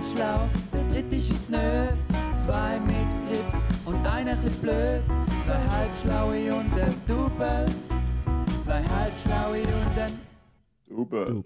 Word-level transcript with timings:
ganz 0.00 0.12
schlau, 0.12 0.48
der 0.72 0.94
dritte 0.94 1.16
ist 1.16 1.30
es 1.30 1.48
nö. 1.50 1.88
Zwei 2.42 2.80
mit 2.80 3.10
Grips 3.28 3.58
und 3.84 4.06
einer 4.06 4.34
bisschen 4.36 4.60
blöd. 4.62 5.02
Zwei 5.44 5.60
halbschlaue 5.76 6.54
und 6.54 6.72
ein 6.72 6.94
Double. 7.06 7.66
Zwei 8.64 8.82
halbschlaue 8.82 9.60
und 9.60 9.98
ein 9.98 10.18
Double. 10.88 11.44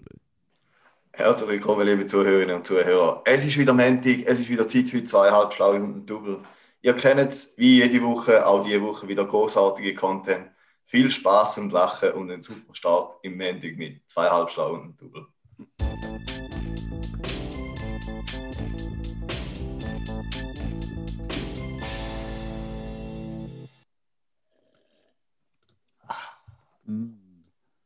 Herzlich 1.11 1.49
willkommen, 1.49 1.85
liebe 1.85 2.05
Zuhörerinnen 2.05 2.55
und 2.55 2.65
Zuhörer. 2.65 3.21
Es 3.25 3.45
ist 3.45 3.57
wieder 3.57 3.73
Montag, 3.73 4.25
es 4.25 4.39
ist 4.39 4.49
wieder 4.49 4.67
Zeit 4.69 4.89
für 4.89 5.03
zwei 5.03 5.29
halbschlaue 5.31 5.75
und 5.75 5.97
ein 5.97 6.05
Double. 6.05 6.39
Ihr 6.81 6.93
kennt 6.93 7.31
es, 7.31 7.57
wie 7.57 7.81
jede 7.81 8.01
Woche, 8.03 8.47
auch 8.47 8.63
diese 8.63 8.81
Woche 8.81 9.05
wieder 9.09 9.25
großartige 9.25 9.93
Content. 9.95 10.49
Viel 10.85 11.11
Spaß 11.11 11.57
und 11.57 11.73
Lachen 11.73 12.13
und 12.13 12.31
einen 12.31 12.41
super 12.41 12.73
Start 12.73 13.19
im 13.23 13.35
Montag 13.35 13.75
mit 13.75 13.99
zwei 14.07 14.29
halbschlaue 14.29 14.79
und 14.79 14.85
ein 14.85 14.97
Double. 14.97 15.27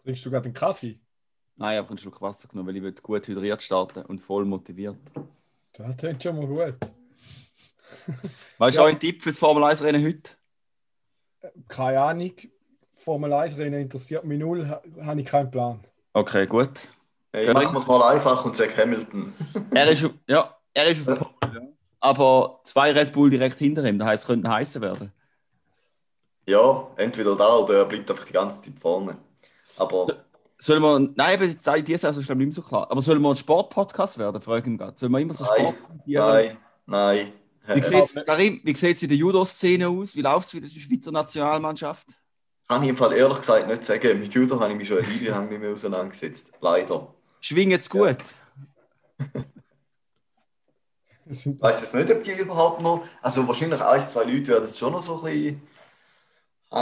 Trinkst 0.10 0.26
du 0.26 0.32
gerade 0.32 0.46
einen 0.46 0.56
Kaffee? 0.56 1.00
Nein, 1.56 1.74
ich 1.74 1.78
habe 1.78 1.90
einen 1.90 1.98
Schluck 2.00 2.20
Wasser 2.20 2.48
genommen, 2.48 2.68
weil 2.70 2.78
ich 2.78 2.82
will 2.82 2.94
gut 2.94 3.28
hydriert 3.28 3.62
starten 3.62 4.04
und 4.06 4.20
voll 4.20 4.44
motiviert. 4.44 4.98
Das 5.74 5.96
klingt 5.98 6.24
schon 6.24 6.36
mal 6.36 6.48
gut. 6.48 6.74
Weißt 8.58 8.76
du 8.76 8.82
Ja. 8.82 8.86
auch 8.88 8.90
ein 8.90 9.00
Tipp 9.00 9.22
fürs 9.22 9.38
Formel 9.38 9.64
1 9.66 9.84
Rennen 9.84 10.04
heute? 10.04 10.32
Keine 11.68 12.02
Ahnung. 12.02 12.32
Formel 12.96 13.32
1 13.34 13.56
Rennen 13.58 13.82
interessiert 13.82 14.24
mich 14.24 14.40
null, 14.40 14.68
ha- 14.68 14.82
habe 15.06 15.22
ich 15.22 15.28
keinen 15.28 15.52
Plan. 15.52 15.80
Okay, 16.14 16.48
gut. 16.48 16.72
Hey, 17.32 17.54
machen 17.54 17.72
wir 17.76 17.78
es 17.80 17.86
mal 17.86 18.02
einfach 18.12 18.44
und 18.46 18.56
sag 18.56 18.76
Hamilton. 18.76 19.32
Er 19.76 19.92
ist, 19.92 20.10
ja, 20.28 20.58
er 20.74 20.88
ist 20.88 21.08
auf 21.08 21.20
Pole, 21.40 21.54
ja. 21.54 21.62
aber 22.00 22.62
zwei 22.64 22.92
Red 22.94 23.14
Bull 23.14 23.30
direkt 23.30 23.60
hinter 23.60 23.86
ihm, 23.86 24.00
das 24.00 24.08
heißt, 24.08 24.24
es 24.24 24.28
könnte 24.28 24.50
heißer 24.50 24.82
werden. 24.82 25.12
Ja, 26.48 26.88
entweder 26.98 27.36
da 27.36 27.58
oder 27.58 27.78
er 27.78 27.86
bleibt 27.86 28.10
einfach 28.10 28.26
die 28.26 28.34
ganze 28.34 28.60
Zeit 28.60 28.80
vorne. 28.80 29.16
Aber 29.80 30.08
Sollen 30.62 30.82
wir, 30.82 31.00
nein, 31.00 31.36
aber 31.36 31.46
jetzt 31.46 31.66
ich 31.66 31.84
dir 31.86 31.98
das 31.98 32.18
ist 32.18 32.26
glaube 32.26 32.42
ich 32.42 32.48
nicht 32.48 32.58
mehr 32.58 32.64
so 32.64 32.70
klar. 32.70 32.92
Aber 32.92 33.02
sollen 33.02 33.22
wir 33.22 33.30
ein 33.30 33.36
Sport-Podcast 33.38 34.20
werden, 34.20 34.42
frage 34.42 34.60
ich 34.60 34.66
mich 34.66 34.78
gerade. 34.78 34.98
Sollen 34.98 35.14
wir 35.14 35.20
immer 35.20 35.34
so 35.34 35.46
Sport 35.46 35.76
nein, 36.06 36.58
nein. 36.86 37.32
Wie 37.66 37.84
sieht's, 37.84 38.16
Karim, 38.26 38.60
wie 38.64 38.76
sieht 38.76 38.98
es 38.98 39.04
in 39.04 39.10
der 39.10 39.18
Judo-Szene 39.18 39.88
aus? 39.88 40.16
Wie 40.18 40.22
läuft 40.22 40.48
es 40.48 40.54
mit 40.56 40.64
der 40.64 40.70
Schweizer 40.70 41.12
Nationalmannschaft? 41.12 42.08
Kann 42.68 42.84
ich 42.84 42.90
im 42.90 42.98
Fall 42.98 43.14
ehrlich 43.14 43.38
gesagt 43.38 43.68
nicht 43.68 43.86
sagen. 43.86 44.20
Mit 44.20 44.34
Judo 44.34 44.60
habe 44.60 44.72
ich 44.72 44.78
mich 44.78 44.88
schon 44.88 44.98
eine 44.98 45.08
Weile 45.08 45.30
lang 45.30 45.50
nicht 45.50 45.62
mehr 45.62 45.72
auseinandergesetzt. 45.72 46.52
Leider. 46.60 47.14
Schwingt 47.40 47.80
es 47.80 47.90
gut? 47.90 48.18
Ich 51.32 51.62
weiß 51.62 51.82
jetzt 51.82 51.94
nicht, 51.96 52.12
ob 52.12 52.24
die 52.24 52.32
überhaupt 52.32 52.82
noch. 52.82 53.06
Also 53.22 53.48
wahrscheinlich 53.48 53.82
ein, 53.82 54.00
zwei 54.02 54.24
Leute 54.24 54.48
werden 54.48 54.66
es 54.66 54.78
schon 54.78 54.92
noch 54.92 55.02
so 55.02 55.24
ein 55.24 55.32
bisschen 55.32 55.62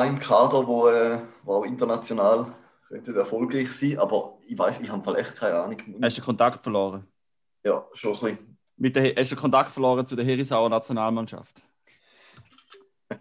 im 0.07 0.19
Kader, 0.19 0.65
wo, 0.65 0.87
äh, 0.87 1.19
wo 1.43 1.55
auch 1.55 1.65
international 1.65 2.53
könnte 2.87 3.13
erfolgreich 3.13 3.71
sein. 3.71 3.97
Aber 3.99 4.37
ich 4.47 4.57
weiß, 4.57 4.79
ich 4.81 4.89
habe 4.91 5.17
echt 5.17 5.35
keine 5.35 5.59
Ahnung. 5.59 5.81
Hast 6.01 6.17
du 6.17 6.21
Kontakt 6.21 6.63
verloren? 6.63 7.05
Ja, 7.63 7.85
schon 7.93 8.13
ein 8.13 8.19
bisschen. 8.19 8.57
Mit 8.77 8.95
der, 8.95 9.15
hast 9.15 9.31
du 9.31 9.35
Kontakt 9.35 9.71
verloren 9.71 10.05
zu 10.05 10.15
der 10.15 10.25
Herisauer 10.25 10.69
Nationalmannschaft? 10.69 11.61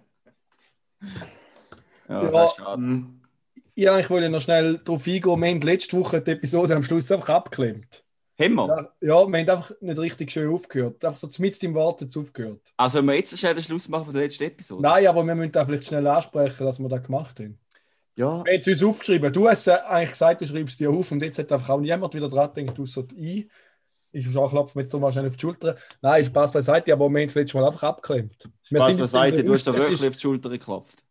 Ja, 2.08 2.22
Ja. 2.22 2.30
das 2.30 2.52
ist 2.52 2.56
schade. 2.58 2.82
Hm. 2.82 3.20
Ja, 3.74 3.98
ich 3.98 4.08
wollte 4.08 4.30
noch 4.30 4.40
schnell 4.40 4.78
darauf 4.78 5.06
eingehen. 5.06 5.40
Wir 5.40 5.48
haben 5.50 5.60
letzte 5.60 5.98
Woche 5.98 6.20
die 6.22 6.30
Episode 6.30 6.74
am 6.74 6.82
Schluss 6.82 7.10
einfach 7.12 7.28
abgeklemmt. 7.30 8.04
Haben 8.40 8.54
wir? 8.54 8.68
Ja, 8.68 8.90
wir 9.00 9.14
haben 9.14 9.34
einfach 9.34 9.72
nicht 9.80 9.98
richtig 9.98 10.30
schön 10.32 10.50
aufgehört. 10.52 11.04
Einfach 11.04 11.18
so 11.18 11.28
mitten 11.42 11.66
im 11.66 11.74
Warten 11.74 12.08
aufgehört. 12.16 12.72
Also, 12.76 12.98
wenn 12.98 13.06
wir 13.06 13.14
jetzt 13.16 13.36
schnell 13.38 13.54
den 13.54 13.62
Schluss 13.62 13.88
machen 13.88 14.04
von 14.06 14.14
der 14.14 14.22
letzten 14.22 14.44
Episode? 14.44 14.82
Nein, 14.82 15.06
aber 15.06 15.24
wir 15.24 15.34
müssen 15.34 15.52
da 15.52 15.64
vielleicht 15.66 15.86
schnell 15.88 16.06
ansprechen, 16.06 16.64
dass 16.64 16.78
wir 16.78 16.88
das 16.88 17.02
gemacht 17.02 17.38
haben. 17.40 17.58
Ja, 18.16 18.44
Wir 18.44 18.52
haben 18.54 18.60
es 18.60 18.66
uns 18.66 18.82
aufgeschrieben. 18.82 19.32
Du 19.32 19.48
hast 19.48 19.66
äh, 19.66 19.72
eigentlich 19.72 20.10
gesagt, 20.10 20.40
du 20.40 20.46
schreibst 20.46 20.80
dir 20.80 20.90
auf 20.90 21.12
und 21.12 21.22
jetzt 21.22 21.38
hat 21.38 21.52
einfach 21.52 21.68
auch 21.70 21.80
niemand 21.80 22.14
wieder 22.14 22.28
dran 22.28 22.52
gedacht, 22.54 22.78
außer 22.80 23.04
ich. 23.14 23.48
Ich 24.12 24.30
klopfe 24.32 24.78
mir 24.78 24.82
jetzt 24.82 24.90
so 24.92 24.98
mal 24.98 25.12
schnell 25.12 25.26
auf 25.28 25.36
die 25.36 25.40
Schulter. 25.42 25.76
Nein, 26.00 26.24
Spaß 26.24 26.50
beiseite, 26.52 26.90
aber 26.94 27.08
wir 27.10 27.20
haben 27.20 27.28
es 27.28 27.34
letztes 27.34 27.52
Mal 27.54 27.66
einfach 27.66 27.82
abgeklemmt. 27.82 28.48
Spaß 28.62 28.96
beiseite, 28.96 29.44
du 29.44 29.52
hast 29.52 29.66
da 29.66 29.74
wirklich 29.74 30.00
ist- 30.00 30.06
auf 30.08 30.14
die 30.14 30.20
Schulter 30.20 30.48
geklopft. 30.48 31.02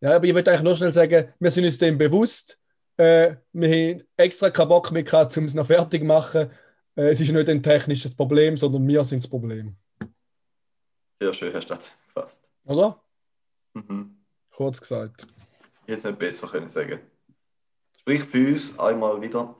Ja, 0.00 0.16
aber 0.16 0.26
ich 0.26 0.34
wollte 0.34 0.50
eigentlich 0.50 0.62
nur 0.62 0.76
schnell 0.76 0.92
sagen, 0.92 1.32
wir 1.40 1.50
sind 1.50 1.64
uns 1.64 1.78
dem 1.78 1.96
bewusst. 1.96 2.58
Äh, 2.98 3.36
wir 3.52 3.68
haben 3.68 4.02
extra 4.16 4.50
keinen 4.50 4.68
Bock 4.68 4.92
mehr 4.92 5.02
gehabt, 5.04 5.36
um 5.38 5.44
es 5.46 5.54
noch 5.54 5.66
fertig 5.66 6.02
zu 6.02 6.06
machen. 6.06 6.50
Äh, 6.96 7.08
es 7.08 7.20
ist 7.20 7.32
nicht 7.32 7.48
ein 7.48 7.62
technisches 7.62 8.14
Problem, 8.14 8.56
sondern 8.58 8.86
wir 8.86 9.02
sind 9.04 9.22
das 9.24 9.30
Problem. 9.30 9.76
Sehr 11.22 11.32
schön 11.32 11.54
hast 11.54 11.70
du 11.70 11.74
das 11.74 11.90
gefasst. 12.14 12.42
Oder? 12.66 13.00
Mhm. 13.72 14.18
Kurz 14.50 14.80
gesagt. 14.80 15.26
Ich 15.88 15.94
hätte 15.94 16.00
es 16.00 16.04
nicht 16.04 16.18
besser 16.18 16.46
können 16.48 16.68
sagen. 16.68 17.00
Sprich 17.98 18.22
für 18.24 18.48
uns 18.48 18.78
einmal 18.78 19.22
wieder. 19.22 19.56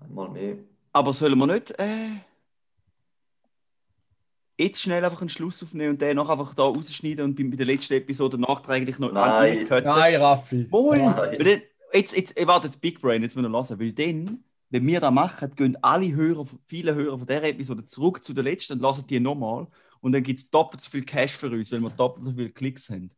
Einmal 0.00 0.30
mehr. 0.30 0.56
Aber 0.92 1.12
sollen 1.12 1.38
wir 1.38 1.46
nicht 1.46 1.78
äh, 1.78 2.16
jetzt 4.58 4.82
schnell 4.82 5.04
einfach 5.04 5.20
einen 5.20 5.30
Schluss 5.30 5.62
aufnehmen 5.62 5.90
und 5.90 6.02
den 6.02 6.16
noch 6.16 6.28
einfach 6.28 6.54
da 6.54 6.64
rausschneiden 6.64 7.24
und 7.24 7.36
bei 7.36 7.44
bei 7.44 7.54
der 7.54 7.66
letzten 7.66 7.94
Episode 7.94 8.36
nachträglich 8.36 8.98
noch 8.98 9.12
Nein. 9.12 9.64
Nein, 9.70 10.16
Raffi. 10.16 10.66
Wohl! 10.72 10.98
Nein. 10.98 11.62
Jetzt, 11.92 12.16
jetzt, 12.16 12.36
ich 12.36 12.46
warte 12.48 12.66
jetzt 12.66 12.80
Big 12.80 13.00
Brain, 13.00 13.22
jetzt 13.22 13.36
müssen 13.36 13.52
wir 13.52 13.56
hören. 13.56 13.78
Weil 13.78 13.92
dann, 13.92 14.42
wenn 14.70 14.86
wir 14.88 14.98
das 14.98 15.12
machen, 15.12 15.54
gehen 15.54 15.78
alle 15.82 16.12
Hörer, 16.12 16.46
viele 16.66 16.96
Hörer 16.96 17.16
von 17.16 17.28
dieser 17.28 17.44
Episode 17.44 17.84
zurück 17.84 18.24
zu 18.24 18.34
der 18.34 18.42
letzten 18.42 18.72
und 18.72 18.82
lassen 18.82 19.06
die 19.06 19.20
nochmal. 19.20 19.68
Und 20.00 20.10
dann 20.10 20.24
gibt 20.24 20.40
es 20.40 20.50
doppelt 20.50 20.80
so 20.80 20.90
viel 20.90 21.04
Cash 21.04 21.34
für 21.34 21.48
uns, 21.48 21.70
weil 21.70 21.78
wir 21.78 21.90
doppelt 21.90 22.24
so 22.24 22.32
viele 22.32 22.50
Klicks 22.50 22.90
haben. 22.90 23.12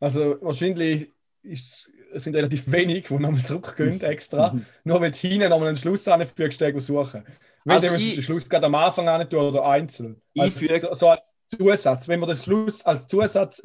Also 0.00 0.36
wahrscheinlich 0.40 1.12
ist, 1.42 1.90
sind 2.14 2.34
relativ 2.34 2.70
wenig, 2.70 3.06
die 3.08 3.14
nochmal 3.14 3.42
zurückgehen 3.44 4.00
extra. 4.00 4.58
Nur 4.84 5.00
wenn 5.00 5.12
du 5.12 5.18
hinten 5.18 5.48
nochmal 5.48 5.68
einen 5.68 5.76
Schluss 5.76 6.08
anfügst, 6.08 6.60
den 6.60 6.80
suchen. 6.80 7.24
Wenn 7.64 7.76
Also 7.76 7.88
du 7.88 7.94
ich- 7.96 8.14
den 8.14 8.22
Schluss 8.24 8.48
gerade 8.48 8.66
am 8.66 8.74
Anfang 8.74 9.08
an 9.08 9.28
tun 9.28 9.40
oder 9.40 9.64
einzeln. 9.66 10.20
Also 10.36 10.58
füge- 10.58 10.80
so, 10.80 10.94
so 10.94 11.08
als 11.08 11.34
Zusatz. 11.46 12.08
Wenn 12.08 12.20
wir 12.20 12.26
den 12.26 12.36
Schluss 12.36 12.84
als 12.84 13.06
Zusatz 13.06 13.62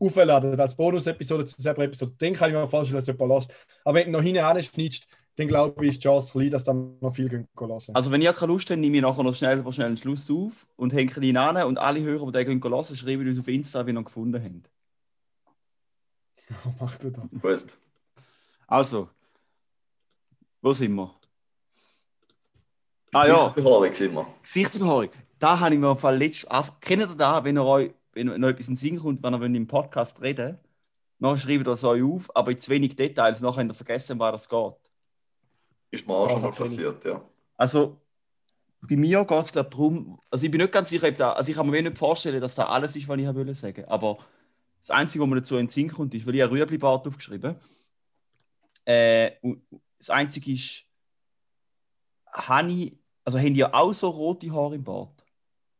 aufladen, 0.00 0.58
als 0.60 0.76
Bonus-Episode 0.76 1.44
zu 1.44 1.56
dieser 1.56 1.76
Episode, 1.78 2.12
dann 2.18 2.34
kann 2.34 2.50
ich 2.50 2.56
mir 2.56 2.68
vorstellen, 2.68 2.96
dass 2.96 3.06
jemand 3.06 3.32
lässt. 3.32 3.50
Aber 3.84 3.98
wenn 3.98 4.06
du 4.06 4.12
noch 4.12 4.22
hinten 4.22 4.38
anschneidest, 4.40 5.06
dann 5.36 5.46
glaube 5.48 5.84
ich, 5.84 5.92
ist 5.92 5.98
die 6.02 6.08
Chance 6.08 6.32
klein, 6.32 6.50
dass 6.50 6.64
dann 6.64 6.98
noch 7.00 7.14
viel 7.14 7.28
gehen 7.28 7.46
lassen. 7.60 7.94
Also, 7.94 8.10
wenn 8.10 8.20
ihr 8.22 8.32
keine 8.32 8.52
Lust 8.52 8.70
habt, 8.70 8.80
nehme 8.80 8.96
ich 8.96 9.02
nachher 9.02 9.22
noch 9.22 9.34
schnell, 9.36 9.64
schnell 9.72 9.86
einen 9.86 9.96
Schluss 9.96 10.28
auf 10.30 10.66
und 10.76 10.92
hänge 10.92 11.12
ihn 11.20 11.36
an 11.36 11.64
und 11.64 11.78
alle 11.78 12.00
Hörer, 12.00 12.26
die 12.32 12.44
den 12.44 12.62
hören, 12.62 12.96
schreiben 12.96 13.28
uns 13.28 13.38
auf 13.38 13.46
Insta, 13.48 13.86
wie 13.86 13.92
ihr 13.92 13.96
ihn 13.98 14.04
gefunden 14.04 14.42
habt. 14.42 14.70
Was 16.64 16.80
machst 16.80 17.02
du 17.04 17.10
da? 17.10 17.22
Gut. 17.40 17.64
Also, 18.66 19.08
wo 20.60 20.72
sind 20.72 20.94
wir? 20.94 21.14
Ah 23.12 23.26
ja. 23.26 23.34
Gesichtsbehaarung 23.48 23.92
sind 23.92 24.14
wir. 24.14 24.26
Gesichtsbehaarung. 24.42 25.08
Da 25.38 25.60
habe 25.60 25.74
ich 25.74 25.80
mir 25.80 25.88
auf 25.88 25.92
jeden 25.98 26.00
Fall 26.02 26.18
letzt... 26.18 26.50
auf- 26.50 26.80
Kennt 26.80 27.02
ihr 27.02 27.06
da, 27.08 27.42
wenn 27.44 27.56
ihr 27.56 27.64
euch 27.64 27.92
wenn 28.12 28.28
euch 28.30 28.38
noch 28.38 28.48
etwas 28.48 28.66
in 28.68 28.74
den 28.74 28.78
Sinn 28.78 28.98
kommt, 28.98 29.22
wenn 29.22 29.34
ihr 29.34 29.40
wollt 29.40 29.54
im 29.54 29.66
Podcast 29.66 30.20
reden 30.20 30.58
dann 31.20 31.36
schreibt 31.38 31.66
ihr 31.66 31.72
es 31.72 31.82
euch 31.84 32.02
auf, 32.02 32.34
aber 32.36 32.50
in 32.52 32.58
zu 32.60 32.70
wenig 32.70 32.94
Details, 32.94 33.40
nachher 33.40 33.60
habt 33.62 33.70
ihr 33.70 33.74
vergessen, 33.74 34.18
was 34.20 34.32
das 34.32 34.48
geht. 34.48 34.74
Ist 35.90 36.06
mir 36.06 36.14
auch 36.14 36.26
Ja, 36.28 36.32
schon 36.34 36.42
mal 36.42 36.52
passiert, 36.52 37.04
ja. 37.04 37.20
Also, 37.56 37.96
bei 38.82 38.94
mir 38.96 39.24
geht 39.24 39.38
es, 39.44 39.50
glaube 39.52 39.68
ich, 39.68 39.76
darum, 39.76 40.20
also 40.30 40.44
ich 40.44 40.50
bin 40.50 40.60
nicht 40.60 40.72
ganz 40.72 40.90
sicher, 40.90 41.08
ob 41.08 41.16
da, 41.16 41.32
also 41.32 41.50
ich 41.50 41.56
kann 41.56 41.66
mir 41.66 41.72
wenig 41.72 41.90
nicht 41.90 41.98
vorstellen, 41.98 42.40
dass 42.40 42.54
da 42.54 42.66
alles 42.66 42.94
ist, 42.94 43.08
was 43.08 43.18
ich 43.18 43.26
habe 43.26 43.38
wollte 43.38 43.54
sagen. 43.56 43.84
Aber 43.86 44.18
das 44.80 44.90
Einzige, 44.90 45.22
was 45.22 45.28
mir 45.28 45.36
dazu 45.36 45.68
Sinn 45.68 45.90
kommt, 45.90 46.14
ist, 46.14 46.26
weil 46.26 46.34
ich 46.34 46.42
ein 46.42 46.48
Rüebli-Bart 46.48 47.06
aufgeschrieben 47.06 47.56
äh, 48.84 49.32
Das 49.98 50.10
Einzige 50.10 50.52
ist, 50.52 50.84
habe 52.32 52.70
ich, 52.70 52.98
also 53.24 53.38
haben 53.38 53.54
die 53.54 53.64
auch 53.64 53.92
so 53.92 54.08
rote 54.08 54.50
Haare 54.52 54.76
im 54.76 54.84
Bart? 54.84 55.24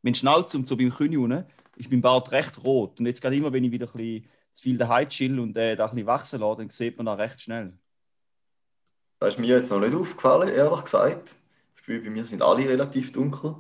Mein 0.03 0.15
Schnauze 0.15 0.57
und 0.57 0.69
so 0.69 0.77
beim 0.77 0.91
König 0.91 1.19
unten 1.19 1.45
ist 1.77 1.91
mein 1.91 2.01
Bart 2.01 2.31
recht 2.33 2.63
rot. 2.65 2.99
Und 2.99 3.07
jetzt 3.07 3.23
gerade 3.23 3.37
immer, 3.37 3.53
wenn 3.53 3.65
ich 3.65 3.71
wieder 3.71 3.87
ein 3.87 3.93
bisschen 3.93 4.29
zu 4.53 4.63
viel 4.63 4.79
daheim 4.79 5.09
chill 5.09 5.39
und 5.39 5.57
äh, 5.57 5.77
da 5.77 5.87
ein 5.87 5.95
bisschen 5.95 6.07
wachsen 6.07 6.41
lasse, 6.41 6.59
dann 6.59 6.71
sieht 6.71 6.97
man 6.97 7.07
das 7.07 7.19
recht 7.19 7.41
schnell. 7.41 7.79
Das 9.21 9.31
ist 9.31 9.39
mir 9.39 9.57
jetzt 9.57 9.71
noch 9.71 9.81
nicht 9.81 9.95
aufgefallen, 9.95 10.49
ehrlich 10.49 10.85
gesagt. 10.85 11.37
Das 11.73 11.81
Gefühl, 11.81 12.03
bei 12.03 12.11
mir 12.11 12.25
sind 12.27 12.43
alle 12.43 12.69
relativ 12.69 13.13
dunkel. 13.13 13.57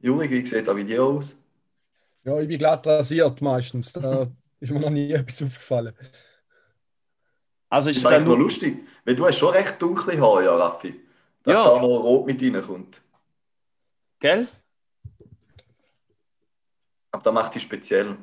Juri, 0.00 0.30
wie 0.30 0.46
sieht 0.46 0.66
das 0.66 0.74
bei 0.74 0.82
dir 0.82 1.02
aus? 1.02 1.36
Ja, 2.24 2.38
ich 2.40 2.48
bin 2.48 2.58
glatt 2.58 2.86
rasiert 2.86 3.40
meistens. 3.40 3.92
Da 3.92 4.30
ist 4.60 4.70
mir 4.72 4.80
noch 4.80 4.90
nie 4.90 5.12
etwas 5.12 5.42
aufgefallen. 5.42 5.94
Also 7.70 7.88
Das 7.90 7.96
ist 7.96 8.02
ist 8.02 8.06
es 8.08 8.12
eigentlich 8.12 8.24
nur, 8.26 8.38
lustig, 8.38 8.86
weil 9.04 9.14
du 9.16 9.26
hast 9.26 9.38
schon 9.38 9.52
recht 9.52 9.80
dunkle 9.80 10.18
Haare, 10.20 10.44
ja, 10.44 10.56
Raffi. 10.56 11.00
Dass 11.42 11.54
Ja. 11.58 11.64
da 11.64 11.80
noch 11.80 11.86
rot 12.02 12.26
mit 12.26 12.40
reinkommt. 12.42 13.02
gell? 14.20 14.48
Aber 17.10 17.22
das 17.22 17.32
macht 17.34 17.54
dich 17.54 17.62
speziell. 17.62 18.16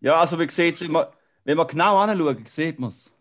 Ja, 0.00 0.20
also 0.20 0.38
wie 0.38 0.48
sieht's, 0.50 0.80
wenn 0.80 0.92
man, 0.92 1.06
wenn 1.44 1.56
man 1.56 1.66
genau 1.66 1.98
anschaut, 1.98 2.48
sieht 2.48 2.78
man 2.78 2.88
es. 2.90 3.12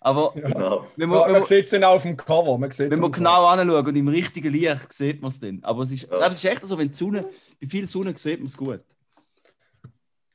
Aber 0.00 0.32
Genau. 0.34 0.86
wenn 0.96 1.10
Ja, 1.10 1.16
man, 1.16 1.20
wenn 1.24 1.32
man 1.32 1.32
man, 1.32 1.44
sieht 1.44 1.64
es 1.64 1.70
dann 1.70 1.84
auch 1.84 1.94
auf 1.96 2.02
dem 2.02 2.16
Cover. 2.16 2.58
Man 2.58 2.70
wenn 2.78 3.00
man 3.00 3.10
genau 3.12 3.46
anschaut 3.46 3.86
und 3.86 3.96
im 3.96 4.08
richtigen 4.08 4.52
Licht 4.52 4.92
sieht 4.92 5.22
man 5.22 5.30
es 5.30 5.40
dann. 5.40 5.64
Aber 5.64 5.82
es 5.84 5.92
ist, 5.92 6.02
Ja. 6.10 6.26
es 6.28 6.34
ist 6.34 6.44
echt 6.44 6.66
so, 6.66 6.76
wenn 6.76 6.88
die 6.88 6.94
Sonne, 6.94 7.26
bei 7.60 7.66
viel 7.66 7.86
Sonne 7.86 8.16
sieht 8.16 8.38
man 8.38 8.48
es 8.48 8.56
gut. 8.56 8.84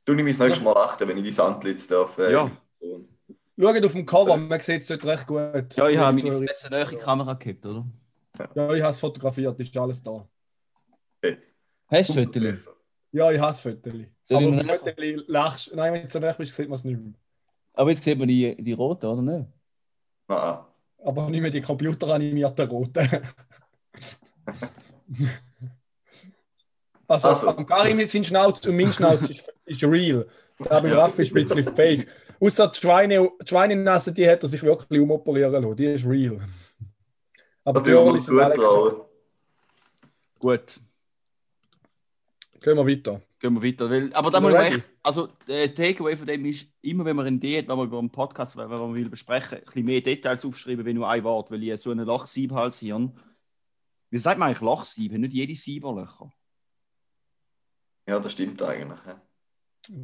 Du 0.10 0.16
nimmst 0.16 0.40
das 0.40 0.48
nächste 0.48 0.64
Mal 0.64 0.76
achten, 0.76 1.08
wenn 1.08 1.24
ich 1.24 1.36
dein 1.36 1.46
Antlitz 1.54 1.86
darf. 1.88 2.18
äh, 2.18 2.32
Ja. 2.32 2.52
so. 2.82 3.06
Schaut 3.62 3.86
auf 3.86 3.92
dem 3.92 4.06
Cover, 4.08 4.38
man 4.38 4.60
sieht 4.62 4.82
es 4.82 4.88
dort 4.88 5.06
recht 5.06 5.28
gut. 5.28 5.76
Ja, 5.76 5.88
ich 5.88 5.98
habe 6.00 6.18
meine. 6.24 6.48
Fresse 6.48 6.70
näher 6.72 6.84
in 6.86 6.90
die 6.90 6.96
Kamera 6.98 7.34
gehabt, 7.36 7.64
oder? 7.66 7.86
Ja, 8.56 8.74
ich 8.74 8.82
habe 8.82 8.90
es 8.92 9.00
fotografiert, 9.00 9.60
ist 9.60 9.78
alles 9.78 10.02
da. 10.02 10.28
Hast 11.86 12.10
du 12.16 12.22
Umso 12.22 12.40
besser. 12.40 12.72
Ja, 13.12 13.32
ich 13.32 13.40
habe 13.40 13.52
es 13.52 13.60
Fotos. 13.60 13.94
Soll 14.24 14.38
Aber 14.38 14.46
dem 14.48 14.56
nachher- 14.66 14.80
Fotos 14.80 15.24
lachst 15.28 15.76
Nein, 15.76 15.94
wenn 15.94 16.04
du 16.04 16.10
so 16.10 16.20
nah 16.20 16.32
bist, 16.34 16.56
sieht 16.56 16.70
man 16.70 16.76
es 16.78 16.84
nicht 16.84 17.00
mehr. 17.00 17.14
Aber 17.74 17.92
jetzt 17.92 18.04
sieht 18.04 18.18
man 18.18 18.28
die, 18.28 18.56
die 18.64 18.74
rote, 18.74 19.08
oder 19.08 19.22
nicht? 19.22 19.46
Nein. 20.28 20.58
Aber 21.04 21.30
nicht 21.30 21.42
mehr 21.42 21.52
die 21.52 21.62
computeranimierten 21.62 22.68
roten. 22.68 23.08
also, 27.10 27.28
Also. 27.28 27.48
am 27.50 27.66
Karim 27.66 28.06
sein 28.08 28.24
Schnauz 28.24 28.66
und 28.66 28.78
mein 28.78 28.88
Schnauz 28.92 29.22
ist, 29.30 29.52
ist 29.66 29.84
real. 29.84 30.28
Der 30.60 30.84
Ja. 30.86 30.96
Raffi 31.04 31.24
ist 31.24 31.36
ein 31.36 31.44
bisschen 31.46 31.76
fake. 31.76 32.08
Außer 32.40 32.68
die, 32.70 32.78
Schweine, 32.78 33.30
die 33.42 33.48
Schweinenase, 33.48 34.14
die 34.14 34.30
hat 34.30 34.44
er 34.44 34.50
sich 34.50 34.64
wirklich 34.64 35.02
umoperieren 35.02 35.52
lassen. 35.64 35.76
Die 35.76 35.86
ist 35.86 36.06
real. 36.06 36.40
Aber 37.66 37.82
die 37.82 37.92
alle- 37.94 38.22
zutrauen. 38.22 39.02
Gut, 40.40 40.80
Gehen 42.62 42.76
wir 42.76 42.86
weiter. 42.88 43.22
gehen 43.40 43.54
wir 43.54 43.64
weiter. 43.64 43.90
Weil, 43.90 44.14
aber 44.14 44.32
da 44.32 44.40
muss 44.42 44.52
man 44.54 44.64
echt, 44.66 44.82
also 45.04 45.28
der 45.48 45.74
Takeaway 45.74 46.16
von 46.18 46.28
dem 46.28 46.46
ist, 46.46 46.68
immer 46.82 47.06
wenn 47.06 47.16
man 47.16 47.26
eine 47.26 47.36
Idee 47.38 47.60
hat, 47.60 47.68
wenn 47.70 47.78
man 47.78 47.88
über 47.88 48.00
einen 48.00 48.10
Podcast, 48.10 48.56
wenn 48.58 48.70
man 48.70 48.94
will 48.94 49.10
besprechen, 49.10 49.60
ein 49.60 49.64
bisschen 49.66 49.86
mehr 49.86 50.02
Details 50.02 50.44
aufschreiben, 50.46 50.86
wie 50.86 50.94
nur 50.94 51.10
ein 51.10 51.24
Wort, 51.24 51.50
weil 51.52 51.64
ich 51.64 51.82
so 51.82 51.92
einen 51.92 52.06
Lochsiebhalshirn. 52.06 53.18
Wie 54.12 54.18
sagt 54.18 54.40
man 54.40 54.48
eigentlich 54.50 54.62
Lochsieb? 54.62 55.12
Nicht 55.14 55.34
jede 55.34 55.56
Sieberlöcher. 55.56 56.32
Ja, 58.10 58.20
das 58.20 58.32
stimmt 58.32 58.62
eigentlich. 58.64 59.00
ja. 59.06 59.22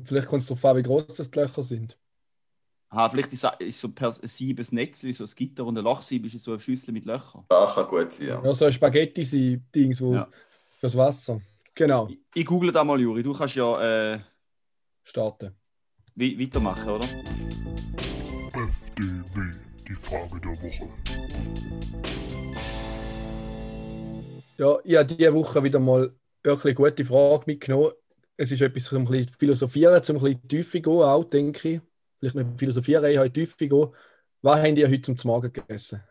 Vielleicht 0.03 0.27
kommt 0.27 0.43
es 0.43 0.47
darauf 0.47 0.63
an, 0.65 0.77
wie 0.77 0.83
groß 0.83 1.07
das 1.17 1.29
die 1.31 1.39
Löcher 1.39 1.63
sind. 1.63 1.97
Aha, 2.89 3.09
vielleicht 3.09 3.33
ist, 3.33 3.43
ist 3.59 3.79
so 3.79 3.91
per 3.91 4.11
Sieb 4.11 4.59
ein 4.59 4.67
Netz, 4.71 5.01
so 5.01 5.23
ein 5.23 5.29
Gitter 5.35 5.65
und 5.65 5.77
ein 5.77 5.83
Lochsieb 5.83 6.23
ist 6.25 6.39
so 6.39 6.51
eine 6.51 6.59
Schüssel 6.59 6.93
mit 6.93 7.05
Löchern. 7.05 7.45
Das 7.49 7.73
kann 7.75 7.87
gut 7.87 8.11
sein. 8.13 8.27
Ja. 8.27 8.43
Ja, 8.43 8.53
so 8.53 8.65
ein 8.65 8.71
Spaghetti-Dings 8.73 10.01
wo 10.01 10.13
Ja. 10.13 10.27
fürs 10.79 10.95
Wasser. 10.95 11.41
Genau, 11.73 12.07
Ich, 12.09 12.19
ich 12.35 12.45
google 12.45 12.71
da 12.71 12.83
mal, 12.83 12.99
Juri. 13.01 13.23
Du 13.23 13.33
kannst 13.33 13.55
ja 13.55 14.13
äh, 14.13 14.19
starten. 15.03 15.55
we 16.15 16.39
weitermachen, 16.39 16.89
oder? 16.89 17.05
FDW, 18.53 19.51
die 19.87 19.95
Frage 19.95 20.39
der 20.39 20.51
Woche. 20.61 20.89
Ja, 24.57 24.77
ich 24.83 24.95
habe 24.95 25.05
diese 25.15 25.33
Woche 25.33 25.63
wieder 25.63 25.79
mal 25.79 26.15
wirklich 26.45 26.77
eine 26.77 26.89
gute 26.89 27.06
Frage 27.06 27.44
mitgenommen. 27.47 27.92
Es 28.38 28.51
ist 28.51 28.62
etwas 28.62 28.86
zum 28.86 29.00
ein 29.00 29.06
bisschen 29.06 29.36
philosophieren, 29.38 30.03
zum 30.03 30.18
ein 30.18 30.24
bisschen 30.24 30.47
tiefer 30.47 30.80
gehen, 30.80 31.01
auch, 31.01 31.24
denke 31.24 31.69
ich. 31.69 31.81
Vielleicht 32.19 32.36
nicht 32.36 32.59
philosophieren, 32.59 33.06
ich 33.06 33.18
habe 33.18 33.31
tiefer 33.31 33.57
gehen. 33.57 33.88
Was 34.42 34.59
habt 34.59 34.77
ihr 34.77 34.89
heute 34.89 35.15
zum 35.15 35.27
Morgen 35.30 35.51
gegessen? 35.51 36.03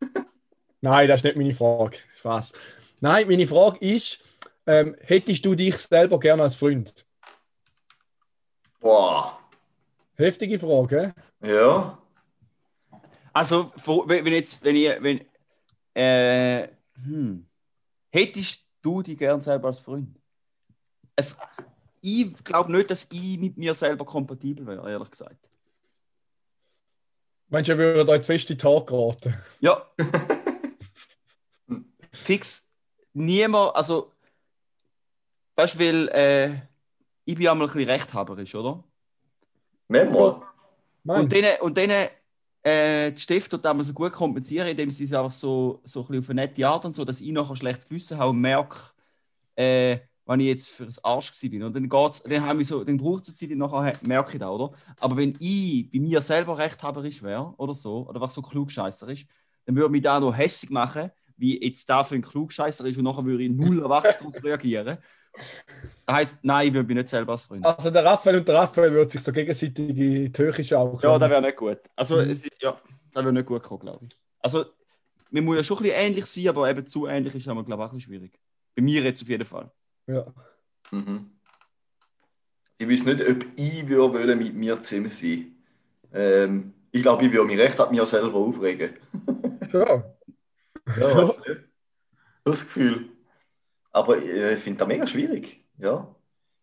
Nein, 0.80 1.08
das 1.08 1.20
ist 1.20 1.24
nicht 1.24 1.36
meine 1.36 1.54
Frage. 1.54 1.98
Spaß. 2.18 2.52
Nein, 3.00 3.26
meine 3.28 3.46
Frage 3.46 3.78
ist, 3.84 4.20
ähm, 4.66 4.96
hättest 5.00 5.44
du 5.44 5.54
dich 5.54 5.76
selber 5.78 6.18
gerne 6.18 6.42
als 6.42 6.54
Freund? 6.54 7.04
Boah. 8.80 9.38
Heftige 10.14 10.58
Frage, 10.58 11.14
hä? 11.40 11.50
Ja. 11.50 11.98
Also, 13.32 13.72
wenn 14.06 14.26
jetzt, 14.26 14.62
wenn 14.62 14.76
ich, 14.76 15.02
wenn, 15.02 15.24
äh, 15.94 16.68
hm, 17.02 17.46
hättest 18.10 18.63
du 18.84 19.02
dich 19.02 19.18
gern 19.18 19.40
selber 19.40 19.68
als 19.68 19.80
Freund? 19.80 20.20
Es, 21.16 21.36
ich 22.00 22.34
glaube 22.44 22.72
nicht, 22.72 22.90
dass 22.90 23.08
ich 23.10 23.38
mit 23.38 23.56
mir 23.56 23.74
selber 23.74 24.04
kompatibel 24.04 24.66
wäre, 24.66 24.90
ehrlich 24.90 25.10
gesagt. 25.10 25.48
Meinst 27.48 27.70
du, 27.70 28.08
euch 28.08 28.20
zu 28.20 28.26
fest 28.26 28.50
in 28.50 28.58
die 28.58 28.64
Haare 28.64 28.84
geraten? 28.84 29.34
Ja. 29.60 29.86
Fix 32.12 32.70
niemand, 33.12 33.76
also, 33.76 34.12
weißt 35.56 35.74
du, 35.74 35.78
weil 35.78 36.08
äh, 36.08 36.60
ich 37.24 37.36
bin 37.36 37.48
einmal 37.48 37.68
ein 37.68 37.72
bisschen 37.72 37.88
rechthaberisch, 37.88 38.54
oder? 38.54 38.82
Manchmal. 39.88 40.42
Und 41.04 41.32
denen, 41.32 41.60
und 41.60 41.76
denen 41.76 42.08
äh, 42.64 43.12
die 43.12 43.20
Stift 43.20 43.52
tut 43.52 43.64
so 43.64 43.94
gut 43.94 44.12
kompensieren, 44.12 44.68
indem 44.68 44.90
sie 44.90 45.04
es 45.04 45.14
einfach 45.14 45.32
so, 45.32 45.82
so 45.84 46.06
ein 46.08 46.18
auf 46.20 46.30
eine 46.30 46.42
nette 46.42 46.66
Art 46.68 46.84
und 46.86 46.94
so, 46.94 47.04
dass 47.04 47.20
ich 47.22 47.32
nachher 47.32 47.52
ein 47.52 47.56
schlechtes 47.56 47.88
Gewissen 47.88 48.18
habe 48.18 48.30
und 48.30 48.40
merke, 48.40 48.78
äh, 49.56 49.98
wenn 50.26 50.40
ich 50.40 50.46
jetzt 50.46 50.68
für 50.70 50.86
das 50.86 51.04
Arsch 51.04 51.32
gewesen 51.32 51.50
bin. 51.50 51.62
Und 51.64 51.76
dann, 51.76 51.88
geht's, 51.88 52.22
dann, 52.22 52.42
haben 52.46 52.58
wir 52.58 52.66
so, 52.66 52.82
dann 52.84 52.96
braucht 52.96 53.24
es 53.24 53.30
eine 53.30 53.36
Zeit, 53.36 53.58
nachher 53.58 53.84
he- 54.00 54.06
merke 54.08 54.32
ich 54.34 54.38
das, 54.40 54.48
oder? 54.50 54.72
Aber 55.00 55.16
wenn 55.16 55.34
ich 55.38 55.90
bei 55.90 55.98
mir 56.00 56.22
selber 56.22 56.56
rechthaberisch 56.58 57.22
wäre 57.22 57.54
oder 57.58 57.74
so, 57.74 58.08
oder 58.08 58.20
was 58.20 58.34
so 58.34 58.42
klugscheißer 58.42 59.08
ist, 59.10 59.26
dann 59.66 59.76
würde 59.76 59.90
mich 59.90 60.02
da 60.02 60.20
noch 60.20 60.36
hässlich 60.36 60.70
machen, 60.70 61.10
wie 61.36 61.62
jetzt 61.62 61.88
da 61.90 62.04
für 62.04 62.14
ein 62.14 62.22
klugscheißer 62.22 62.86
ist 62.86 62.96
und 62.98 63.04
nachher 63.04 63.24
würde 63.24 63.44
ich 63.44 63.50
null 63.52 63.82
erwachsen 63.82 64.18
darauf 64.20 64.42
reagieren. 64.44 64.98
Das 66.06 66.16
heisst, 66.16 66.44
nein, 66.44 66.68
ich 66.68 66.74
würde 66.74 66.86
mich 66.86 66.96
nicht 66.96 67.08
selber 67.08 67.32
als 67.32 67.44
Freund. 67.44 67.64
Also 67.64 67.90
der 67.90 68.04
Raphael 68.04 68.36
und 68.38 68.48
der 68.48 68.54
Raphael 68.56 68.92
würden 68.92 69.08
sich 69.08 69.22
so 69.22 69.32
gegenseitig 69.32 69.88
in 69.88 69.94
die 69.96 70.32
Höhe 70.36 70.64
schauen. 70.64 70.98
Ja, 71.02 71.18
das 71.18 71.30
wäre 71.30 71.42
nicht 71.42 71.56
gut. 71.56 71.78
Also, 71.96 72.16
Mhm. 72.22 72.30
es, 72.30 72.44
ja, 72.60 72.76
das 73.12 73.24
wäre 73.24 73.32
nicht 73.32 73.46
gut 73.46 73.62
gekommen, 73.62 73.80
glaube 73.80 74.04
ich. 74.06 74.16
Also, 74.40 74.66
man 75.30 75.44
muss 75.44 75.56
ja 75.56 75.64
schon 75.64 75.78
ein 75.78 75.82
bisschen 75.84 75.98
ähnlich 76.00 76.26
sein, 76.26 76.48
aber 76.48 76.68
eben 76.70 76.86
zu 76.86 77.06
ähnlich 77.06 77.34
ist, 77.34 77.48
aber, 77.48 77.64
glaube 77.64 77.82
ich, 77.82 77.86
auch 77.88 77.92
ein 77.92 77.96
bisschen 77.96 78.12
schwierig. 78.12 78.38
Bei 78.76 78.82
mir 78.82 79.02
jetzt 79.02 79.22
auf 79.22 79.28
jeden 79.28 79.46
Fall. 79.46 79.70
Ja. 80.06 80.26
Mhm. 80.90 81.30
Ich 82.78 82.88
weiß 82.88 83.04
nicht, 83.06 83.26
ob 83.28 83.44
ich 83.56 83.88
würde 83.88 84.12
wollen 84.18 84.38
mit 84.38 84.54
mir 84.54 84.82
zusammen 84.82 85.10
sein 85.10 85.54
ähm, 86.12 86.74
Ich 86.92 87.02
glaube, 87.02 87.24
ich 87.24 87.32
würde 87.32 87.46
mich 87.46 87.58
recht 87.58 87.80
an 87.80 87.90
mir 87.90 88.04
selber 88.04 88.34
aufregen. 88.38 88.90
ja. 89.72 90.04
Ja, 90.98 91.16
weiß 91.16 91.40
nicht. 91.48 91.60
Das 92.44 92.60
Gefühl. 92.60 93.08
Aber 93.94 94.20
äh, 94.20 94.54
ich 94.54 94.60
finde 94.60 94.78
das 94.80 94.88
mega 94.88 95.06
schwierig. 95.06 95.64
Ja. 95.78 96.12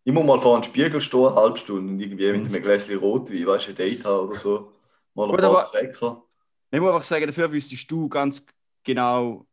Ich 0.04 0.12
muss 0.12 0.24
mal 0.24 0.40
vor 0.40 0.54
einem 0.54 0.64
Spiegel 0.64 1.00
stehen, 1.00 1.26
eine 1.26 1.34
halbe 1.34 1.56
Stunde 1.56 1.92
und 1.92 1.98
irgendwie 1.98 2.30
mit 2.30 2.46
einem 2.46 2.62
Gläschen 2.62 2.98
Rotwein, 2.98 3.46
weißt 3.46 3.68
du, 3.68 3.70
ein 3.70 3.76
Date 3.76 4.04
haben 4.04 4.28
oder 4.28 4.38
so. 4.38 4.72
Mal 5.14 5.24
ein 5.24 5.30
Gut, 5.30 5.40
paar 5.40 5.70
Cracker. 5.70 6.22
Ich 6.70 6.80
muss 6.80 6.90
einfach 6.90 7.02
sagen, 7.02 7.26
dafür 7.26 7.50
wüsstest 7.50 7.90
du 7.90 8.08
ganz 8.08 8.44
genau, 8.84 9.46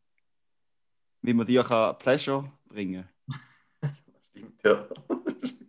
wie 1.21 1.33
man 1.33 1.47
dir 1.47 1.63
kann 1.63 1.97
Pleasure 1.99 2.51
bringen 2.67 3.07
kann. 3.81 3.93
Stimmt, 4.31 4.63
ja. 4.63 4.85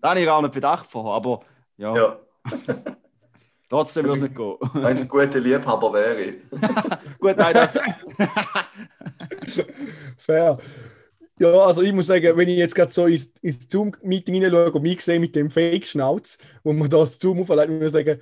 Das 0.02 0.10
habe 0.12 0.20
ich 0.20 0.26
gar 0.26 0.40
nicht 0.40 0.54
bedacht 0.54 0.86
vorher, 0.90 1.12
aber 1.12 1.44
ja, 1.76 1.94
ja. 1.94 2.18
trotzdem 3.68 4.06
würde 4.06 4.16
es 4.16 4.22
nicht 4.22 4.34
gehen. 4.34 4.56
Wenn 4.72 4.96
ich 4.96 5.02
ein 5.02 5.08
guter 5.08 5.38
Liebhaber 5.38 5.92
wäre. 5.92 6.36
Gut, 7.18 7.36
nein, 7.36 7.52
das. 7.52 7.72
Fair. 10.16 10.58
Ja, 11.40 11.52
also 11.52 11.80
ich 11.80 11.92
muss 11.94 12.06
sagen, 12.06 12.36
wenn 12.36 12.48
ich 12.50 12.58
jetzt 12.58 12.74
gerade 12.74 12.92
so 12.92 13.06
ins, 13.06 13.32
ins 13.40 13.66
Zoom-Meeting 13.66 14.34
hineinschaue 14.34 14.72
und 14.72 14.82
mich 14.82 15.00
sehe 15.00 15.18
mit 15.18 15.34
dem 15.34 15.48
Fake-Schnauz, 15.48 16.36
wo 16.62 16.74
man 16.74 16.90
das 16.90 17.18
Zoom 17.18 17.40
auflädt, 17.40 17.70
muss 17.70 17.86
ich 17.86 17.92
sagen, 17.92 18.20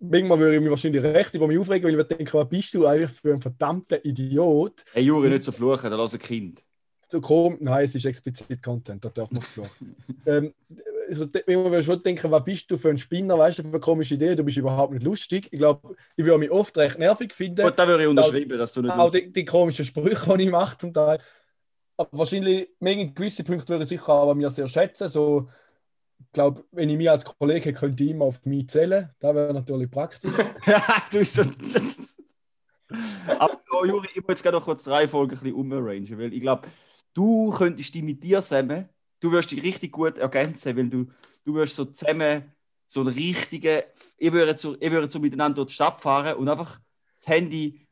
manchmal 0.00 0.38
würde 0.38 0.54
ich 0.54 0.62
mich 0.62 0.70
wahrscheinlich 0.70 1.02
recht 1.02 1.34
über 1.34 1.46
mich 1.46 1.58
aufregen, 1.58 1.92
weil 1.92 2.00
ich 2.00 2.06
denke, 2.06 2.32
was 2.32 2.48
bist 2.48 2.72
du 2.72 2.86
eigentlich 2.86 3.10
für 3.10 3.34
ein 3.34 3.42
verdammter 3.42 4.02
Idiot? 4.02 4.82
Hey, 4.94 5.02
Juri, 5.02 5.28
nicht 5.28 5.42
so 5.42 5.52
fluchen, 5.52 5.90
da 5.90 5.96
lass 5.96 6.14
ein 6.14 6.20
Kind. 6.20 6.64
So 7.10 7.20
komisch, 7.20 7.58
nein, 7.60 7.84
es 7.84 7.94
ist 7.96 8.06
explizit 8.06 8.62
Content, 8.62 9.04
da 9.04 9.10
darf 9.10 9.30
man 9.30 9.42
fluchen. 9.42 9.94
ähm, 10.26 10.54
also, 11.06 11.26
wenn 11.44 11.70
man 11.70 11.84
schon 11.84 12.02
denken, 12.02 12.30
was 12.30 12.44
bist 12.44 12.70
du 12.70 12.78
für 12.78 12.88
ein 12.88 12.96
Spinner, 12.96 13.36
weißt 13.36 13.58
du, 13.58 13.62
für 13.64 13.68
eine 13.68 13.80
komische 13.80 14.14
Idee, 14.14 14.34
du 14.34 14.42
bist 14.42 14.56
überhaupt 14.56 14.94
nicht 14.94 15.04
lustig. 15.04 15.48
Ich 15.50 15.58
glaube, 15.58 15.96
ich 16.16 16.24
würde 16.24 16.38
mich 16.38 16.50
oft 16.50 16.74
recht 16.78 16.98
nervig 16.98 17.34
finden. 17.34 17.62
Gut, 17.62 17.78
da 17.78 17.86
würde 17.86 18.04
ich 18.04 18.08
unterschreiben, 18.08 18.58
dass 18.58 18.72
du 18.72 18.80
nicht. 18.80 18.90
auch 18.90 19.10
die, 19.10 19.30
die 19.30 19.44
komischen 19.44 19.84
Sprüche, 19.84 20.38
die 20.38 20.44
ich 20.44 20.50
mache 20.50 20.78
zum 20.78 20.94
Teil. 20.94 21.18
Aber 21.96 22.08
wahrscheinlich, 22.12 22.68
mega 22.80 23.04
gewisse 23.12 23.44
Punkte 23.44 23.68
würde 23.68 23.84
ich 23.84 23.90
sicher 23.90 24.08
aber 24.08 24.34
mir 24.34 24.50
sehr 24.50 24.66
schätzen. 24.66 25.08
So, 25.08 25.48
ich 26.18 26.32
glaube, 26.32 26.64
wenn 26.72 26.88
ich 26.88 26.96
mich 26.96 27.10
als 27.10 27.24
Kollege 27.24 27.66
hätte, 27.66 27.78
könnte 27.78 28.04
ich 28.04 28.10
immer 28.10 28.26
auf 28.26 28.44
mich 28.44 28.68
zählen. 28.68 29.10
Das 29.20 29.34
wäre 29.34 29.54
natürlich 29.54 29.90
praktisch. 29.90 30.32
du 31.10 31.18
bist 31.18 31.34
so. 31.34 31.42
Aber 33.38 33.60
oh, 33.70 33.84
Juri, 33.84 34.08
ich 34.14 34.22
muss 34.22 34.28
jetzt 34.28 34.42
gerade 34.42 34.56
noch 34.56 34.64
kurz 34.64 34.84
drei 34.84 35.08
Folgen 35.08 35.32
ein 35.32 35.38
bisschen 35.38 35.54
umarrangen, 35.54 36.18
weil 36.18 36.32
ich 36.32 36.40
glaube, 36.40 36.68
du 37.14 37.50
könntest 37.50 37.94
dich 37.94 38.02
mit 38.02 38.22
dir 38.22 38.42
zusammen, 38.42 38.88
du 39.20 39.32
wirst 39.32 39.50
dich 39.50 39.62
richtig 39.62 39.92
gut 39.92 40.18
ergänzen, 40.18 40.76
weil 40.76 40.88
du, 40.88 41.06
du 41.44 41.54
wirst 41.54 41.76
so 41.76 41.84
zusammen 41.86 42.52
so 42.86 43.00
einen 43.00 43.12
richtigen, 43.12 43.82
ich 44.18 44.32
würde 44.32 44.56
so, 44.56 44.76
ich 44.78 44.90
würde 44.90 45.10
so 45.10 45.18
miteinander 45.18 45.56
durch 45.56 45.68
die 45.68 45.74
Stadt 45.74 46.00
fahren 46.00 46.36
und 46.36 46.48
einfach 46.48 46.78
das 47.16 47.26
Handy 47.28 47.86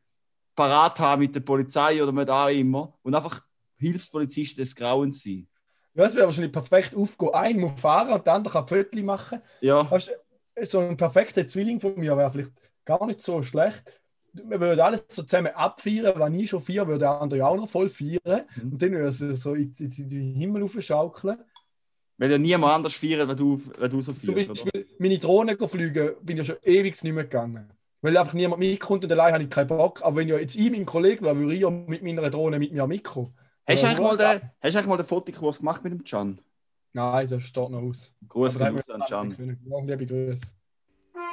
parat 0.54 1.00
haben 1.00 1.22
mit 1.22 1.34
der 1.34 1.40
Polizei 1.40 2.02
oder 2.02 2.12
mit 2.12 2.28
auch 2.28 2.48
immer 2.48 2.98
und 3.02 3.14
einfach 3.14 3.42
Hilfspolizist 3.82 4.58
des 4.58 4.74
Grauens 4.74 5.22
sein. 5.22 5.46
Ja, 5.94 6.04
es 6.04 6.14
wäre 6.14 6.26
wahrscheinlich 6.26 6.52
perfekt 6.52 6.94
aufgehen. 6.94 7.34
Ein 7.34 7.60
muss 7.60 7.80
fahren 7.80 8.12
und 8.12 8.26
der 8.26 8.34
andere 8.34 8.52
kann 8.52 8.66
Fotos 8.66 9.02
machen. 9.02 9.42
Ja, 9.60 9.90
Weißt 9.90 10.08
du, 10.08 10.66
so 10.66 10.78
ein 10.80 10.96
perfekter 10.96 11.46
Zwilling 11.46 11.80
von 11.80 11.98
mir 11.98 12.16
wäre 12.16 12.30
vielleicht 12.30 12.52
gar 12.84 13.04
nicht 13.06 13.20
so 13.20 13.42
schlecht. 13.42 14.00
Wir 14.32 14.58
würden 14.58 14.80
alles 14.80 15.04
so 15.08 15.22
zusammen 15.22 15.52
abfeiern. 15.54 16.18
Wenn 16.18 16.40
ich 16.40 16.48
schon 16.48 16.62
feiere, 16.62 16.86
würde 16.86 17.00
der 17.00 17.20
andere 17.20 17.46
auch 17.46 17.56
noch 17.56 17.68
voll 17.68 17.90
feiern. 17.90 18.46
Mhm. 18.56 18.72
Und 18.72 18.82
dann 18.82 18.92
würde 18.92 19.08
es 19.08 19.18
so 19.18 19.54
in, 19.54 19.74
in, 19.78 19.92
in 19.92 20.08
den 20.08 20.34
Himmel 20.34 20.62
aufschaukeln. 20.62 21.38
Weil 22.16 22.30
ja 22.30 22.38
niemand 22.38 22.72
anders 22.72 22.94
feiert, 22.94 23.28
wenn 23.28 23.36
du, 23.36 23.60
wenn 23.78 23.90
du 23.90 24.00
so 24.00 24.12
feierst, 24.12 24.50
oder? 24.50 24.54
Beispiel 24.54 24.86
meine 24.98 25.18
Drohne 25.18 25.56
fliegen, 25.68 26.12
bin 26.22 26.38
ich 26.38 26.46
schon 26.46 26.56
ewig 26.62 27.02
nicht 27.02 27.12
mehr 27.12 27.24
gegangen. 27.24 27.70
Weil 28.00 28.16
einfach 28.16 28.34
niemand 28.34 28.60
mitkommt 28.60 29.04
und 29.04 29.12
allein 29.12 29.34
habe 29.34 29.44
ich 29.44 29.50
keinen 29.50 29.68
Bock. 29.68 30.02
Aber 30.02 30.16
wenn 30.16 30.28
ja 30.28 30.38
jetzt 30.38 30.56
ich 30.56 30.70
mein 30.70 30.86
Kollege 30.86 31.22
wäre, 31.22 31.36
würde 31.36 31.54
ich 31.54 31.60
ja 31.60 31.70
mit 31.70 32.02
meiner 32.02 32.30
Drohne 32.30 32.58
mit 32.58 32.72
mir 32.72 32.86
mitkommen. 32.86 33.34
Hast 33.66 33.82
du 33.82 33.86
eigentlich 33.86 34.00
mal 34.00 34.16
den, 34.16 34.26
hast 34.26 34.74
du 34.74 34.78
eigentlich 34.78 34.86
mal 34.86 34.96
den 34.96 35.06
Fotokurs 35.06 35.58
gemacht 35.58 35.84
mit 35.84 35.92
dem 35.92 36.04
Can? 36.04 36.40
Nein, 36.92 37.28
das 37.28 37.42
steht 37.44 37.70
noch 37.70 37.82
aus. 37.82 38.10
Gruß 38.28 38.58
da 38.58 38.66
an 38.66 38.82
Can. 39.08 39.58
liebe 39.86 40.06
Grüße. 40.06 40.42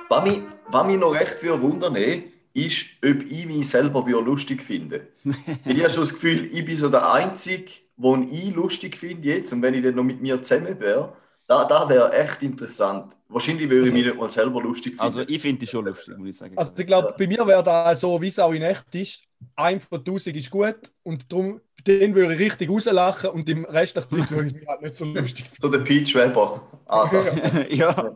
Was 0.09 0.24
mich, 0.24 0.41
was 0.67 0.88
mich 0.88 0.98
noch 0.98 1.13
recht 1.13 1.43
würde 1.43 1.62
wundern, 1.62 1.95
eh, 1.95 2.24
ist, 2.53 2.86
ob 3.03 3.24
ich 3.29 3.45
mich 3.45 3.69
selber 3.69 4.05
wieder 4.05 4.21
lustig 4.21 4.62
finde. 4.62 5.07
Weil 5.24 5.77
ich 5.77 5.83
habe 5.83 5.93
schon 5.93 6.03
das 6.03 6.13
Gefühl, 6.13 6.50
ich 6.51 6.65
bin 6.65 6.77
so 6.77 6.89
der 6.89 7.12
Einzige, 7.12 7.71
den 7.98 8.31
ich 8.31 8.53
lustig 8.53 8.98
finde 8.98 9.27
jetzt. 9.27 9.53
Und 9.53 9.62
wenn 9.62 9.74
ich 9.74 9.83
dann 9.83 9.95
noch 9.95 10.03
mit 10.03 10.21
mir 10.21 10.41
zusammen 10.41 10.79
wäre, 10.79 11.13
da, 11.45 11.65
da 11.65 11.89
wäre 11.89 12.13
echt 12.13 12.41
interessant. 12.43 13.15
Wahrscheinlich 13.27 13.69
würde 13.69 13.88
ich 13.88 13.93
mich 13.93 14.05
nicht 14.05 14.17
mal 14.17 14.29
selber 14.29 14.62
lustig 14.62 14.93
finden. 14.93 15.01
Also 15.01 15.21
ich 15.21 15.41
finde 15.41 15.59
die 15.59 15.67
schon 15.67 15.86
lustig, 15.86 16.17
muss 16.17 16.29
ich 16.29 16.38
sagen. 16.38 16.57
Also 16.57 16.74
ich 16.77 16.88
glaube, 16.88 17.13
bei 17.17 17.27
mir 17.27 17.45
wäre 17.45 17.63
das 17.63 18.00
so, 18.00 18.19
wie 18.21 18.27
es 18.27 18.39
auch 18.39 18.51
in 18.51 18.62
echt 18.62 18.93
ist. 18.95 19.24
Ein 19.55 19.79
von 19.79 20.00
1000 20.00 20.36
ist 20.36 20.50
gut 20.50 20.91
und 21.03 21.31
darum, 21.31 21.62
den 21.88 22.15
würde 22.15 22.33
ich 22.33 22.39
richtig 22.39 22.69
rauslachen 22.69 23.29
und 23.29 23.48
im 23.50 23.65
Rest 23.65 23.95
der 23.95 24.07
Zeit 24.07 24.29
würde 24.31 24.48
ich 24.48 24.53
mich 24.53 24.67
halt 24.67 24.81
nicht 24.81 24.95
so 24.95 25.05
lustig 25.05 25.45
finden. 25.45 25.57
so 25.57 25.69
der 25.69 25.79
Peach 25.79 26.15
Weber. 26.15 26.62
Also, 26.86 27.17
ja. 27.69 28.15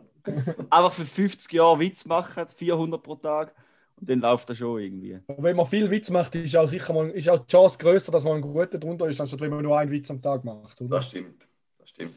Einfach 0.70 0.92
für 0.92 1.04
50 1.04 1.52
Jahre 1.52 1.78
Witz 1.80 2.06
machen, 2.06 2.46
400 2.48 3.02
pro 3.02 3.14
Tag. 3.16 3.54
Und 4.00 4.10
dann 4.10 4.20
läuft 4.20 4.50
das 4.50 4.58
schon 4.58 4.80
irgendwie. 4.80 5.18
Wenn 5.26 5.56
man 5.56 5.66
viel 5.66 5.90
Witz 5.90 6.10
macht, 6.10 6.34
ist 6.34 6.56
auch 6.56 6.68
sicher 6.68 6.92
mal, 6.92 7.10
ist 7.10 7.28
auch 7.28 7.38
die 7.38 7.50
Chance 7.50 7.78
größer, 7.78 8.10
dass 8.10 8.24
man 8.24 8.36
ein 8.36 8.42
guter 8.42 8.78
drunter 8.78 9.06
ist, 9.08 9.20
anstatt 9.20 9.40
wenn 9.40 9.50
man 9.50 9.62
nur 9.62 9.78
einen 9.78 9.90
Witz 9.90 10.10
am 10.10 10.20
Tag 10.20 10.44
macht. 10.44 10.80
Oder? 10.80 10.96
das 10.96 11.08
stimmt. 11.08 11.46
Das 11.78 11.90
stimmt. 11.90 12.16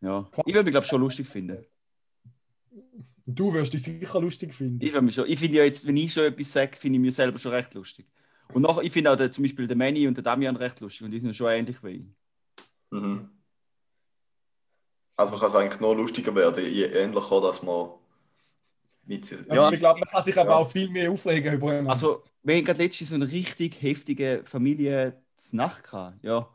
Ja. 0.00 0.28
Ich 0.46 0.54
würde 0.54 0.64
mich, 0.64 0.72
glaube 0.72 0.84
ich, 0.84 0.90
schon 0.90 1.00
lustig 1.00 1.26
finden. 1.26 1.64
Du 3.26 3.52
wirst 3.52 3.74
dich 3.74 3.82
sicher 3.82 4.20
lustig 4.20 4.54
finden. 4.54 4.84
Ich, 4.84 4.98
mich 5.00 5.14
schon, 5.14 5.28
ich 5.28 5.38
finde 5.38 5.58
ja 5.58 5.64
jetzt, 5.64 5.86
wenn 5.86 5.96
ich 5.96 6.12
schon 6.12 6.24
etwas 6.24 6.50
sage, 6.50 6.76
finde 6.76 6.96
ich 6.96 7.02
mir 7.02 7.12
selber 7.12 7.38
schon 7.38 7.52
recht 7.52 7.74
lustig. 7.74 8.06
Und 8.52 8.62
noch, 8.62 8.80
ich 8.80 8.92
finde 8.92 9.12
auch 9.12 9.16
der, 9.16 9.30
zum 9.30 9.44
Beispiel 9.44 9.66
den 9.66 9.78
Manny 9.78 10.06
und 10.06 10.16
den 10.16 10.24
Damian 10.24 10.56
recht 10.56 10.80
lustig 10.80 11.04
und 11.04 11.10
die 11.10 11.20
sind 11.20 11.34
schon 11.36 11.50
ähnlich 11.50 11.82
wie 11.82 11.88
ich. 11.90 12.06
Mhm. 12.90 13.28
Also 15.16 15.36
kann 15.36 15.48
es 15.48 15.54
eigentlich 15.54 15.80
noch 15.80 15.94
lustiger 15.94 16.34
werden, 16.34 16.64
je 16.64 16.84
ähnlicher, 16.84 17.40
dass 17.40 17.62
man 17.62 17.90
mit 19.04 19.30
Ja, 19.48 19.54
Ja. 19.54 19.72
ich 19.72 19.80
glaube, 19.80 20.00
man 20.00 20.08
kann 20.08 20.22
sich 20.22 20.38
aber 20.38 20.50
Ja. 20.50 20.56
auch 20.56 20.70
viel 20.70 20.88
mehr 20.88 21.10
aufregen 21.10 21.54
über 21.54 21.72
einen. 21.72 21.88
Also, 21.88 22.22
wir 22.42 22.56
haben 22.56 22.64
gerade 22.64 22.82
letztens 22.82 23.10
so 23.10 23.16
eine 23.16 23.30
richtig 23.30 23.82
heftige 23.82 24.42
Familie-Nacht 24.44 25.84
gehabt, 25.84 26.22
ja. 26.22 26.48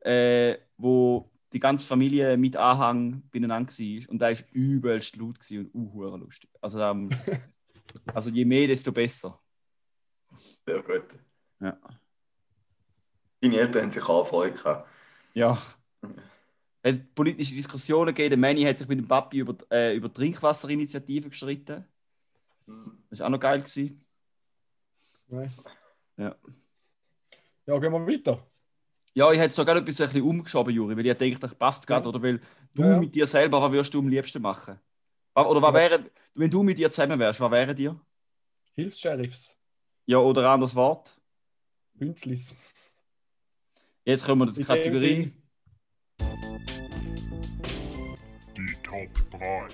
Äh, 0.00 0.58
wo 0.78 1.30
die 1.52 1.58
ganze 1.58 1.84
Familie 1.84 2.36
mit 2.36 2.56
Anhang 2.56 3.22
beieinander 3.30 3.70
war 3.72 4.10
und 4.10 4.18
da 4.18 4.30
war 4.30 4.36
übelst 4.52 5.16
laut 5.16 5.38
und 5.50 5.74
uh, 5.74 6.16
lustig. 6.16 6.48
Also, 6.60 6.78
da, 6.78 6.94
also 8.14 8.30
je 8.30 8.44
mehr, 8.44 8.68
desto 8.68 8.92
besser. 8.92 9.38
Sehr 10.34 10.82
gut. 10.82 11.04
Ja. 11.60 11.78
Deine 13.40 13.56
Eltern 13.58 13.82
haben 13.84 13.92
sich 13.92 14.08
auch 14.08 14.26
Freude 14.26 14.54
gehabt. 14.54 14.88
Ja. 15.34 15.58
Es 16.82 16.96
hat 16.96 17.14
politische 17.14 17.54
Diskussionen 17.54 18.14
gegeben. 18.14 18.30
Der 18.30 18.38
Manny 18.38 18.62
hat 18.62 18.78
sich 18.78 18.88
mit 18.88 18.98
dem 18.98 19.06
Papi 19.08 19.38
über, 19.38 19.56
äh, 19.70 19.94
über 19.96 20.12
Trinkwasserinitiative 20.12 21.28
gestritten. 21.28 21.84
Das 23.10 23.18
war 23.18 23.26
auch 23.26 23.30
noch 23.30 23.40
geil. 23.40 23.58
Gewesen. 23.60 24.00
nice. 25.28 25.64
Ja. 26.16 26.36
Ja, 27.66 27.78
gehen 27.78 27.92
wir 27.92 28.06
weiter. 28.06 28.46
Ja, 29.14 29.30
ich 29.32 29.38
hätte 29.38 29.54
sogar 29.54 29.76
etwas 29.76 30.00
ein 30.00 30.06
bisschen 30.08 30.22
umgeschoben, 30.22 30.72
Juri, 30.74 30.96
weil 30.96 31.06
ich 31.06 31.16
denke, 31.18 31.38
das 31.40 31.54
passt 31.54 31.86
gerade. 31.86 32.08
Oder 32.08 32.22
weil 32.22 32.40
du 32.74 32.82
Ja, 32.82 32.90
ja. 32.92 32.96
mit 33.00 33.14
dir 33.14 33.26
selber, 33.26 33.60
was 33.60 33.72
würdest 33.72 33.92
du 33.92 33.98
am 33.98 34.08
liebsten 34.08 34.40
machen? 34.40 34.78
Oder 35.34 35.60
was 35.62 35.72
Ja. 35.72 35.74
wäre, 35.74 36.10
wenn 36.34 36.50
du 36.50 36.62
mit 36.62 36.78
dir 36.78 36.90
zusammen 36.90 37.18
wärst, 37.18 37.40
was 37.40 37.50
wäre 37.50 37.74
dir? 37.74 38.00
Hilfs-Sheriffs. 38.74 39.56
Ja, 40.10 40.18
oder 40.18 40.40
ein 40.40 40.54
anderes 40.54 40.74
Wort? 40.74 41.16
Bünzlis. 41.94 42.52
Jetzt 44.04 44.24
kommen 44.24 44.48
wir 44.48 44.52
zur 44.52 44.64
Kategorie. 44.64 45.32
Die 48.56 48.76
Top 48.82 49.08
3. 49.30 49.68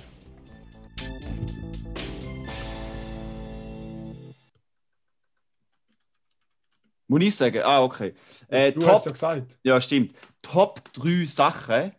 Muss 7.07 7.23
ich 7.23 7.35
sagen? 7.35 7.63
Ah, 7.63 7.83
okay. 7.83 8.13
Äh, 8.49 8.73
du 8.73 8.81
Top, 8.81 8.91
hast 8.91 9.07
ja 9.07 9.13
gesagt. 9.13 9.59
Ja, 9.63 9.81
stimmt. 9.81 10.15
Top 10.43 10.85
3 10.93 11.25
Sachen, 11.25 11.93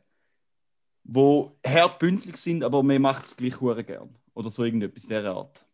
die 1.06 1.46
hart 1.66 1.98
bündelig 1.98 2.38
sind, 2.38 2.64
aber 2.64 2.84
man 2.84 3.02
macht 3.02 3.26
es 3.26 3.36
gleich 3.36 3.60
hure 3.60 3.84
gern. 3.84 4.16
Oder 4.36 4.52
so 4.52 4.64
irgendetwas 4.64 5.06
in 5.06 5.10
dieser 5.10 5.34
Art. 5.36 5.67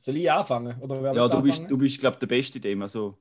Soll 0.00 0.16
ich 0.16 0.30
anfangen? 0.30 0.80
Oder 0.80 1.14
Ja, 1.14 1.28
du 1.28 1.42
bist, 1.42 1.62
du 1.68 1.76
bist 1.76 2.00
glaube 2.00 2.14
ich, 2.14 2.20
der 2.20 2.26
Beste 2.26 2.58
in 2.58 2.62
dem. 2.62 2.82
Also, 2.82 3.18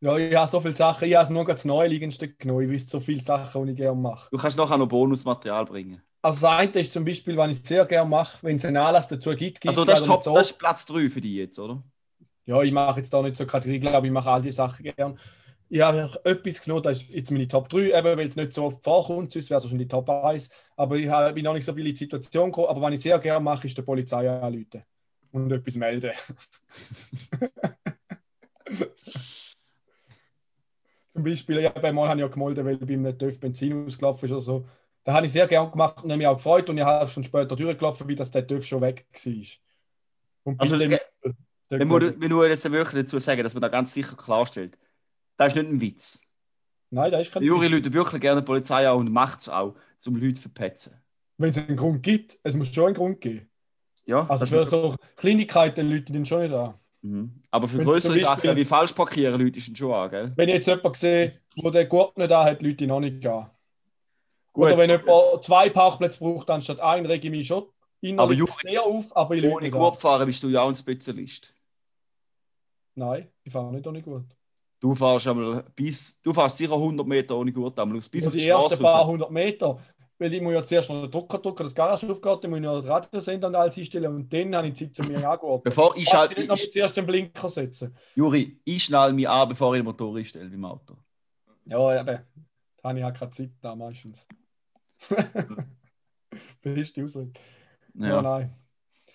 Ja, 0.00 0.16
ich 0.16 0.34
habe 0.34 0.48
so 0.48 0.60
viele 0.60 0.76
Sachen. 0.76 1.08
Ich 1.08 1.16
habe 1.16 1.32
nur 1.32 1.44
ganz 1.44 1.64
Neuliegendste 1.64 2.28
genommen. 2.28 2.62
Ich 2.62 2.68
wüsste 2.68 2.90
so 2.90 3.00
viele 3.00 3.22
Sachen, 3.22 3.66
die 3.66 3.72
ich 3.72 3.78
gerne 3.78 4.00
mache. 4.00 4.28
du 4.30 4.38
kannst 4.38 4.56
nachher 4.56 4.78
noch 4.78 4.86
Bonusmaterial 4.86 5.64
bringen. 5.64 6.00
Also 6.22 6.40
das 6.40 6.50
eine 6.50 6.80
ist 6.80 6.92
zum 6.92 7.04
Beispiel, 7.04 7.36
was 7.36 7.50
ich 7.50 7.62
sehr 7.64 7.84
gerne 7.84 8.08
mache, 8.08 8.38
wenn 8.42 8.56
es 8.56 8.64
einen 8.64 8.76
Anlass 8.76 9.08
dazu 9.08 9.30
gibt. 9.30 9.60
gibt 9.60 9.66
Also, 9.66 9.84
das 9.84 10.00
ist, 10.00 10.06
Top, 10.06 10.22
das 10.22 10.50
ist 10.50 10.58
Platz 10.58 10.86
3 10.86 11.10
für 11.10 11.20
dich 11.20 11.32
jetzt, 11.34 11.58
oder? 11.58 11.82
Ja, 12.46 12.62
ich 12.62 12.72
mache 12.72 13.00
jetzt 13.00 13.12
da 13.12 13.22
nicht 13.22 13.36
so 13.36 13.46
Kategorie, 13.46 13.76
ich 13.76 13.82
glaube, 13.82 14.06
ich 14.06 14.12
mache 14.12 14.30
all 14.30 14.40
die 14.40 14.52
Sachen 14.52 14.84
gern. 14.84 15.18
Ich 15.68 15.80
habe 15.80 16.20
etwas 16.24 16.62
genommen, 16.62 16.82
das 16.82 17.02
ist 17.02 17.08
jetzt 17.10 17.30
meine 17.30 17.48
Top 17.48 17.68
3, 17.68 17.90
eben, 17.98 18.18
weil 18.18 18.26
es 18.26 18.36
nicht 18.36 18.52
so 18.52 18.64
oft 18.64 18.84
vorkommt, 18.84 19.32
sonst 19.32 19.50
wäre 19.50 19.58
es 19.58 19.68
schon 19.68 19.78
die 19.78 19.88
Top 19.88 20.08
1. 20.08 20.48
Aber 20.76 20.96
ich 20.96 21.08
habe, 21.08 21.32
bin 21.32 21.44
noch 21.44 21.54
nicht 21.54 21.64
so 21.64 21.74
viel 21.74 21.86
in 21.86 21.92
die 21.94 21.98
Situation 21.98 22.50
gekommen. 22.50 22.68
Aber 22.68 22.80
was 22.82 22.94
ich 22.94 23.00
sehr 23.00 23.18
gerne 23.18 23.42
mache, 23.42 23.66
ist 23.66 23.76
der 23.76 23.82
Polizei 23.82 24.28
anrufen 24.30 24.84
und 25.34 25.50
etwas 25.52 25.74
melden. 25.74 26.12
Zum 31.12 31.22
Beispiel, 31.22 31.60
ja, 31.60 31.70
bei 31.70 31.92
mal 31.92 32.08
habe 32.08 32.18
ich 32.20 32.24
ja 32.24 32.28
gemolden, 32.28 32.64
weil 32.64 32.76
bei 32.76 32.94
einem 32.94 33.16
TÜV 33.18 33.38
Benzin 33.38 33.86
ausgelaufen 33.86 34.24
ist 34.26 34.32
oder 34.32 34.40
so. 34.40 34.68
Da 35.04 35.12
habe 35.12 35.26
ich 35.26 35.32
sehr 35.32 35.46
gerne 35.46 35.70
gemacht 35.70 36.02
und 36.02 36.10
habe 36.10 36.18
mich 36.18 36.26
auch 36.26 36.36
gefreut 36.36 36.68
und 36.70 36.78
ich 36.78 36.84
habe 36.84 37.08
schon 37.10 37.22
später 37.24 37.54
durchgelaufen, 37.54 38.08
wie 38.08 38.14
das 38.16 38.30
der 38.30 38.46
TÜV 38.46 38.64
schon 38.64 38.80
weg 38.80 39.06
war. 40.44 40.54
Also, 40.58 40.76
dem- 40.78 40.98
Wenn 41.68 41.88
du, 41.88 42.20
wenn 42.20 42.30
du 42.30 42.44
jetzt 42.44 42.70
wirklich 42.70 43.04
dazu 43.04 43.18
sagen, 43.18 43.42
dass 43.42 43.54
man 43.54 43.60
da 43.62 43.68
ganz 43.68 43.92
sicher 43.92 44.16
klarstellt, 44.16 44.78
das 45.36 45.48
ist 45.54 45.56
nicht 45.62 45.70
ein 45.70 45.80
Witz. 45.80 46.22
Nein, 46.90 47.10
da 47.10 47.18
ist 47.18 47.32
kein 47.32 47.42
Juri 47.42 47.66
Witz. 47.66 47.72
Leute 47.72 47.92
wirklich 47.92 48.20
gerne 48.20 48.40
die 48.40 48.46
Polizei 48.46 48.88
an 48.88 48.98
und 48.98 49.12
macht 49.12 49.40
es 49.40 49.48
auch, 49.48 49.74
um 50.06 50.16
Leute 50.16 50.34
zu 50.34 50.42
verpetzen. 50.42 51.00
Wenn 51.38 51.50
es 51.50 51.58
einen 51.58 51.76
Grund 51.76 52.02
gibt, 52.02 52.38
es 52.42 52.54
muss 52.54 52.72
schon 52.72 52.86
einen 52.86 52.94
Grund 52.94 53.20
geben. 53.20 53.48
Ja, 54.06 54.26
Also 54.28 54.46
für 54.46 54.66
so 54.66 54.94
Kleinigkeiten 55.16 55.90
Leute 55.90 56.12
den 56.12 56.26
schon 56.26 56.42
nicht 56.42 56.52
an. 56.54 56.74
mhm. 57.02 57.42
Aber 57.50 57.68
für 57.68 57.78
Wenn 57.78 57.86
größere 57.86 58.12
Beispiel- 58.14 58.26
Sachen 58.28 58.56
wie 58.56 58.64
falsch 58.64 58.92
parkieren, 58.92 59.40
Leute 59.40 59.58
ist 59.58 59.76
schon 59.76 59.92
an, 59.92 60.10
gell? 60.10 60.32
Wenn 60.36 60.48
ich 60.48 60.56
jetzt 60.56 60.66
jemanden 60.66 60.94
sehe, 60.94 61.32
der 61.56 61.70
den 61.70 61.88
Gurt 61.88 62.16
nicht 62.18 62.32
an 62.32 62.44
hat, 62.46 62.62
Leute 62.62 62.86
noch 62.86 63.00
nicht 63.00 63.26
an. 63.26 63.50
Gut, 64.52 64.64
Oder 64.66 64.78
wenn 64.78 64.90
jemand 64.90 65.42
zwei 65.44 65.70
Parkplätze 65.70 66.18
braucht, 66.18 66.48
anstatt 66.50 66.80
einen, 66.80 67.06
rege 67.06 67.26
ich 67.28 67.30
mich 67.30 67.46
schon 67.46 67.64
Aber 68.18 68.32
Juri, 68.34 68.52
sehr 68.62 68.82
auf, 68.82 69.16
aber 69.16 69.34
ich 69.36 69.44
ohne 69.44 69.62
nicht 69.62 69.72
Gurt 69.72 69.96
fahren 69.96 70.26
bist 70.26 70.42
du 70.42 70.48
ja 70.48 70.62
auch 70.62 70.68
ein 70.68 70.74
Spezialist. 70.74 71.52
Nein, 72.94 73.28
ich 73.42 73.52
fahre 73.52 73.72
nicht 73.72 73.86
ohne 73.86 74.02
gut. 74.02 74.24
Du 74.80 74.94
fährst 74.94 75.26
einmal 75.26 75.64
bis, 75.74 76.20
du 76.20 76.32
fährst 76.34 76.58
sicher 76.58 76.74
100 76.74 77.06
Meter 77.06 77.36
ohne 77.36 77.50
Gurt 77.52 77.78
einmal 77.78 77.96
aus, 77.98 78.08
bis 78.08 78.26
auf 78.26 78.32
die 78.32 78.40
die 78.40 78.48
ersten 78.48 78.66
Straße 78.66 78.82
paar 78.82 79.00
raus. 79.00 79.06
hundert 79.08 79.30
Meter. 79.30 79.78
Weil 80.18 80.32
ich 80.32 80.40
muss 80.40 80.52
ja 80.54 80.62
zuerst 80.62 80.88
noch 80.90 81.02
den 81.02 81.10
Drucker 81.10 81.38
drücken, 81.38 81.64
das 81.64 81.74
Garage 81.74 82.06
aufgeht, 82.10 82.44
dann 82.44 82.50
muss 82.50 82.58
ich 82.58 82.64
noch 82.64 82.80
den 82.80 82.90
Radiosender 82.90 83.48
und 83.48 83.56
alles 83.56 83.76
einstellen 83.76 84.14
und 84.14 84.32
dann 84.32 84.54
habe 84.54 84.68
ich 84.68 84.74
Zeit, 84.74 84.94
zu 84.94 85.02
mir 85.02 85.28
angurten. 85.28 85.64
Bevor 85.64 85.96
ich 85.96 86.02
Ich 86.02 86.08
schalte, 86.08 86.38
nicht 86.38 86.48
noch 86.48 86.56
ich, 86.56 86.70
zuerst 86.70 86.96
den 86.96 87.06
Blinker 87.06 87.48
setzen. 87.48 87.96
Juri, 88.14 88.60
ich 88.64 88.84
schnall 88.84 89.12
mich 89.12 89.28
an, 89.28 89.48
bevor 89.48 89.74
ich 89.74 89.80
den 89.80 89.86
Motor 89.86 90.16
einstelle 90.16 90.48
beim 90.48 90.64
Auto. 90.64 90.96
Ja, 91.66 92.00
eben. 92.00 92.20
Da 92.82 92.88
habe 92.88 92.98
ich 92.98 93.04
halt 93.04 93.18
keine 93.18 93.30
Zeit 93.32 93.50
da 93.60 93.74
meistens. 93.74 94.28
das 95.10 96.76
ist 96.76 96.96
die 96.96 97.02
Ausrede. 97.02 97.32
Ja, 97.94 98.08
Ja. 98.08 98.22
nein. 98.22 98.54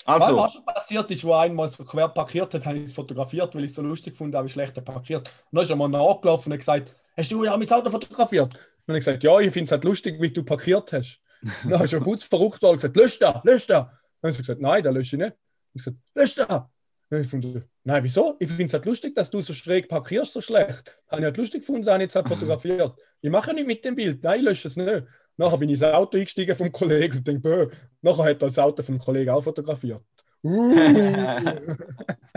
Also. 0.06 0.36
Was 0.38 0.54
schon 0.54 0.66
passiert 0.66 1.12
ist, 1.12 1.24
wo 1.24 1.34
einmal 1.34 1.70
so 1.70 1.84
quer 1.84 2.08
parkiert 2.10 2.54
hat, 2.54 2.66
habe 2.66 2.78
ich 2.78 2.86
es 2.86 2.94
fotografiert, 2.94 3.54
weil 3.54 3.64
ich 3.64 3.70
es 3.70 3.76
so 3.76 3.82
lustig 3.84 4.18
fand, 4.18 4.34
wie 4.34 4.50
schlecht 4.50 4.76
er 4.76 4.82
parkiert. 4.82 5.28
Und 5.28 5.56
dann 5.56 5.64
ist 5.64 5.70
er 5.70 5.76
mal 5.76 5.88
nachgelaufen 5.88 6.52
und 6.52 6.58
gesagt, 6.58 6.94
hast 7.16 7.32
du 7.32 7.44
ja 7.44 7.56
mein 7.56 7.72
Auto 7.72 7.92
fotografiert? 7.92 8.58
Und 8.90 8.94
habe 8.94 9.00
ich 9.02 9.06
gesagt, 9.06 9.24
ja, 9.24 9.40
ich 9.40 9.52
finde 9.52 9.66
es 9.66 9.72
halt 9.72 9.84
lustig, 9.84 10.20
wie 10.20 10.32
du 10.32 10.44
parkiert 10.44 10.92
hast. 10.94 11.22
Und 11.64 11.70
dann 11.70 11.84
ist 11.84 11.94
er 11.94 12.00
gut 12.00 12.24
verrückt 12.24 12.64
worden 12.64 12.74
und 12.74 12.78
gesagt, 12.78 12.96
lösch 12.96 13.20
da, 13.20 13.40
lösch 13.46 13.68
da. 13.68 13.82
Dann 14.20 14.32
habe 14.32 14.32
ich 14.32 14.38
gesagt, 14.40 14.62
nein, 14.62 14.82
da 14.82 14.90
lösche 14.90 15.16
ich 15.16 15.22
nicht. 15.22 15.32
Und 15.32 15.76
ich 15.76 15.84
gesagt, 15.84 15.98
lösch 16.16 16.34
da. 16.34 16.48
Habe 16.48 16.72
ich 17.12 17.22
gefunden, 17.22 17.64
nein, 17.84 18.04
wieso? 18.04 18.36
Ich 18.40 18.48
finde 18.48 18.66
es 18.66 18.74
halt 18.74 18.88
lustig, 18.88 19.14
dass 19.14 19.30
du 19.30 19.42
so 19.42 19.54
schräg 19.54 19.90
parkierst, 19.90 20.34
so 20.34 20.42
schlecht. 20.42 21.00
Habe 21.08 21.22
ich 21.22 21.26
halt 21.26 21.38
lustig 21.38 21.62
gefunden, 21.62 21.88
habe 21.88 21.98
ich 21.98 22.08
jetzt 22.08 22.16
halt 22.16 22.28
fotografiert. 22.30 22.96
Ich 23.22 23.30
mache 23.30 23.50
ja 23.50 23.54
nicht 23.54 23.68
mit 23.68 23.86
dem 23.86 23.96
Bild, 23.96 24.24
nein, 24.24 24.40
ich 24.40 24.46
lösche 24.46 24.68
es 24.68 24.76
nicht. 24.76 25.04
Nachher 25.38 25.58
bin 25.60 25.70
ich 25.70 25.76
ins 25.76 25.84
Auto 25.84 26.18
eingestiegen 26.18 26.58
vom 26.58 26.72
Kollegen 26.72 27.20
und 27.20 27.28
denke, 27.28 27.42
bö. 27.42 27.68
Nachher 28.02 28.24
hat 28.24 28.42
er 28.42 28.48
das 28.48 28.58
Auto 28.58 28.82
vom 28.82 28.98
Kollegen 28.98 29.30
auch 29.30 29.44
fotografiert. 29.44 30.02
Uh, 30.42 30.74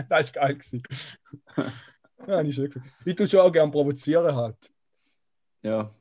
das 0.08 0.34
war 0.34 0.42
geil. 0.42 0.54
Gewesen. 0.56 0.82
Ja, 2.26 2.42
nicht 2.42 2.56
schön. 2.56 2.74
Ich 3.06 3.14
tue 3.14 3.28
schon 3.28 3.40
auch 3.40 3.52
gerne 3.52 3.70
provozieren 3.70 4.34
halt. 4.34 4.56
Ja. 5.62 5.94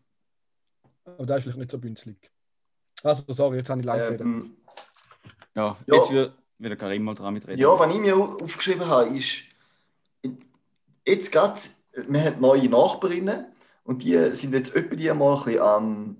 Aber 1.05 1.25
da 1.25 1.35
ist 1.35 1.43
vielleicht 1.43 1.57
nicht 1.57 1.71
so 1.71 1.77
bünzlig. 1.79 2.17
Also, 3.03 3.23
sorry, 3.33 3.57
jetzt 3.57 3.69
habe 3.69 3.79
ich 3.81 3.85
lange. 3.85 4.03
Ähm, 4.19 4.57
Ja, 5.55 5.77
Ja. 5.85 5.95
jetzt 5.95 6.11
wird 6.11 6.33
wieder 6.59 6.75
Karim 6.75 7.03
mal 7.03 7.15
dran 7.15 7.33
mitreden. 7.33 7.59
Ja, 7.59 7.77
was 7.77 7.93
ich 7.93 7.99
mir 7.99 8.15
au- 8.15 8.37
aufgeschrieben 8.41 8.87
habe, 8.87 9.09
ist, 9.17 9.43
jetzt 11.05 11.31
gerade, 11.31 11.59
wir 11.93 12.23
haben 12.23 12.39
neue 12.41 12.69
Nachbarinnen 12.69 13.45
und 13.83 14.03
die 14.03 14.33
sind 14.33 14.53
jetzt 14.53 14.75
öppe 14.75 14.95
die 14.95 15.11
mal 15.13 15.35
ein 15.37 15.43
bisschen 15.43 15.61
am 15.61 16.17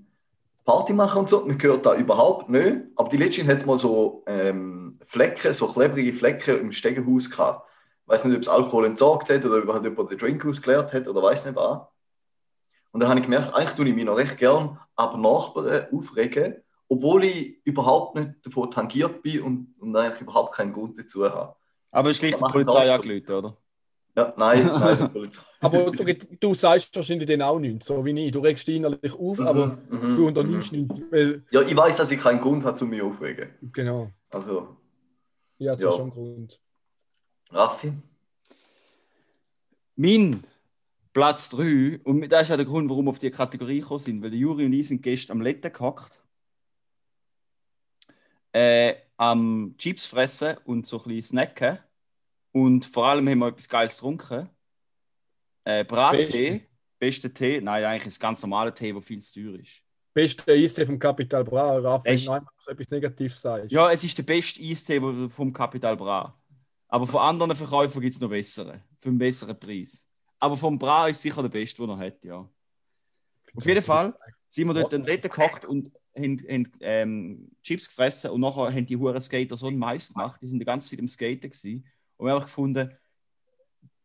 Party 0.65 0.93
machen 0.93 1.19
und 1.19 1.29
so. 1.29 1.45
Man 1.45 1.61
hört 1.61 1.85
da 1.85 1.95
überhaupt 1.95 2.49
nicht. 2.49 2.77
Aber 2.95 3.09
die 3.09 3.17
letzten 3.17 3.47
hat 3.47 3.65
mal 3.65 3.79
so 3.79 4.23
ähm, 4.27 4.99
Flecken, 5.05 5.53
so 5.53 5.67
klebrige 5.67 6.13
Flecken 6.13 6.59
im 6.59 6.71
Stegenhaus 6.71 7.29
gehabt. 7.29 7.67
Ich 8.03 8.07
weiß 8.09 8.25
nicht, 8.25 8.35
ob 8.35 8.41
es 8.41 8.47
Alkohol 8.49 8.85
entsorgt 8.85 9.29
hat 9.29 9.45
oder 9.45 9.57
ob 9.59 9.83
jemand 9.83 10.11
den 10.11 10.17
Drink 10.17 10.45
ausgeleert 10.45 10.91
hat 10.93 11.07
oder 11.07 11.21
weiß 11.23 11.45
nicht 11.45 11.55
was. 11.55 11.81
Und 12.91 12.99
dann 12.99 13.09
habe 13.09 13.19
ich 13.19 13.25
gemerkt, 13.25 13.53
eigentlich 13.53 13.71
tue 13.71 13.87
ich 13.87 13.95
mich 13.95 14.03
noch 14.05 14.17
recht 14.17 14.37
gern 14.37 14.77
ab 14.95 15.17
Nachbarn 15.17 15.87
aufregen, 15.93 16.55
obwohl 16.89 17.23
ich 17.23 17.61
überhaupt 17.65 18.15
nicht 18.15 18.45
davon 18.45 18.69
tangiert 18.69 19.21
bin 19.21 19.41
und, 19.41 19.75
und 19.79 19.95
eigentlich 19.95 20.21
überhaupt 20.21 20.53
keinen 20.55 20.73
Grund 20.73 20.99
dazu 20.99 21.23
habe. 21.23 21.55
Aber 21.91 22.09
es 22.09 22.17
ist 22.17 22.19
gleich 22.21 22.35
die 22.35 22.43
Polizei 22.43 22.91
angelötet, 22.93 23.29
oder? 23.29 23.57
Ja, 24.15 24.33
nein, 24.35 24.65
nein, 24.79 24.97
die 24.99 25.07
Polizei. 25.07 25.41
Aber 25.61 25.89
du, 25.89 26.13
du 26.37 26.53
sagst 26.53 26.93
wahrscheinlich 26.93 27.29
dann 27.29 27.41
auch 27.41 27.59
nichts, 27.59 27.85
so 27.85 28.03
wie 28.03 28.25
ich. 28.27 28.31
Du 28.33 28.39
regst 28.39 28.67
dich 28.67 28.75
innerlich 28.75 29.13
auf, 29.13 29.39
aber 29.39 29.67
Mhm, 29.67 29.87
du 29.89 29.97
mhm, 30.21 30.25
unternimmst 30.25 30.73
mhm. 30.73 30.79
nichts. 30.79 31.01
Weil, 31.09 31.45
Ja, 31.51 31.61
ich 31.61 31.75
weiß, 31.75 31.95
dass 31.95 32.11
ich 32.11 32.19
keinen 32.19 32.41
Grund 32.41 32.65
habe, 32.65 32.75
zu 32.75 32.85
mir 32.85 33.05
aufregen. 33.05 33.51
genau, 33.71 34.11
Also, 34.29 34.75
ja, 35.59 35.73
das 35.75 35.83
Ja. 35.83 35.89
ist 35.91 35.95
schon 35.95 36.07
ein 36.07 36.11
Grund. 36.11 36.59
Raffi? 37.51 37.93
Mein 39.95 40.43
Platz 41.13 41.49
3, 41.49 41.99
und 42.03 42.29
das 42.29 42.43
ist 42.43 42.49
ja 42.49 42.57
der 42.57 42.65
Grund, 42.65 42.89
warum 42.89 43.05
wir 43.05 43.11
auf 43.11 43.19
die 43.19 43.31
Kategorie 43.31 43.81
gekommen 43.81 43.99
sind, 43.99 44.21
weil 44.21 44.29
der 44.29 44.39
Juri 44.39 44.65
und 44.65 44.73
ich 44.73 44.87
sind 44.87 45.01
gestern 45.01 45.37
am 45.37 45.41
Letten 45.41 45.71
gehockt, 45.71 46.21
äh, 48.53 48.95
am 49.17 49.75
Chips 49.77 50.05
fressen 50.05 50.57
und 50.65 50.87
so 50.87 50.97
ein 50.99 51.09
bisschen 51.09 51.37
snacken. 51.37 51.79
Und 52.53 52.85
vor 52.85 53.07
allem 53.07 53.27
haben 53.29 53.39
wir 53.39 53.47
etwas 53.47 53.69
Geiles 53.69 53.95
getrunken. 53.95 54.49
Äh, 55.63 55.85
Brattee, 55.85 56.67
beste 56.97 57.33
Tee. 57.33 57.61
Nein, 57.61 57.83
eigentlich 57.83 58.07
ist 58.07 58.19
ganz 58.19 58.41
normaler 58.41 58.73
Tee, 58.73 58.91
der 58.91 59.01
viel 59.01 59.21
zu 59.21 59.41
teuer 59.41 59.59
ist. 59.59 59.81
Beste 60.13 60.51
Eistee 60.51 60.85
vom 60.85 60.99
Capital 60.99 61.43
Bra, 61.43 61.77
Raff, 61.77 62.03
wenn 62.03 62.17
du 62.17 62.31
einmal 62.31 62.51
etwas 62.67 62.89
Negatives 62.89 63.39
sagst. 63.39 63.71
Ja, 63.71 63.91
es 63.91 64.03
ist 64.03 64.17
der 64.17 64.23
beste 64.23 64.61
Eistee 64.61 64.99
vom 65.29 65.53
Capital 65.53 65.95
Bra. 65.95 66.37
Aber 66.89 67.07
von 67.07 67.21
anderen 67.21 67.55
Verkäufern 67.55 68.01
gibt 68.01 68.13
es 68.13 68.19
noch 68.19 68.29
bessere, 68.29 68.81
für 68.99 69.07
einen 69.07 69.17
besseren 69.17 69.57
Preis. 69.57 70.05
Aber 70.41 70.57
vom 70.57 70.77
Bra 70.77 71.07
ist 71.07 71.21
sicher 71.21 71.41
der 71.41 71.49
beste, 71.49 71.81
den 71.83 71.91
er 71.91 71.97
hat, 71.97 72.25
ja. 72.25 72.49
Auf 73.55 73.65
jeden 73.65 73.83
Fall 73.83 74.13
sind 74.49 74.67
wir 74.67 74.73
dort, 74.73 74.91
dort 74.91 75.21
gehockt 75.21 75.65
und 75.65 75.91
haben, 76.17 76.39
haben 76.49 76.71
ähm, 76.81 77.51
Chips 77.61 77.87
gefressen 77.87 78.31
und 78.31 78.41
nachher 78.41 78.73
haben 78.73 78.85
die 78.85 78.97
Huren 78.97 79.21
Skater 79.21 79.55
so 79.55 79.67
einen 79.67 79.77
Mais 79.77 80.11
gemacht. 80.11 80.41
Die 80.41 80.47
sind 80.47 80.59
die 80.59 80.65
ganze 80.65 80.89
Zeit 80.89 80.99
am 80.99 81.07
Skaten 81.07 81.49
gewesen. 81.49 81.85
Und 82.17 82.25
wir 82.25 82.33
haben 82.33 82.41
gefunden, 82.41 82.91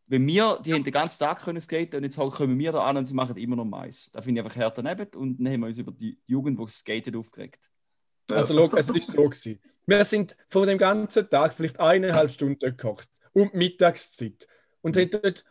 wenn 0.09 0.27
wir, 0.27 0.61
die 0.65 0.75
haben 0.75 0.85
den 0.85 0.93
ganzen 0.93 1.19
Tag 1.19 1.43
können 1.43 1.61
skaten 1.61 1.97
und 1.97 2.05
jetzt 2.05 2.19
halt 2.19 2.33
kommen 2.33 2.59
wir 2.59 2.71
da 2.71 2.85
an 2.85 2.97
und 2.99 3.07
sie 3.07 3.15
machen 3.15 3.37
immer 3.37 3.57
noch 3.57 3.65
Mais. 3.65 4.11
Da 4.13 4.21
finde 4.21 4.41
ich 4.41 4.45
einfach 4.45 4.57
härter 4.57 4.83
daneben 4.83 5.17
und 5.17 5.39
dann 5.39 5.53
haben 5.53 5.61
wir 5.61 5.67
uns 5.67 5.79
über 5.79 5.91
die 5.91 6.19
Jugend, 6.27 6.61
die 6.61 6.69
skatet, 6.69 7.17
aufgeregt. 7.17 7.71
Also, 8.31 8.57
schau, 8.57 8.77
es 8.77 8.89
ist 8.91 9.09
so 9.09 9.29
gewesen. 9.29 9.59
Wir 9.87 10.05
sind 10.05 10.37
von 10.49 10.67
dem 10.67 10.79
ganzen 10.79 11.29
Tag 11.29 11.55
vielleicht 11.55 11.81
eineinhalb 11.81 12.31
Stunden. 12.31 12.77
Um 13.33 13.51
die 13.53 13.57
Mittagszeit. 13.57 14.47
Und 14.81 14.97
haben 14.97 15.11
dort 15.11 15.45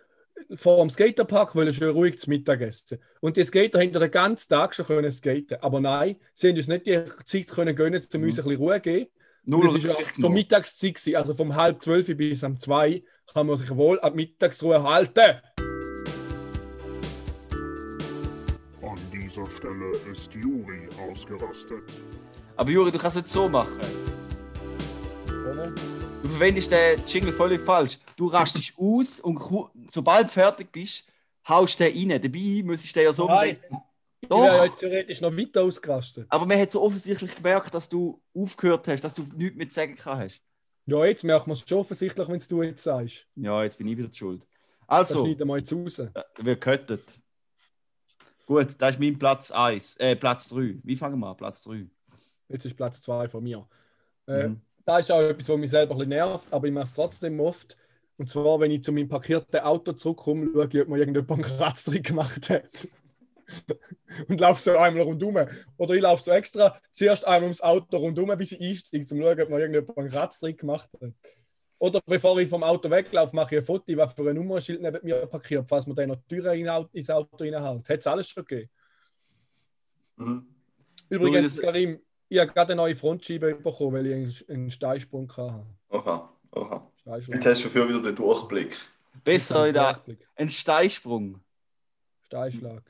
vor 0.55 0.79
dem 0.79 0.89
Skaterpark 0.89 1.55
wollen 1.55 1.73
schön 1.73 1.89
ruhig 1.89 2.19
zu 2.19 2.29
Mittag 2.29 2.61
essen. 2.61 2.99
Und 3.21 3.37
die 3.37 3.43
Skater 3.43 3.79
haben 3.79 3.91
den 3.91 4.11
ganzen 4.11 4.49
Tag 4.49 4.75
schon 4.75 4.85
können 4.85 5.11
skaten. 5.11 5.57
Aber 5.61 5.79
nein, 5.79 6.17
sie 6.33 6.49
haben 6.49 6.57
uns 6.57 6.67
nicht 6.67 6.85
die 6.85 7.03
Zeit 7.25 7.47
können 7.47 7.75
gönnen, 7.75 8.01
um 8.13 8.23
uns 8.23 8.39
ein 8.39 8.45
bisschen 8.45 8.57
Ruhe 8.57 8.75
zu 8.75 8.81
geben. 8.81 9.09
Null 9.47 9.67
Und 9.67 9.77
es 9.77 9.85
ist 9.85 9.99
ja 9.99 10.05
genommen. 10.15 10.33
Mittagszeit, 10.33 10.95
gewesen, 10.95 11.15
also 11.15 11.33
vom 11.35 11.55
halb 11.55 11.81
zwölf 11.81 12.07
bis 12.17 12.43
am 12.43 12.59
zwei 12.59 13.03
kann 13.31 13.47
man 13.47 13.57
sich 13.57 13.69
wohl 13.75 13.99
an 13.99 14.13
die 14.13 14.25
Mittagsruhe 14.25 14.81
halten. 14.81 15.39
An 18.81 18.97
dieser 19.13 19.45
Stelle 19.51 19.91
ist 20.11 20.33
Juri 20.33 20.87
ausgerastet. 21.09 21.83
Aber 22.55 22.71
Juri, 22.71 22.91
du 22.91 22.97
kannst 22.97 23.17
es 23.17 23.31
so 23.31 23.47
machen. 23.47 23.81
So, 25.27 25.53
ne? 25.53 25.75
Du 26.23 26.29
verwendest 26.29 26.71
den 26.71 27.03
Jingle 27.05 27.31
völlig 27.31 27.61
falsch. 27.61 27.99
Du 28.17 28.25
rastest 28.25 28.73
aus 28.77 29.19
und 29.19 29.35
sobald 29.89 30.25
du 30.27 30.31
fertig 30.31 30.71
bist, 30.71 31.05
haust 31.47 31.79
du 31.79 31.83
den 31.91 32.11
rein. 32.11 32.21
Dabei 32.21 32.61
müsstest 32.63 32.95
du 32.95 32.99
den 32.99 33.05
ja 33.05 33.13
so. 33.13 33.27
Nein. 33.27 33.57
Ich 34.21 34.29
Doch. 34.29 34.41
wäre 34.43 34.57
ja 34.57 34.63
jetzt 34.65 34.79
theoretisch 34.79 35.21
noch 35.21 35.35
weiter 35.37 35.63
ausgerastet. 35.63 36.25
Aber 36.29 36.45
man 36.47 36.59
hat 36.59 36.71
so 36.71 36.81
offensichtlich 36.81 37.35
gemerkt, 37.35 37.73
dass 37.73 37.87
du 37.89 38.19
aufgehört 38.33 38.87
hast, 38.87 39.03
dass 39.03 39.13
du 39.13 39.23
nichts 39.35 39.55
mehr 39.57 39.69
zu 39.69 39.75
sagen 39.75 39.95
hast. 40.03 40.41
Ja, 40.87 41.05
jetzt 41.05 41.23
merkt 41.23 41.45
man 41.47 41.53
es 41.55 41.67
schon 41.67 41.79
offensichtlich, 41.79 42.27
wenn 42.27 42.41
du 42.47 42.63
jetzt 42.63 42.83
sagst. 42.83 43.27
Ja, 43.35 43.63
jetzt 43.63 43.77
bin 43.77 43.87
ich 43.87 43.97
wieder 43.97 44.11
schuld. 44.11 44.41
Das 44.41 45.11
Also, 45.11 45.25
schneiden 45.25 45.47
wir 45.47 45.57
jetzt 45.57 45.73
raus. 45.73 45.99
äh, 45.99 46.09
wir 46.41 46.55
köttet. 46.55 47.03
Gut, 48.45 48.75
das 48.77 48.95
ist 48.95 48.99
mein 48.99 49.17
Platz 49.17 49.51
1. 49.51 49.97
Äh, 49.97 50.15
Platz 50.15 50.49
3. 50.49 50.77
Wie 50.83 50.95
fangen 50.95 51.19
wir 51.19 51.27
an? 51.27 51.37
Platz 51.37 51.61
3. 51.63 51.87
Jetzt 52.49 52.65
ist 52.65 52.75
Platz 52.77 53.01
2 53.01 53.27
von 53.29 53.43
mir. 53.43 53.67
Äh, 54.27 54.47
Mhm. 54.49 54.61
Das 54.85 55.01
ist 55.01 55.11
auch 55.11 55.19
etwas, 55.21 55.49
was 55.49 55.57
mich 55.57 55.71
selber 55.71 55.93
ein 55.95 55.97
bisschen 55.97 56.09
nervt, 56.09 56.45
aber 56.53 56.67
ich 56.67 56.73
mache 56.73 56.85
es 56.85 56.93
trotzdem 56.93 57.39
oft. 57.39 57.75
Und 58.17 58.29
zwar, 58.29 58.59
wenn 58.59 58.71
ich 58.71 58.83
zu 58.83 58.91
meinem 58.91 59.09
parkierten 59.09 59.59
Auto 59.59 59.91
zurückkomme, 59.93 60.49
schaue 60.53 60.69
ich, 60.71 60.81
ob 60.81 60.87
mir 60.87 60.97
irgendjemand 60.99 61.31
einen 61.31 61.57
Kratztrick 61.57 62.05
gemacht 62.05 62.49
hat. 62.49 62.87
und 64.27 64.39
laufe 64.39 64.61
so 64.61 64.77
einmal 64.77 65.03
rundum. 65.03 65.37
Oder 65.77 65.93
ich 65.93 66.01
laufe 66.01 66.23
so 66.23 66.31
extra 66.31 66.79
zuerst 66.91 67.25
einmal 67.27 67.43
ums 67.43 67.61
Auto 67.61 67.97
rundum, 67.97 68.35
bis 68.37 68.53
ich 68.53 68.61
einsteige, 68.61 69.01
um 69.01 69.05
zu 69.07 69.17
schauen, 69.17 69.41
ob 69.41 69.49
mir 69.49 69.59
irgendjemand 69.59 69.97
einen 69.97 70.09
Kratztrick 70.09 70.59
gemacht 70.59 70.89
hat. 71.01 71.11
Oder 71.77 72.01
bevor 72.05 72.39
ich 72.39 72.49
vom 72.49 72.63
Auto 72.63 72.89
weglaufe, 72.89 73.35
mache 73.35 73.55
ich 73.55 73.61
ein 73.61 73.65
Foto, 73.65 73.83
was 73.97 74.13
für 74.13 74.29
ein 74.29 74.35
Nummernschild 74.35 74.81
neben 74.81 74.99
mir 75.03 75.25
parkiert, 75.27 75.67
falls 75.67 75.85
man 75.85 75.95
dann 75.95 76.09
noch 76.09 76.15
die 76.15 76.35
Tür 76.35 76.53
in- 76.53 76.87
ins 76.93 77.09
Auto 77.09 77.35
reinhält. 77.37 77.89
Hat 77.89 77.99
es 77.99 78.07
alles 78.07 78.29
schon 78.29 78.45
gegeben. 78.45 78.69
Mhm. 80.15 80.47
Übrigens, 81.09 81.59
Karim, 81.59 81.99
ich 82.29 82.39
habe 82.39 82.51
gerade 82.51 82.71
eine 82.71 82.81
neue 82.81 82.95
Frontscheibe 82.95 83.55
bekommen, 83.55 83.93
weil 83.93 84.07
ich 84.07 84.13
einen, 84.49 84.57
einen 84.57 84.71
Steinsprung 84.71 85.29
hatte. 85.35 85.65
Oha, 85.89 86.33
oha. 86.53 86.91
Jetzt 87.05 87.45
hast 87.45 87.63
du 87.63 87.69
schon 87.69 87.89
wieder 87.89 88.01
den 88.01 88.15
Durchblick. 88.15 88.75
Besser 89.23 89.67
in 89.67 89.73
der, 89.73 89.93
Durchblick. 89.93 90.27
ein 90.35 90.49
Steinsprung. 90.49 91.39
Steinschlag. 92.23 92.83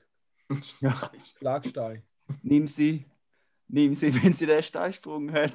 Schlagstein. 1.38 2.04
Nimm 2.42 2.68
sie, 2.68 3.06
nimm 3.68 3.96
sie, 3.96 4.14
wenn 4.24 4.34
sie 4.34 4.46
den 4.46 4.64
Steinsprung 4.64 5.32
hat. 5.32 5.52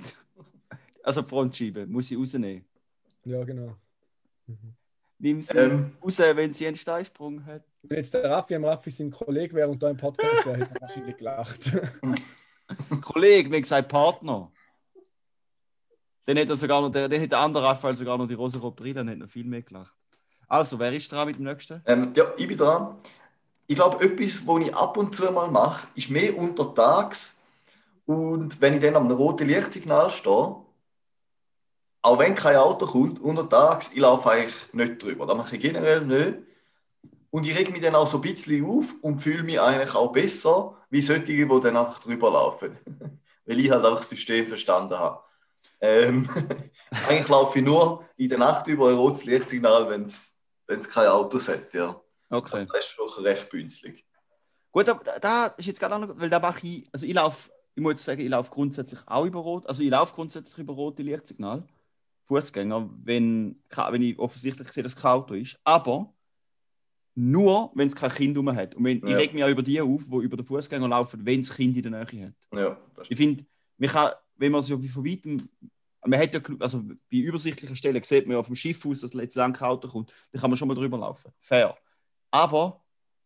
Also 1.02 1.22
die 1.22 1.28
Frontscheibe, 1.28 1.86
muss 1.86 2.08
sie 2.08 2.16
rausnehmen. 2.16 2.64
Ja, 3.24 3.42
genau. 3.44 3.76
Mhm. 4.46 4.74
Nimm 5.18 5.42
sie 5.42 5.56
Ähm. 5.56 5.96
raus, 6.02 6.18
wenn 6.18 6.52
sie 6.52 6.66
einen 6.66 6.76
Steinsprung 6.76 7.44
hat. 7.44 7.64
Wenn 7.82 7.98
jetzt 7.98 8.12
der 8.12 8.24
Raffi 8.24 8.54
am 8.54 8.64
Raffi 8.64 8.90
sein 8.90 9.10
Kollege 9.10 9.54
wäre 9.54 9.68
und 9.68 9.82
da 9.82 9.90
im 9.90 9.96
Podcast 9.96 10.46
wäre, 10.46 10.58
hätte 10.58 10.74
er 10.74 10.80
wahrscheinlich 10.82 11.16
gelacht. 11.16 11.72
Kollege, 13.00 13.48
mir 13.48 13.60
gesagt 13.60 13.88
Partner. 13.88 14.52
Dann 16.26 16.36
hätte, 16.36 16.56
sogar 16.56 16.80
noch, 16.80 16.90
der, 16.90 17.08
dann 17.08 17.18
hätte 17.18 17.30
der 17.30 17.38
andere 17.40 17.64
Raphael 17.64 17.96
sogar 17.96 18.18
noch 18.18 18.28
die 18.28 18.34
rosa 18.34 18.58
Brille 18.58 19.00
und 19.00 19.08
hätte 19.08 19.20
noch 19.20 19.30
viel 19.30 19.44
mehr 19.44 19.62
gelacht. 19.62 19.92
Also, 20.46 20.78
wer 20.78 20.92
ist 20.92 21.10
dran 21.10 21.28
mit 21.28 21.36
dem 21.36 21.44
nächsten? 21.44 21.82
Ähm, 21.86 22.12
ja, 22.14 22.24
ich 22.36 22.46
bin 22.46 22.58
dran. 22.58 22.96
Ich 23.66 23.76
glaube, 23.76 24.04
etwas, 24.04 24.46
was 24.46 24.66
ich 24.66 24.74
ab 24.74 24.96
und 24.96 25.14
zu 25.14 25.30
mal 25.30 25.48
mache, 25.48 25.86
ist 25.94 26.10
mehr 26.10 26.36
untertags. 26.36 27.40
Und 28.04 28.60
wenn 28.60 28.74
ich 28.74 28.80
dann 28.80 28.96
am 28.96 29.10
roten 29.10 29.46
Lichtsignal 29.46 30.10
stehe, 30.10 30.56
auch 32.02 32.18
wenn 32.18 32.34
kein 32.34 32.56
Auto 32.56 32.86
kommt, 32.86 33.20
untertags, 33.20 33.92
ich 33.92 34.00
laufe 34.00 34.30
eigentlich 34.30 34.72
nicht 34.72 35.02
drüber. 35.02 35.26
Das 35.26 35.36
mache 35.36 35.56
ich 35.56 35.62
generell 35.62 36.00
nicht. 36.04 36.38
Und 37.30 37.46
ich 37.46 37.56
reg 37.56 37.70
mich 37.70 37.82
dann 37.82 37.94
auch 37.94 38.08
so 38.08 38.18
ein 38.18 38.22
bisschen 38.22 38.64
auf 38.64 38.92
und 39.02 39.20
fühle 39.20 39.44
mich 39.44 39.60
eigentlich 39.60 39.94
auch 39.94 40.10
besser, 40.10 40.76
wie 40.90 41.00
solche, 41.00 41.22
die 41.24 41.46
dann 41.46 41.76
einfach 41.76 42.00
drüber 42.00 42.32
laufen. 42.32 42.76
Weil 43.46 43.60
ich 43.60 43.70
halt 43.70 43.84
auch 43.84 43.98
das 43.98 44.08
System 44.08 44.46
verstanden 44.46 44.98
habe. 44.98 45.20
Ähm, 45.80 46.28
eigentlich 47.08 47.28
laufe 47.28 47.58
ich 47.58 47.64
nur 47.64 48.04
in 48.16 48.28
der 48.28 48.38
Nacht 48.38 48.66
über 48.66 48.88
ein 48.88 48.96
rotes 48.96 49.24
Lichtsignal, 49.24 49.88
wenn 49.88 50.04
es 50.04 50.38
kein 50.88 51.08
Auto 51.08 51.38
hat. 51.40 51.72
Ja. 51.74 52.00
Okay. 52.28 52.66
Das 52.72 52.80
ist 52.80 52.90
schon 52.92 53.24
recht 53.24 53.48
bünzlig. 53.50 54.06
Gut, 54.72 54.88
aber 54.88 55.02
da, 55.02 55.18
da 55.18 55.46
ist 55.46 55.66
jetzt 55.66 55.80
gerade 55.80 55.98
noch, 55.98 56.16
weil 56.18 56.30
da 56.30 56.38
mache 56.38 56.66
ich, 56.66 56.88
also 56.92 57.04
ich 57.04 57.12
laufe, 57.12 57.50
ich 57.74 57.82
muss 57.82 58.04
sagen, 58.04 58.20
ich 58.20 58.28
laufe 58.28 58.50
grundsätzlich 58.50 59.00
auch 59.06 59.24
über 59.24 59.40
Rot, 59.40 59.66
also 59.66 59.82
ich 59.82 59.90
laufe 59.90 60.14
grundsätzlich 60.14 60.58
über 60.58 60.74
rote 60.74 61.02
Lichtsignal, 61.02 61.64
Fußgänger, 62.26 62.88
wenn, 63.02 63.60
wenn 63.68 64.02
ich 64.02 64.18
offensichtlich 64.18 64.68
sehe, 64.70 64.84
dass 64.84 64.94
kein 64.94 65.10
Auto 65.12 65.34
ist, 65.34 65.58
aber 65.64 66.14
nur, 67.16 67.72
wenn 67.74 67.88
es 67.88 67.96
kein 67.96 68.10
Kind 68.10 68.38
rum 68.38 68.54
hat. 68.54 68.76
Und 68.76 68.84
wenn, 68.84 68.98
ich 68.98 69.10
Ja. 69.10 69.16
reg 69.16 69.34
mich 69.34 69.42
auch 69.42 69.48
über 69.48 69.62
die 69.62 69.80
auf, 69.80 70.02
die 70.08 70.16
über 70.18 70.36
den 70.36 70.46
Fußgänger 70.46 70.86
laufen, 70.88 71.26
wenn 71.26 71.40
das 71.42 71.54
Kind 71.54 71.76
in 71.76 71.82
der 71.82 72.04
Nähe 72.04 72.26
hat. 72.26 72.34
Ja, 72.58 72.80
das 72.94 73.10
Ich 73.10 73.16
finde, 73.16 73.44
man 73.78 73.90
kann, 73.90 74.12
wenn 74.40 74.52
man 74.52 74.62
so 74.62 74.82
wie 74.82 74.88
von 74.88 75.04
weitem 75.04 75.48
Man 76.06 76.18
hat 76.18 76.32
ja, 76.32 76.40
also 76.60 76.82
bei 76.82 77.18
übersichtlichen 77.18 77.76
Stellen 77.76 78.02
sieht 78.02 78.26
man 78.26 78.34
ja 78.34 78.40
auf 78.40 78.46
dem 78.46 78.56
Schiff 78.56 78.84
aus, 78.86 79.00
dass 79.00 79.12
jetzt 79.12 79.34
lang 79.34 79.52
kein 79.52 79.68
Auto 79.68 79.86
kommt. 79.86 80.12
Da 80.32 80.40
kann 80.40 80.50
man 80.50 80.56
schon 80.56 80.68
mal 80.68 80.74
drüber 80.74 80.98
laufen. 80.98 81.30
Fair. 81.40 81.76
Aber 82.30 82.82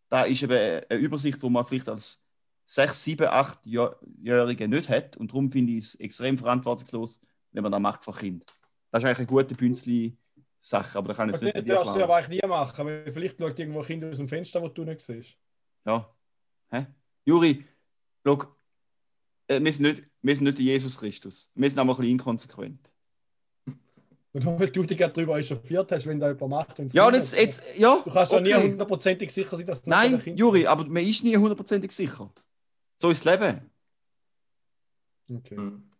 da 0.08 0.24
ist 0.24 0.42
eben 0.42 0.82
eine 0.88 1.00
Übersicht, 1.00 1.40
wo 1.42 1.48
man 1.48 1.64
vielleicht 1.64 1.88
als 1.88 2.20
6, 2.66 3.04
7, 3.04 3.26
8-Jährige 3.28 4.68
nicht 4.68 4.88
hat. 4.88 5.16
Und 5.16 5.30
darum 5.30 5.52
finde 5.52 5.74
ich 5.74 5.84
es 5.84 5.94
extrem 5.96 6.36
verantwortungslos, 6.36 7.20
wenn 7.52 7.62
man 7.62 7.70
das 7.70 7.80
macht 7.80 8.04
für 8.04 8.12
Kinder. 8.12 8.44
Das 8.90 9.02
ist 9.02 9.06
eigentlich 9.06 9.18
eine 9.18 9.26
gute 9.26 9.54
Bünzli-Sache, 9.54 10.98
aber 10.98 11.08
da 11.08 11.14
kann 11.14 11.28
ich 11.28 11.34
Das 11.34 11.42
jetzt 11.42 11.54
nicht 11.54 11.68
dir 11.68 11.74
darfst 11.74 11.94
du 11.94 12.02
aber 12.02 12.16
eigentlich 12.16 12.42
nie 12.42 12.48
machen, 12.48 12.86
weil 12.86 13.12
vielleicht 13.12 13.38
schaut 13.38 13.58
irgendwo 13.58 13.80
ein 13.80 13.86
Kind 13.86 14.04
aus 14.04 14.16
dem 14.16 14.28
Fenster, 14.28 14.60
wo 14.60 14.68
du 14.68 14.84
nicht 14.84 15.00
siehst. 15.00 15.36
Ja. 15.84 16.12
Hä? 16.70 16.86
Juri, 17.24 17.64
schau, 18.24 18.56
wir, 19.48 19.72
sind 19.72 19.82
nicht, 19.82 20.02
wir 20.22 20.34
sind 20.34 20.44
nicht 20.44 20.58
der 20.58 20.64
Jesus 20.64 20.98
Christus. 20.98 21.50
Wir 21.54 21.70
sind 21.70 21.78
aber 21.78 21.92
ein 21.92 21.96
bisschen 21.96 22.12
inkonsequent. 22.12 22.90
Und 24.34 24.46
weil 24.46 24.68
du 24.68 24.82
dich 24.82 24.98
gerade 24.98 25.12
darüber 25.12 25.38
echauffiert 25.38 25.92
hast, 25.92 26.06
wenn 26.06 26.18
da 26.18 26.28
jemand 26.28 26.50
macht. 26.50 26.78
Ja, 26.92 27.08
jetzt, 27.12 27.34
ist. 27.34 27.38
jetzt 27.38 27.78
ja. 27.78 28.02
Du 28.04 28.10
kannst 28.10 28.32
doch 28.32 28.40
nie 28.40 28.52
okay. 28.52 28.68
hundertprozentig 28.68 29.30
sicher 29.30 29.56
sein, 29.56 29.66
dass 29.66 29.86
nachher 29.86 30.18
Nein, 30.24 30.36
Juri, 30.36 30.66
aber 30.66 30.84
man 30.84 31.04
ist 31.04 31.22
nie 31.22 31.36
hundertprozentig 31.36 31.92
sicher. 31.92 32.28
So 32.98 33.10
ist 33.10 33.24
das 33.24 33.38
Leben. 33.40 33.70
Okay. 35.32 35.56
Mhm. 35.56 35.90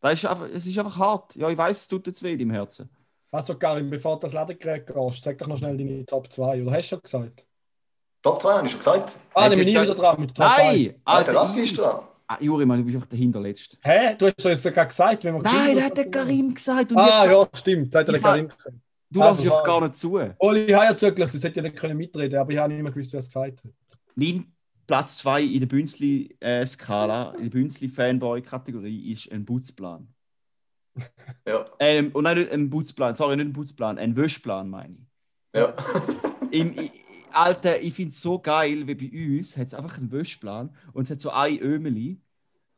Das 0.00 0.14
ist 0.14 0.24
einfach, 0.24 0.48
es 0.48 0.66
ist 0.66 0.78
einfach 0.78 0.96
hart. 0.96 1.36
Ja, 1.36 1.50
ich 1.50 1.58
weiß, 1.58 1.82
es 1.82 1.88
tut 1.88 2.06
jetzt 2.06 2.22
weh 2.22 2.32
im 2.32 2.50
Herzen. 2.50 2.88
Also, 3.30 3.56
Karin, 3.56 3.90
bevor 3.90 4.16
du 4.16 4.22
das 4.22 4.32
Ladegerät 4.32 4.86
gehst, 4.86 5.24
sag 5.24 5.38
doch 5.38 5.46
noch 5.46 5.58
schnell 5.58 5.76
deine 5.76 6.04
Top 6.06 6.30
2. 6.32 6.62
Oder 6.62 6.72
hast 6.72 6.86
du 6.86 6.96
schon 6.96 7.02
gesagt? 7.02 7.46
Top 8.22 8.40
2 8.40 8.52
habe 8.54 8.66
ich 8.66 8.72
schon 8.72 8.80
gesagt. 8.80 9.12
Ah, 9.34 9.48
dann 9.48 9.58
bin 9.58 9.68
ich 9.68 9.74
jetzt 9.74 9.82
wieder 9.82 9.94
dran 9.94 10.20
mit 10.20 10.34
Top 10.34 10.46
Nein! 10.46 10.58
1. 10.58 10.86
Nein, 10.86 11.00
Alter, 11.04 11.32
der 11.32 11.40
Raffi 11.40 11.60
ist 11.60 11.78
dran. 11.78 12.00
Ah, 12.34 12.38
Juri, 12.40 12.64
Mann, 12.66 12.78
du 12.78 12.84
bist 12.84 12.96
einfach 12.96 13.08
der 13.08 13.18
Hinterletzte. 13.18 13.76
Hä? 13.82 14.14
Du 14.16 14.26
hast 14.26 14.44
doch 14.44 14.50
jetzt 14.50 14.62
gerade 14.62 14.88
gesagt, 14.88 15.24
wenn 15.24 15.34
wir 15.34 15.42
Nein, 15.42 15.54
Kinder- 15.66 15.74
das 15.74 15.84
hat 15.90 15.96
der 15.98 16.10
Karim 16.10 16.54
gesagt. 16.54 16.90
Und 16.92 16.98
Ah, 16.98 17.24
jetzt, 17.24 17.32
ja, 17.32 17.48
stimmt. 17.58 17.94
Das 17.94 18.00
hat 18.00 18.08
der 18.08 18.14
Ich 18.16 18.22
Karim 18.22 18.48
gesagt. 18.48 18.76
Du 19.10 19.18
lässt 19.20 19.28
Also, 19.30 19.42
dich 19.42 19.50
sorry. 19.50 19.66
gar 19.66 19.80
nicht 19.82 19.96
zu. 19.96 20.20
Oli, 20.38 20.60
ich 20.64 20.74
habe 20.74 20.84
ja 20.86 20.96
zugelassen, 20.96 21.36
das 21.36 21.44
hätte 21.44 21.56
ja 21.60 21.62
nicht 21.64 21.76
können 21.76 21.96
mitreden 21.98 22.38
aber 22.38 22.50
ich 22.52 22.58
habe 22.58 22.72
nicht 22.72 22.82
mehr 22.82 22.92
gewusst, 22.92 23.12
wer 23.12 23.20
es 23.20 23.26
gesagt 23.26 23.62
hat. 23.64 23.72
Mein 24.14 24.52
Platz 24.86 25.18
2 25.18 25.42
in 25.42 25.60
der 25.60 25.66
Bünzli-Skala, 25.66 27.32
in 27.36 27.42
der 27.42 27.50
Bünzli-Fanboy-Kategorie 27.50 29.12
ist 29.12 29.30
ein 29.32 29.44
Putzplan. 29.44 30.08
Ja, 31.46 31.64
Ähm, 31.78 32.10
und 32.12 32.24
nein, 32.24 32.38
nicht 32.38 32.52
ein 32.52 32.70
Putzplan, 32.70 33.14
sorry, 33.16 33.36
nicht 33.36 33.46
ein 33.46 33.52
Putzplan, 33.52 33.98
ein 33.98 34.16
Wäschplan 34.16 34.68
meine 34.70 34.94
ich. 34.94 35.60
ja. 35.60 35.74
Im, 36.50 36.74
Alter, 37.34 37.80
ich 37.80 37.94
finde 37.94 38.12
es 38.12 38.20
so 38.20 38.38
geil, 38.38 38.86
wie 38.86 38.94
bei 38.94 39.38
uns 39.38 39.56
hat 39.56 39.68
es 39.68 39.74
einfach 39.74 39.98
einen 39.98 40.10
Wäschplan 40.10 40.70
und 40.92 41.04
es 41.04 41.10
hat 41.10 41.20
so 41.20 41.30
ein 41.30 41.60
Ömeli, 41.60 42.20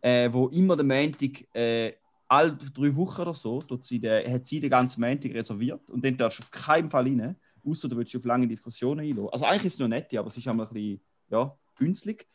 äh, 0.01 0.33
wo 0.33 0.49
immer 0.49 0.77
der 0.77 0.85
Montag, 0.85 1.55
äh, 1.55 1.95
alle 2.27 2.53
drei 2.53 2.95
Wochen 2.97 3.23
oder 3.23 3.35
so, 3.35 3.63
sie 3.83 4.01
den, 4.01 4.33
hat 4.33 4.47
sie 4.47 4.61
den 4.61 4.71
ganzen 4.71 5.01
Montag 5.01 5.33
reserviert 5.35 5.91
und 5.91 6.05
dann 6.05 6.17
darfst 6.17 6.39
du 6.39 6.43
auf 6.43 6.51
keinen 6.51 6.89
Fall 6.89 7.05
rein, 7.05 7.37
außer 7.65 7.89
du 7.89 7.97
willst 7.97 8.17
auf 8.17 8.25
lange 8.25 8.49
Diskussionen 8.49 9.01
einlassen. 9.01 9.33
Also 9.33 9.45
eigentlich 9.45 9.67
ist 9.67 9.75
es 9.75 9.81
noch 9.81 9.89
nett, 9.89 10.15
aber 10.17 10.29
es 10.29 10.37
ist 10.37 10.49
einmal 10.49 10.67
ein 10.67 10.73
bisschen, 10.73 11.01
ja, 11.31 11.57
bünzlig. 11.79 12.27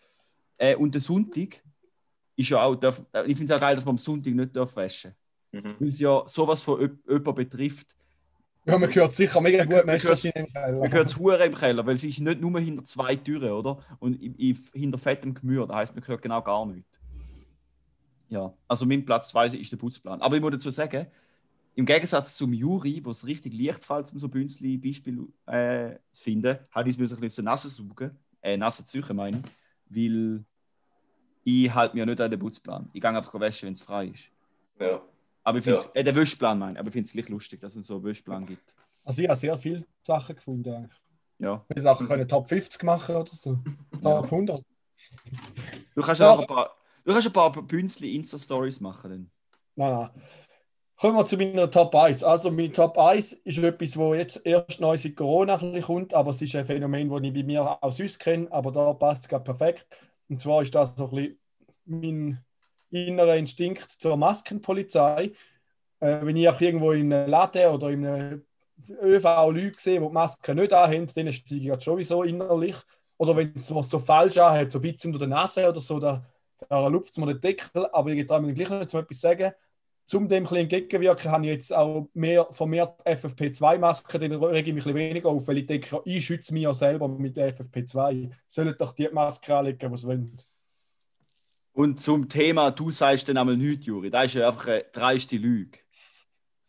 Äh, 0.57 0.75
und 0.75 0.93
der 0.93 1.01
Sonntag 1.01 1.61
ist 2.35 2.49
ja 2.49 2.61
auch, 2.61 2.75
darf, 2.75 3.03
äh, 3.13 3.23
ich 3.23 3.37
finde 3.37 3.45
es 3.45 3.51
auch 3.51 3.61
geil, 3.61 3.75
dass 3.75 3.85
man 3.85 3.93
am 3.93 3.97
Sonntag 3.97 4.33
nicht 4.33 4.55
darf 4.55 4.75
waschen 4.75 5.13
Mhm. 5.51 5.75
weil 5.79 5.87
es 5.87 5.99
ja 5.99 6.23
sowas 6.27 6.61
von 6.61 6.79
jemanden 6.79 7.33
betrifft, 7.33 7.95
Ja, 8.65 8.77
man 8.77 8.93
hört 8.93 9.15
sicher 9.15 9.41
mega 9.41 9.63
gut, 9.63 9.85
man 9.85 9.99
hört- 9.99 10.03
ist 10.03 10.25
im 10.25 10.45
Keller. 10.51 10.79
Man 10.79 10.91
hört 10.91 11.07
es 11.07 11.17
hure 11.17 11.43
im 11.45 11.55
Keller, 11.55 11.85
weil 11.85 11.95
es 11.95 12.03
ist 12.03 12.19
nicht 12.19 12.41
nur 12.41 12.59
hinter 12.59 12.83
zwei 12.85 13.15
Türen, 13.15 13.51
oder? 13.51 13.79
Und 13.99 14.21
i- 14.21 14.33
i- 14.51 14.57
hinter 14.79 14.97
fettem 14.99 15.33
Gemüse, 15.33 15.65
das 15.67 15.75
heisst, 15.75 15.95
man 15.95 16.05
hört 16.07 16.21
genau 16.21 16.41
gar 16.41 16.65
nichts. 16.65 16.87
Ja, 18.29 18.53
also 18.67 18.85
mein 18.85 19.03
Platz 19.05 19.29
2 19.29 19.47
ist 19.47 19.71
der 19.71 19.77
Putzplan. 19.77 20.21
Aber 20.21 20.35
ich 20.35 20.41
muss 20.41 20.51
dazu 20.51 20.69
sagen, 20.69 21.07
im 21.75 21.85
Gegensatz 21.85 22.35
zum 22.35 22.53
Juri, 22.53 23.01
wo 23.03 23.09
es 23.11 23.25
richtig 23.25 23.53
leicht 23.59 23.83
fällt, 23.83 24.11
um 24.13 24.19
so 24.19 24.27
Bünzli-Beispiel 24.27 25.25
äh, 25.47 25.95
zu 26.11 26.23
finden, 26.23 26.59
habe 26.71 26.89
ich 26.89 26.95
es 26.95 26.99
müssen 26.99 27.15
ein 27.15 27.21
bisschen 27.21 27.45
Nase 27.45 27.69
saugen, 27.69 28.11
äh, 28.41 28.55
Nase 28.57 28.83
suchen 28.85 29.15
meine 29.15 29.41
ich, 29.89 29.95
weil 29.95 30.43
ich 31.43 31.73
halte 31.73 31.95
mir 31.95 32.05
nicht 32.05 32.21
an 32.21 32.29
den 32.29 32.39
Putzplan. 32.39 32.89
Ich 32.93 33.01
gehe 33.01 33.09
einfach 33.09 33.33
waschen, 33.39 33.65
wenn 33.67 33.73
es 33.73 33.81
frei 33.81 34.07
ist. 34.07 34.25
ja. 34.79 35.01
Aber 35.49 35.57
ich 35.57 35.63
finde 35.63 35.79
Ja. 35.81 35.89
äh, 35.95 36.03
den 36.03 36.15
Wäschplan 36.15 36.59
meine 36.59 36.79
aber 36.79 36.87
ich 36.89 36.93
finde 36.93 37.07
es 37.07 37.11
gleich 37.13 37.27
lustig, 37.29 37.59
dass 37.59 37.75
es 37.75 37.87
so 37.87 37.95
einen 37.95 38.03
Wäschplan 38.03 38.45
gibt. 38.45 38.73
Also 39.03 39.21
ich 39.21 39.27
habe 39.27 39.37
sehr 39.39 39.57
viele 39.57 39.85
Sachen 40.03 40.35
gefunden. 40.35 40.73
eigentlich. 40.73 40.97
Ja. 41.39 41.65
Wir 41.67 41.81
Sachen 41.81 42.07
können 42.07 42.27
Top 42.27 42.47
50 42.47 42.83
machen 42.83 43.15
oder 43.15 43.31
so. 43.31 43.57
Top 44.01 44.25
100. 44.31 44.63
Du 45.95 46.01
kannst 46.01 46.21
Ja. 46.21 46.31
auch 46.31 46.39
ein 46.39 46.45
paar, 46.47 46.75
du 47.03 47.11
kannst 47.13 47.27
ein 47.27 47.33
paar 47.33 47.51
Bünzli 47.51 48.15
Insta-Stories 48.15 48.79
machen. 48.79 49.09
Dann. 49.11 49.31
Nein, 49.75 49.91
nein. 49.93 50.09
Kommen 50.97 51.15
wir 51.17 51.25
zu 51.25 51.37
meiner 51.37 51.71
Top 51.71 51.95
1. 51.95 52.23
Also 52.23 52.51
meine 52.51 52.71
Top 52.73 52.97
1 52.97 53.31
ist 53.33 53.57
etwas, 53.57 53.95
wo 53.97 54.13
jetzt 54.13 54.41
erst 54.45 54.81
neu 54.81 54.97
seit 54.97 55.15
Corona 55.15 55.57
kommt, 55.81 56.13
aber 56.13 56.31
es 56.31 56.41
ist 56.41 56.55
ein 56.55 56.65
Phänomen, 56.65 57.09
das 57.09 57.21
ich 57.23 57.33
bei 57.33 57.43
mir 57.43 57.81
auch 57.81 57.91
sonst 57.93 58.19
kenne, 58.19 58.51
aber 58.51 58.71
da 58.71 58.93
passt 58.93 59.23
es 59.23 59.29
gerade 59.29 59.45
perfekt. 59.45 59.87
Und 60.27 60.39
zwar 60.41 60.61
ist 60.61 60.75
das 60.75 60.93
so 60.95 61.05
ein 61.05 61.09
bisschen 61.15 61.39
mein 61.85 62.45
innerer 62.91 63.37
Instinkt 63.37 63.91
zur 63.91 64.17
Maskenpolizei. 64.17 65.31
Äh, 65.99 66.19
wenn 66.21 66.37
ich 66.37 66.47
auch 66.49 66.59
irgendwo 66.59 66.91
in 66.91 67.11
einem 67.11 67.29
Laden 67.29 67.71
oder 67.71 67.89
in 67.89 68.05
einem 68.05 68.45
ÖV 69.01 69.23
Leute 69.51 69.73
sehe, 69.77 69.99
die 69.99 70.07
die 70.07 70.13
Maske 70.13 70.55
nicht 70.55 70.73
anhaben, 70.73 71.07
denen 71.07 71.31
steige 71.31 71.55
ich 71.55 71.67
jetzt 71.67 71.85
sowieso 71.85 72.23
innerlich. 72.23 72.75
Oder 73.17 73.35
wenn 73.35 73.53
es 73.55 73.73
was 73.73 73.89
so 73.89 73.99
falsch 73.99 74.37
anhat, 74.37 74.71
so 74.71 74.79
ein 74.79 74.81
bisschen 74.81 75.13
unter 75.13 75.19
der 75.19 75.27
Nase 75.27 75.67
oder 75.67 75.81
so, 75.81 75.99
da, 75.99 76.23
da 76.69 76.87
lupft 76.87 77.11
es 77.11 77.17
mir 77.17 77.27
den 77.27 77.41
Deckel, 77.41 77.85
aber 77.91 78.11
ich 78.11 78.25
traue 78.25 78.41
mir 78.41 78.53
gleich 78.53 78.69
noch 78.69 78.81
etwas 78.81 79.19
sagen. 79.19 79.51
Zum 80.05 80.27
dem 80.27 80.45
entgegenwirken, 80.45 81.29
habe 81.29 81.45
ich 81.45 81.51
jetzt 81.51 81.71
auch 81.71 82.07
mehr, 82.13 82.47
vermehrt 82.51 82.99
FFP2-Masken, 83.05 84.21
dann 84.21 84.43
rege 84.43 84.69
ich 84.69 84.73
mich 84.73 84.85
ein 84.87 84.95
weniger 84.95 85.29
auf, 85.29 85.47
weil 85.47 85.59
ich 85.59 85.67
denke, 85.67 86.01
ich 86.03 86.25
schütze 86.25 86.51
mich 86.51 86.63
ja 86.63 86.73
selber 86.73 87.07
mit 87.07 87.37
der 87.37 87.55
FFP2. 87.55 88.31
Sollen 88.47 88.75
doch 88.79 88.93
die 88.93 89.07
Maske 89.09 89.55
anlegen, 89.55 89.91
die 89.91 89.97
sie 89.97 90.07
wollen. 90.07 90.37
Und 91.73 91.99
zum 91.99 92.27
Thema, 92.27 92.71
du 92.71 92.91
sagst 92.91 93.29
dann 93.29 93.37
einmal 93.37 93.57
nichts, 93.57 93.85
Juri. 93.85 94.09
Das 94.09 94.25
ist 94.25 94.33
ja 94.35 94.47
einfach 94.47 94.67
eine 94.67 94.85
dreiste 94.91 95.37
Lüge. 95.37 95.79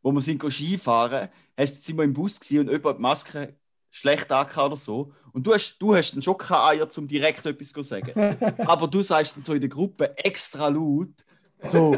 Wo 0.03 0.13
wir 0.13 0.21
sind 0.21 0.43
Skifahren, 0.43 1.29
hast 1.57 1.87
du 1.87 1.93
immer 1.93 2.05
im 2.05 2.13
Bus 2.13 2.41
gesehen 2.41 2.69
und 2.69 2.73
jemand 2.73 2.99
die 2.99 3.03
Maske 3.03 3.57
schlecht 3.91 4.31
angehabt 4.33 4.67
oder 4.67 4.77
so. 4.77 5.13
Und 5.33 5.47
du 5.47 5.55
hast, 5.55 5.77
du 5.79 5.95
hast 5.95 6.13
dann 6.13 6.23
schon 6.23 6.39
keine 6.39 6.63
Eier, 6.63 6.89
um 6.97 7.07
direkt 7.07 7.45
etwas 7.45 7.71
zu 7.71 7.83
sagen. 7.83 8.13
Aber 8.67 8.87
du 8.87 9.03
sagst 9.03 9.37
dann 9.37 9.43
so 9.43 9.53
in 9.53 9.61
der 9.61 9.69
Gruppe 9.69 10.17
extra 10.19 10.69
laut, 10.69 11.15
so, 11.65 11.93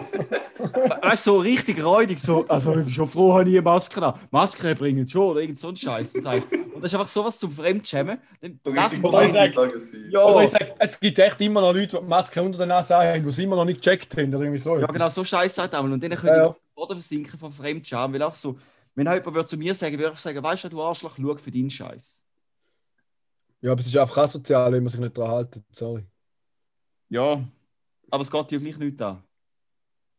weißt 1.03 1.27
du, 1.27 1.31
so 1.33 1.39
richtig 1.39 1.83
räudig, 1.85 2.21
so, 2.21 2.47
also 2.49 2.71
ich 2.73 2.85
bin 2.85 2.91
schon 2.91 3.09
froh, 3.09 3.33
habe 3.35 3.49
ich 3.49 3.55
eine 3.57 3.63
Maske 3.63 4.03
an. 4.03 4.19
Maske 4.31 4.75
bringen 4.75 5.07
schon, 5.07 5.23
oder 5.31 5.41
irgend 5.41 5.59
so 5.59 5.69
ein 5.69 5.77
Scheiß. 5.77 6.15
Und 6.15 6.25
das 6.25 6.93
ist 6.93 6.95
einfach 6.95 7.07
sowas 7.09 7.39
zum 7.39 7.51
Fremdschämen. 7.53 8.19
Mal- 8.65 8.89
Oder 9.03 9.23
ich 9.25 9.33
sag- 9.33 9.55
passiv 9.55 9.91
sein. 9.91 10.11
Ja. 10.11 10.25
Oder 10.25 10.43
ich 10.45 10.51
sage, 10.51 10.75
es 10.79 10.99
gibt 10.99 11.19
echt 11.19 11.41
immer 11.41 11.61
noch 11.61 11.73
Leute, 11.75 11.99
die 12.01 12.07
Maske 12.07 12.43
unter 12.43 12.59
der 12.59 12.67
Nase 12.67 12.95
haben, 12.97 13.25
die 13.25 13.31
sie 13.33 13.45
immer 13.45 13.57
noch 13.57 13.65
nicht 13.65 13.83
gecheckt 13.83 14.17
haben. 14.17 14.29
Oder 14.35 14.41
irgendwie 14.45 14.59
so. 14.59 14.79
Ja, 14.79 14.87
genau, 14.87 15.09
so 15.09 15.25
scheiße 15.25 15.61
halt 15.63 15.75
einmal. 15.75 15.93
Und 15.93 16.03
dann 16.03 16.11
können 16.13 16.37
Ja, 16.37 16.49
die 16.49 16.59
Boden 16.75 16.93
versinken 16.95 17.39
von 17.39 17.53
Fremdscham, 17.53 18.13
weil 18.13 18.23
auch 18.23 18.35
so, 18.35 18.59
wenn 18.95 19.07
auch 19.09 19.15
jemand 19.15 19.35
würde 19.35 19.49
zu 19.49 19.57
mir 19.57 19.75
sagen, 19.75 19.99
würde 19.99 20.13
ich 20.15 20.21
sagen, 20.21 20.43
weißt 20.43 20.65
du, 20.65 20.69
du 20.71 20.83
Arschloch, 20.83 21.17
schau 21.17 21.37
für 21.37 21.51
deinen 21.51 21.71
Scheiß. 21.71 22.25
ja, 23.61 23.73
aber 23.73 23.81
es 23.81 23.87
ist 23.87 23.97
einfach 23.97 24.19
asozial, 24.19 24.73
wenn 24.73 24.83
man 24.83 24.89
sich 24.91 25.01
nicht 25.01 25.17
daran 25.17 25.35
hält. 25.37 25.61
Sorry. 25.71 26.05
Ja, 27.09 27.43
aber 28.11 28.23
es 28.23 28.31
geht 28.31 28.51
dir 28.51 28.59
gleich 28.61 28.79
nicht 28.79 29.01
an. 29.03 29.23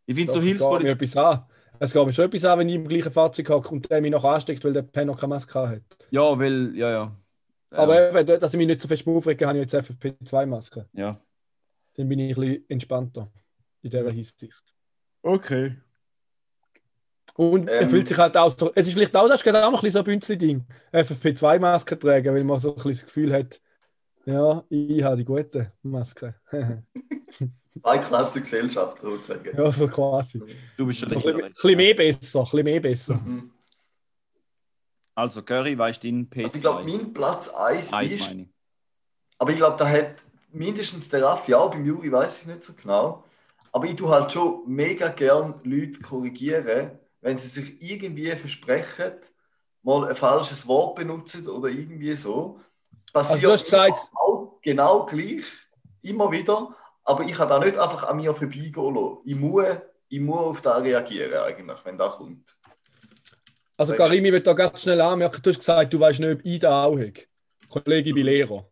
Ich 0.05 0.15
finde 0.15 0.33
so 0.33 0.39
es 0.39 0.45
geht 0.45 0.59
mir 0.59 0.59
Hilfspolitik. 0.59 0.89
etwas 0.91 1.17
an. 1.17 1.45
Es 1.79 1.93
geht 1.93 2.05
mir 2.05 2.13
schon 2.13 2.25
etwas 2.25 2.45
an, 2.45 2.59
wenn 2.59 2.69
ich 2.69 2.75
im 2.75 2.87
gleichen 2.87 3.11
Fahrzeug 3.11 3.49
hocke 3.49 3.69
und 3.69 3.89
der 3.89 4.01
mich 4.01 4.11
noch 4.11 4.23
ansteckt, 4.23 4.63
weil 4.63 4.73
der 4.73 4.83
Penner 4.83 5.15
keine 5.15 5.29
Maske 5.29 5.67
hat. 5.67 5.81
Ja, 6.11 6.37
weil, 6.37 6.75
ja, 6.75 6.89
ja. 6.91 7.17
Ja, 7.71 7.77
Aber 7.79 8.13
eben, 8.19 8.39
dass 8.39 8.53
ich 8.53 8.57
mich 8.57 8.67
nicht 8.67 8.81
so 8.81 8.87
fest 8.87 9.07
aufrege, 9.07 9.47
habe 9.47 9.57
ich 9.59 9.71
jetzt 9.71 9.89
FFP2-Maske. 9.89 10.87
Ja. 10.93 11.19
Dann 11.95 12.07
bin 12.09 12.19
ich 12.19 12.37
ein 12.37 12.41
bisschen 12.41 12.65
entspannter 12.69 13.31
in 13.81 13.89
dieser 13.89 14.11
Hinsicht. 14.11 14.63
Okay. 15.23 15.75
Und 17.35 17.67
er 17.67 17.81
Ähm. 17.81 17.89
fühlt 17.89 18.07
sich 18.07 18.17
halt 18.17 18.37
auch 18.37 18.55
so. 18.55 18.71
Es 18.75 18.85
ist 18.87 18.93
vielleicht 18.93 19.15
auch, 19.15 19.27
das 19.27 19.41
ist 19.41 19.47
auch 19.47 19.53
noch 19.53 19.65
ein 19.65 19.71
bisschen 19.73 19.91
so 19.91 19.99
ein 19.99 20.05
Bünzli-Ding. 20.05 20.65
FFP2-Maske 20.91 21.97
tragen, 21.97 22.35
weil 22.35 22.43
man 22.43 22.59
so 22.59 22.69
ein 22.69 22.75
bisschen 22.75 22.91
das 22.91 23.05
Gefühl 23.05 23.33
hat, 23.33 23.59
ja, 24.25 24.63
ich 24.69 25.03
habe 25.03 25.17
die 25.17 25.25
gute 25.25 25.73
Maske. 25.81 26.35
Zwei 27.81 27.97
Klasse 27.97 28.39
Gesellschaft 28.41 28.99
sozusagen. 28.99 29.57
ja, 29.57 29.71
so 29.71 29.87
quasi. 29.87 30.41
Du 30.77 30.85
bist 30.85 30.99
schon 30.99 31.09
So 31.09 31.15
ein 31.15 31.21
der 31.37 31.49
bisschen, 31.49 31.77
mehr 31.77 31.93
besser, 31.95 32.39
ein 32.39 32.43
bisschen 32.45 32.63
mehr 32.63 32.79
besser. 32.79 33.15
Mhm. 33.15 33.51
Also, 35.15 35.41
Curry, 35.43 35.77
weißt 35.77 36.03
du, 36.03 36.07
dein 36.11 36.29
P2. 36.29 36.43
Also 36.43 36.55
ich 36.55 36.61
glaube, 36.61 36.83
mein 36.83 37.13
Platz 37.13 37.49
1 37.49 37.93
Eins 37.93 38.11
ist, 38.13 38.19
meine 38.21 38.41
ich. 38.43 38.47
aber 39.37 39.51
ich 39.51 39.57
glaube, 39.57 39.77
da 39.77 39.87
hat 39.87 40.23
mindestens 40.51 41.09
der 41.09 41.23
Raffi 41.23 41.53
auch, 41.53 41.71
beim 41.71 41.85
Juri 41.85 42.11
weiß 42.11 42.33
ich 42.35 42.41
es 42.41 42.47
nicht 42.47 42.63
so 42.63 42.73
genau, 42.73 43.23
aber 43.71 43.85
ich 43.85 43.95
tue 43.95 44.09
halt 44.09 44.31
schon 44.31 44.63
mega 44.67 45.09
gern 45.09 45.59
Leute 45.63 45.99
korrigieren, 45.99 46.91
wenn 47.21 47.37
sie 47.37 47.47
sich 47.47 47.81
irgendwie 47.81 48.31
versprechen, 48.31 49.13
mal 49.83 50.07
ein 50.07 50.15
falsches 50.15 50.67
Wort 50.67 50.95
benutzen 50.95 51.47
oder 51.47 51.69
irgendwie 51.69 52.15
so. 52.15 52.59
Also 53.13 53.37
du 53.37 53.51
hast 53.51 53.63
gesagt- 53.65 53.97
auch 54.15 54.57
genau 54.61 55.05
gleich, 55.05 55.43
immer 56.01 56.31
wieder, 56.31 56.75
aber 57.03 57.23
ich 57.23 57.33
kann 57.33 57.49
da 57.49 57.59
nicht 57.59 57.77
einfach 57.77 58.07
an 58.07 58.17
mir 58.17 58.33
vorbeigehen 58.33 58.95
lassen. 58.95 59.17
Ich 59.25 59.35
muss, 59.35 59.65
ich 60.09 60.19
muss 60.19 60.39
auf 60.39 60.61
das 60.61 60.83
reagieren, 60.83 61.33
eigentlich, 61.33 61.85
wenn 61.85 61.97
das 61.97 62.15
kommt. 62.15 62.55
Also 63.75 63.95
Karim, 63.95 64.23
ich 64.25 64.31
will 64.31 64.41
da 64.41 64.53
ganz 64.53 64.83
schnell 64.83 65.01
anmerken, 65.01 65.41
du 65.41 65.49
hast 65.49 65.59
gesagt, 65.59 65.93
du 65.93 65.99
weißt 65.99 66.19
nicht, 66.19 66.39
ob 66.39 66.45
ich 66.45 66.59
da 66.59 66.85
auch 66.85 66.97
habe. 66.97 67.13
Kollege, 67.67 68.09
ich 68.09 68.15
bin 68.15 68.25
Lehrer. 68.25 68.67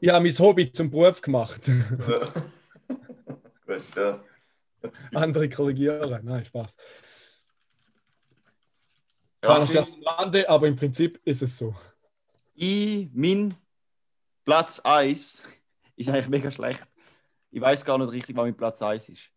Ich 0.00 0.10
habe 0.10 0.24
mein 0.24 0.38
Hobby 0.38 0.70
zum 0.70 0.90
Beruf 0.90 1.20
gemacht. 1.20 1.66
Gut, 3.66 3.82
ja. 3.96 4.20
Andere 5.14 5.48
korrigieren. 5.48 6.20
Nein, 6.24 6.44
Spaß. 6.44 6.76
Am 9.42 9.68
Rande, 10.04 10.48
aber 10.48 10.66
im 10.66 10.76
Prinzip 10.76 11.20
ist 11.24 11.42
es 11.42 11.56
so. 11.56 11.74
Ich, 12.54 13.08
mein 13.12 13.54
Platz 14.44 14.80
1 14.80 15.42
ist 15.96 16.08
eigentlich 16.08 16.28
mega 16.28 16.50
schlecht. 16.50 16.88
Ich 17.50 17.60
weiß 17.60 17.84
gar 17.84 17.98
nicht 17.98 18.12
richtig, 18.12 18.36
was 18.36 18.44
mein 18.44 18.56
Platz 18.56 18.82
1 18.82 19.08
ist. 19.08 19.30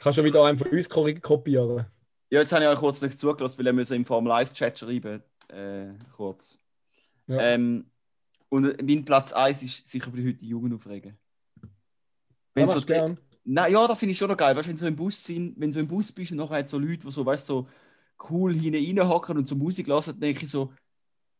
Kannst 0.00 0.18
du 0.18 0.24
wieder 0.24 0.44
einen 0.44 0.58
von 0.58 0.68
uns 0.68 0.88
kopieren? 0.88 1.86
Ja, 2.30 2.40
jetzt 2.40 2.52
habe 2.52 2.64
ich 2.64 2.70
euch 2.70 2.78
kurz 2.78 3.00
nicht 3.02 3.18
zugelassen, 3.18 3.58
weil 3.58 3.66
er 3.66 3.72
müssen 3.72 3.94
im 3.94 4.04
Formel 4.04 4.32
1 4.32 4.52
Chat 4.52 4.78
schreiben. 4.78 5.22
Äh, 5.48 5.92
kurz. 6.16 6.58
Ja. 7.26 7.40
Ähm, 7.40 7.90
und 8.48 8.82
mein 8.82 9.04
Platz 9.04 9.32
1 9.32 9.62
ist 9.62 9.86
sicher 9.86 10.10
bei 10.10 10.18
heute 10.18 10.34
die 10.34 10.48
Jugend 10.48 10.74
aufregen. 10.74 11.18
Ja, 11.62 11.68
Wenn 12.54 12.68
so 12.68 12.74
machst 12.74 12.88
du 12.88 12.92
gern. 12.92 13.18
Nein, 13.44 13.72
ja, 13.72 13.86
das 13.86 13.98
finde 13.98 14.12
ich 14.12 14.18
schon 14.18 14.28
noch 14.28 14.36
geil. 14.36 14.54
Weißt 14.54 14.68
wenn 14.68 14.76
du 14.76 14.80
so 14.80 14.86
im 14.86 14.96
Bus 14.96 15.24
sind, 15.24 15.58
wenn 15.58 15.72
du 15.72 15.80
im 15.80 15.88
Bus 15.88 16.12
bist 16.12 16.30
und 16.32 16.38
nachher 16.38 16.58
hat 16.58 16.68
so 16.68 16.78
Leute, 16.78 17.06
die 17.06 17.10
so, 17.10 17.26
weißt 17.26 17.46
so 17.46 17.68
cool 18.30 18.52
reinhocken 18.52 19.36
und 19.36 19.48
so 19.48 19.56
Musik 19.56 19.88
hören, 19.88 20.02
dann 20.06 20.20
denke 20.20 20.44
ich 20.44 20.50
so, 20.50 20.72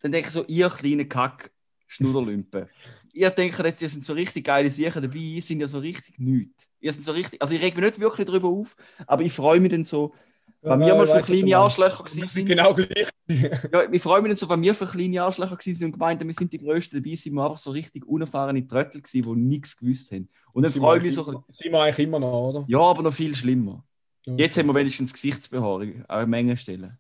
dann 0.01 0.11
denke 0.11 0.29
ich 0.29 0.35
so, 0.35 0.45
ihr 0.47 0.69
kleine 0.69 1.07
Kack 1.07 1.53
Schnudderlümpen. 1.87 2.69
Ihr 3.13 3.31
denkt 3.31 3.59
jetzt, 3.59 3.83
ihr 3.83 3.89
sind 3.89 4.05
so 4.05 4.13
richtig 4.13 4.45
geile 4.45 4.71
Sachen 4.71 5.03
dabei, 5.03 5.17
ihr 5.19 5.43
sind 5.43 5.61
ja 5.61 5.69
so 5.69 5.79
richtig 5.79 6.19
nichts. 6.19 6.69
Ihr 6.81 6.93
sind 6.93 7.05
so 7.05 7.13
richtig, 7.13 7.41
also 7.41 7.55
ich 7.55 7.63
reg 7.63 7.77
mich 7.77 7.85
nicht 7.85 8.01
wirklich 8.01 8.27
darüber 8.27 8.49
auf, 8.49 8.77
aber 9.07 9.23
ich 9.23 9.33
freue 9.33 9.61
mich 9.61 9.71
dann 9.71 9.85
so, 9.85 10.15
wenn 10.63 10.81
wir 10.81 10.89
Ja, 10.89 10.95
mal 10.97 11.07
für 11.09 11.21
kleine. 11.21 11.57
Arschlöcher 11.57 12.05
gewesen 12.05 12.27
sind. 12.29 12.47
Genau 12.47 12.75
gleich. 12.75 13.09
Ja, 13.73 13.91
ich 13.91 14.03
freue 14.03 14.21
mich 14.21 14.31
dann 14.31 14.37
so, 14.37 14.49
wenn 14.49 14.61
wir 14.63 14.75
für 14.75 14.87
kleine 14.87 15.23
Arschlöcher 15.23 15.57
gewesen 15.57 15.79
sind 15.79 15.87
und 15.87 15.93
gemeint 15.93 16.21
haben, 16.21 16.27
wir 16.29 16.35
sind 16.35 16.53
die 16.53 16.59
Größten 16.59 17.03
dabei, 17.03 17.15
sind 17.17 17.35
wir 17.35 17.45
einfach 17.45 17.59
so 17.59 17.71
richtig 17.71 18.05
unerfahrene 18.07 18.67
Tröttel 18.67 19.01
gewesen, 19.01 19.23
die 19.23 19.41
nichts 19.41 19.77
gewusst 19.77 20.13
haben. 20.13 20.29
Und 20.53 20.65
dann 20.65 20.73
Sind 20.73 20.83
freue 20.83 20.99
ich 20.99 21.05
wir 21.05 21.09
mich 21.11 21.15
so, 21.15 21.45
Sind 21.49 21.73
wir 21.73 21.81
eigentlich 21.81 22.07
immer 22.07 22.19
noch, 22.19 22.49
oder? 22.51 22.65
ja, 22.69 22.79
aber 22.81 23.03
noch 23.03 23.15
viel 23.15 23.35
schlimmer. 23.35 23.85
Ja. 24.27 24.35
Jetzt 24.37 24.59
haben 24.59 24.67
wir 24.67 24.75
wenigstens 24.75 25.13
Gesichtsbehaarung 25.13 26.05
an 26.07 26.29
Mengen 26.29 26.57
Stellen. 26.57 26.99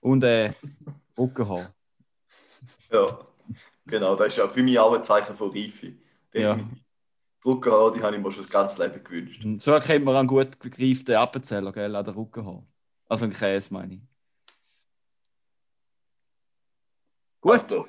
Und 0.00 0.22
äh, 0.24 0.52
Rückenhaar. 1.18 1.72
Ja, 2.92 3.18
genau, 3.90 4.16
das 4.16 4.28
ist 4.28 4.36
ja 4.38 4.48
für 4.48 4.62
mich 4.62 4.78
auch 4.78 4.94
ein 4.94 5.04
Zeichen 5.04 5.36
von 5.36 5.50
Reife. 5.50 5.92
Ja. 6.32 6.58
Drucker 7.42 7.72
haben, 7.72 7.96
die 7.96 8.02
habe 8.02 8.16
ich 8.16 8.22
mir 8.22 8.30
schon 8.30 8.42
das 8.44 8.52
ganze 8.52 8.82
Leben 8.82 9.02
gewünscht. 9.02 9.42
So 9.62 9.72
erkennt 9.72 10.04
man 10.04 10.14
einen 10.16 10.28
gut 10.28 10.60
gegreiften 10.60 11.14
Appenzeller, 11.16 11.72
gell, 11.72 11.94
an 11.96 12.04
der 12.04 12.14
Rückenhaar. 12.14 12.66
Also 13.08 13.24
ein 13.24 13.32
Käse, 13.32 13.72
meine 13.72 13.94
ich. 13.94 14.00
Gut. 17.40 17.60
Also, 17.62 17.86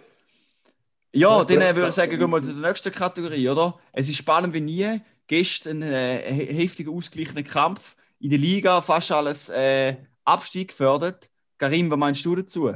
Ja, 1.13 1.39
Gut, 1.39 1.49
dann 1.49 1.61
äh, 1.61 1.75
würde 1.75 1.89
ich 1.89 1.95
sagen, 1.95 2.17
gehen 2.17 2.29
wir 2.29 2.41
zu 2.41 2.53
der 2.53 2.69
nächsten 2.69 2.91
Kategorie, 2.91 3.49
oder? 3.49 3.77
Es 3.91 4.07
ist 4.09 4.17
spannend 4.17 4.53
wie 4.53 4.61
nie. 4.61 5.01
Gestern 5.27 5.83
ein 5.83 5.91
äh, 5.91 6.33
he- 6.33 6.53
heftiger, 6.53 6.91
ausgeglichener 6.91 7.43
Kampf. 7.43 7.95
In 8.19 8.29
der 8.29 8.39
Liga 8.39 8.81
fast 8.81 9.11
alles 9.11 9.49
äh, 9.49 9.97
Abstieg 10.23 10.69
gefördert. 10.69 11.29
Karim, 11.57 11.89
was 11.91 11.97
meinst 11.97 12.25
du 12.25 12.35
dazu? 12.35 12.71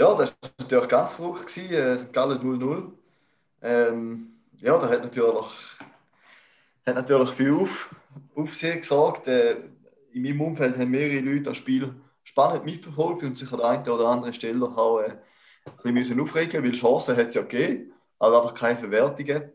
Ja, 0.00 0.14
das 0.14 0.30
war 0.40 0.50
natürlich 0.58 0.88
ganz 0.88 1.12
verrückt. 1.12 1.46
gewesen, 1.46 1.74
äh, 1.74 1.96
St. 1.96 2.12
Gallen 2.12 2.40
0-0. 2.40 2.90
Ähm, 3.62 4.32
ja, 4.56 4.78
da 4.78 4.88
hat 4.88 5.02
natürlich, 5.02 5.76
hat 6.86 6.94
natürlich 6.94 7.30
viel 7.30 7.52
auf, 7.52 7.94
Aufsehen 8.34 8.80
gesorgt. 8.80 9.28
Äh, 9.28 9.56
in 10.12 10.22
meinem 10.22 10.40
Umfeld 10.40 10.78
haben 10.78 10.90
mehrere 10.90 11.20
Leute 11.20 11.42
das 11.42 11.58
Spiel 11.58 11.94
spannend 12.24 12.64
mitverfolgt 12.64 13.22
und 13.24 13.36
sich 13.36 13.52
an 13.52 13.58
der 13.58 13.68
einen 13.68 13.88
oder 13.88 14.08
anderen 14.08 14.32
Stelle 14.32 14.64
auch 14.64 15.00
äh, 15.00 15.18
ein 15.84 15.94
bisschen 15.94 16.20
aufregen 16.20 16.64
weil 16.64 16.72
Chancen 16.72 17.16
hat 17.16 17.28
es 17.28 17.34
ja 17.34 17.42
gegeben, 17.42 17.92
aber 18.18 18.42
einfach 18.42 18.54
keine 18.54 18.78
Verwertungen. 18.78 19.52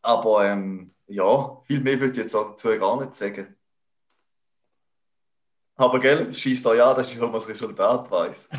Aber 0.00 0.46
ähm, 0.46 0.94
ja, 1.06 1.60
viel 1.66 1.80
mehr 1.80 2.00
würde 2.00 2.12
ich 2.12 2.18
jetzt 2.18 2.34
dazu 2.34 2.68
gar 2.78 2.98
nicht 2.98 3.14
sagen. 3.14 3.54
Aber 5.76 5.98
gell, 6.00 6.26
das 6.26 6.38
schießt 6.38 6.64
da 6.66 6.74
ja, 6.74 6.92
dass 6.94 7.10
ich 7.12 7.18
halt 7.20 7.30
mal 7.32 7.38
das 7.38 7.48
Resultat 7.48 8.10
weiß. 8.10 8.48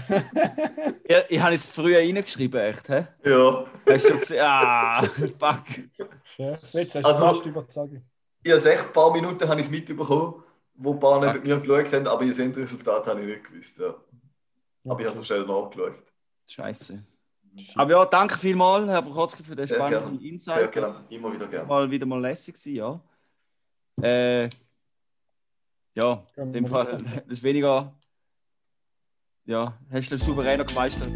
Ja, 1.09 1.19
ich 1.29 1.39
habe 1.39 1.51
jetzt 1.53 1.73
früher 1.73 1.99
reingeschrieben, 1.99 2.59
echt, 2.61 2.87
hä? 2.89 3.05
Ja. 3.25 3.65
Hast 3.87 4.05
du 4.05 4.09
schon 4.09 4.19
gesehen? 4.19 4.39
Ah, 4.41 5.01
fuck. 5.39 5.63
Ja, 6.37 6.51
jetzt 6.71 6.73
hast 6.73 6.95
du 6.95 6.99
Also- 7.05 7.23
fast 7.25 7.45
überzogen. 7.45 8.09
Ich 8.41 8.51
habe 8.51 8.71
echt 8.71 8.85
ein 8.87 8.93
paar 8.93 9.11
Minuten 9.11 9.47
habe 9.47 9.59
ich 9.59 9.67
es 9.67 9.71
mitbekommen, 9.71 10.43
wo 10.75 10.93
ein 10.93 10.99
paar 10.99 11.19
neben 11.33 11.45
mir 11.47 11.59
geschaut 11.59 11.93
haben, 11.93 12.07
aber 12.07 12.23
ihr 12.23 12.37
Endresultat 12.39 13.05
habe 13.07 13.21
ich 13.21 13.27
nicht 13.27 13.43
gewusst. 13.43 13.77
Ja. 13.77 13.93
Aber 14.85 14.99
ich 15.01 15.05
habe 15.05 15.15
so 15.15 15.23
schnell 15.23 15.45
nachgeschaut. 15.45 15.95
Scheiße. 16.47 17.03
Aber 17.75 17.91
ja, 17.91 18.05
danke 18.05 18.37
vielmals, 18.37 18.87
Herr 18.87 19.01
Brokotzki, 19.01 19.43
für 19.43 19.55
den 19.55 19.67
spannenden. 19.67 20.19
Insight. 20.21 20.75
Immer 21.09 21.33
wieder 21.33 21.47
gerne. 21.47 21.67
Mal 21.67 21.91
wieder 21.91 22.05
mal 22.05 22.19
lässig 22.21 22.55
gewesen, 22.55 22.75
ja. 22.75 22.99
Äh, 24.01 24.49
ja, 25.95 26.25
in 26.35 26.53
dem 26.53 26.67
Fall, 26.67 26.97
das 27.03 27.23
ist 27.27 27.43
weniger. 27.43 27.93
Ja, 29.45 29.77
hast 29.91 30.11
du 30.11 30.17
souveräner 30.17 30.63
gemeistert. 30.65 31.11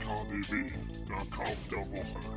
KDW, 0.00 0.66
der 1.08 1.16
Kauf 1.30 1.68
der 1.70 1.78
Woche. 1.78 2.28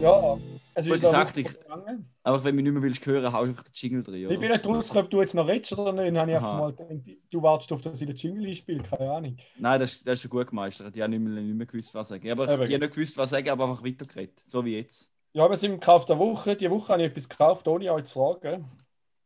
Ja, 0.00 0.38
es 0.74 0.86
Gute 0.86 1.00
Taktik. 1.00 1.60
gegangen. 1.60 2.10
Aber 2.24 2.42
wenn 2.42 2.56
du 2.56 2.62
mich 2.62 2.64
nicht 2.64 2.72
mehr 2.72 2.82
willst 2.82 3.06
hören, 3.06 3.32
hau 3.32 3.42
einfach 3.42 3.62
den 3.62 3.72
Jingle 3.74 4.02
drin. 4.02 4.22
Ich 4.22 4.28
bin 4.28 4.38
Oder? 4.38 4.48
nicht 4.56 4.66
rausgekommen, 4.66 5.04
ob 5.04 5.10
du 5.10 5.20
jetzt 5.20 5.34
noch 5.34 5.46
redest 5.46 5.72
oder 5.74 5.92
nicht. 5.92 6.08
Dann 6.08 6.18
habe 6.18 6.30
ich 6.32 6.36
einfach 6.36 6.58
mal 6.58 6.72
gedacht, 6.72 7.18
du 7.30 7.42
wartest 7.42 7.72
auf, 7.72 7.80
dass 7.80 8.00
ich 8.00 8.06
den 8.08 8.16
Jingle 8.16 8.48
einspiele. 8.48 8.82
Keine 8.82 9.12
Ahnung. 9.12 9.36
Nein, 9.56 9.80
das, 9.80 10.02
das 10.02 10.14
ist 10.14 10.22
schon 10.22 10.30
gut 10.30 10.48
gemeistert. 10.48 10.96
Ich 10.96 11.00
habe 11.00 11.10
nicht 11.10 11.20
mehr, 11.20 11.42
nicht 11.42 11.56
mehr 11.56 11.66
gewusst, 11.66 11.94
was 11.94 12.08
sagen. 12.08 12.28
Aber 12.28 12.44
ich, 12.44 12.50
ich 12.50 12.74
habe 12.74 12.78
nicht 12.78 12.94
gewusst, 12.94 13.16
was 13.16 13.30
sagen, 13.30 13.48
aber 13.48 13.68
einfach 13.68 13.84
weitergeredet. 13.84 14.42
So 14.46 14.64
wie 14.64 14.76
jetzt. 14.76 15.13
Ja, 15.36 15.50
wir 15.50 15.56
sind 15.56 15.72
im 15.72 15.80
Kauf 15.80 16.04
der 16.04 16.16
Woche. 16.16 16.54
Die 16.54 16.70
Woche 16.70 16.92
habe 16.92 17.02
ich 17.02 17.08
etwas 17.08 17.28
gekauft, 17.28 17.66
ohne 17.66 17.92
euch 17.92 18.04
zu 18.04 18.12
fragen. 18.14 18.70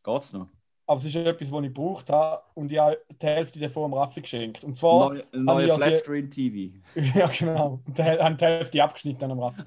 Geht's 0.03 0.33
noch? 0.33 0.49
Aber 0.87 0.97
es 0.99 1.05
ist 1.05 1.17
etwas, 1.17 1.51
das 1.51 1.59
ich 1.61 1.67
gebraucht 1.67 2.09
habe 2.09 2.43
und 2.55 2.73
ich 2.73 2.79
habe 2.79 2.99
die 3.21 3.27
Hälfte 3.27 3.61
davon 3.61 3.85
am 3.85 3.93
Raffi 3.93 4.23
geschenkt. 4.23 4.65
Und 4.65 4.75
zwar, 4.75 5.13
Neu, 5.13 5.23
ein 5.35 5.45
neuer 5.45 5.67
ja 5.67 5.77
die- 5.77 5.83
Flatscreen 5.83 6.31
TV. 6.31 6.79
ja 7.15 7.27
genau, 7.27 7.81
und 7.85 7.99
die, 7.99 8.03
habe 8.03 8.35
die 8.37 8.45
Hälfte 8.47 8.83
abgeschnitten 8.83 9.31
am 9.31 9.39
Raffi. 9.39 9.63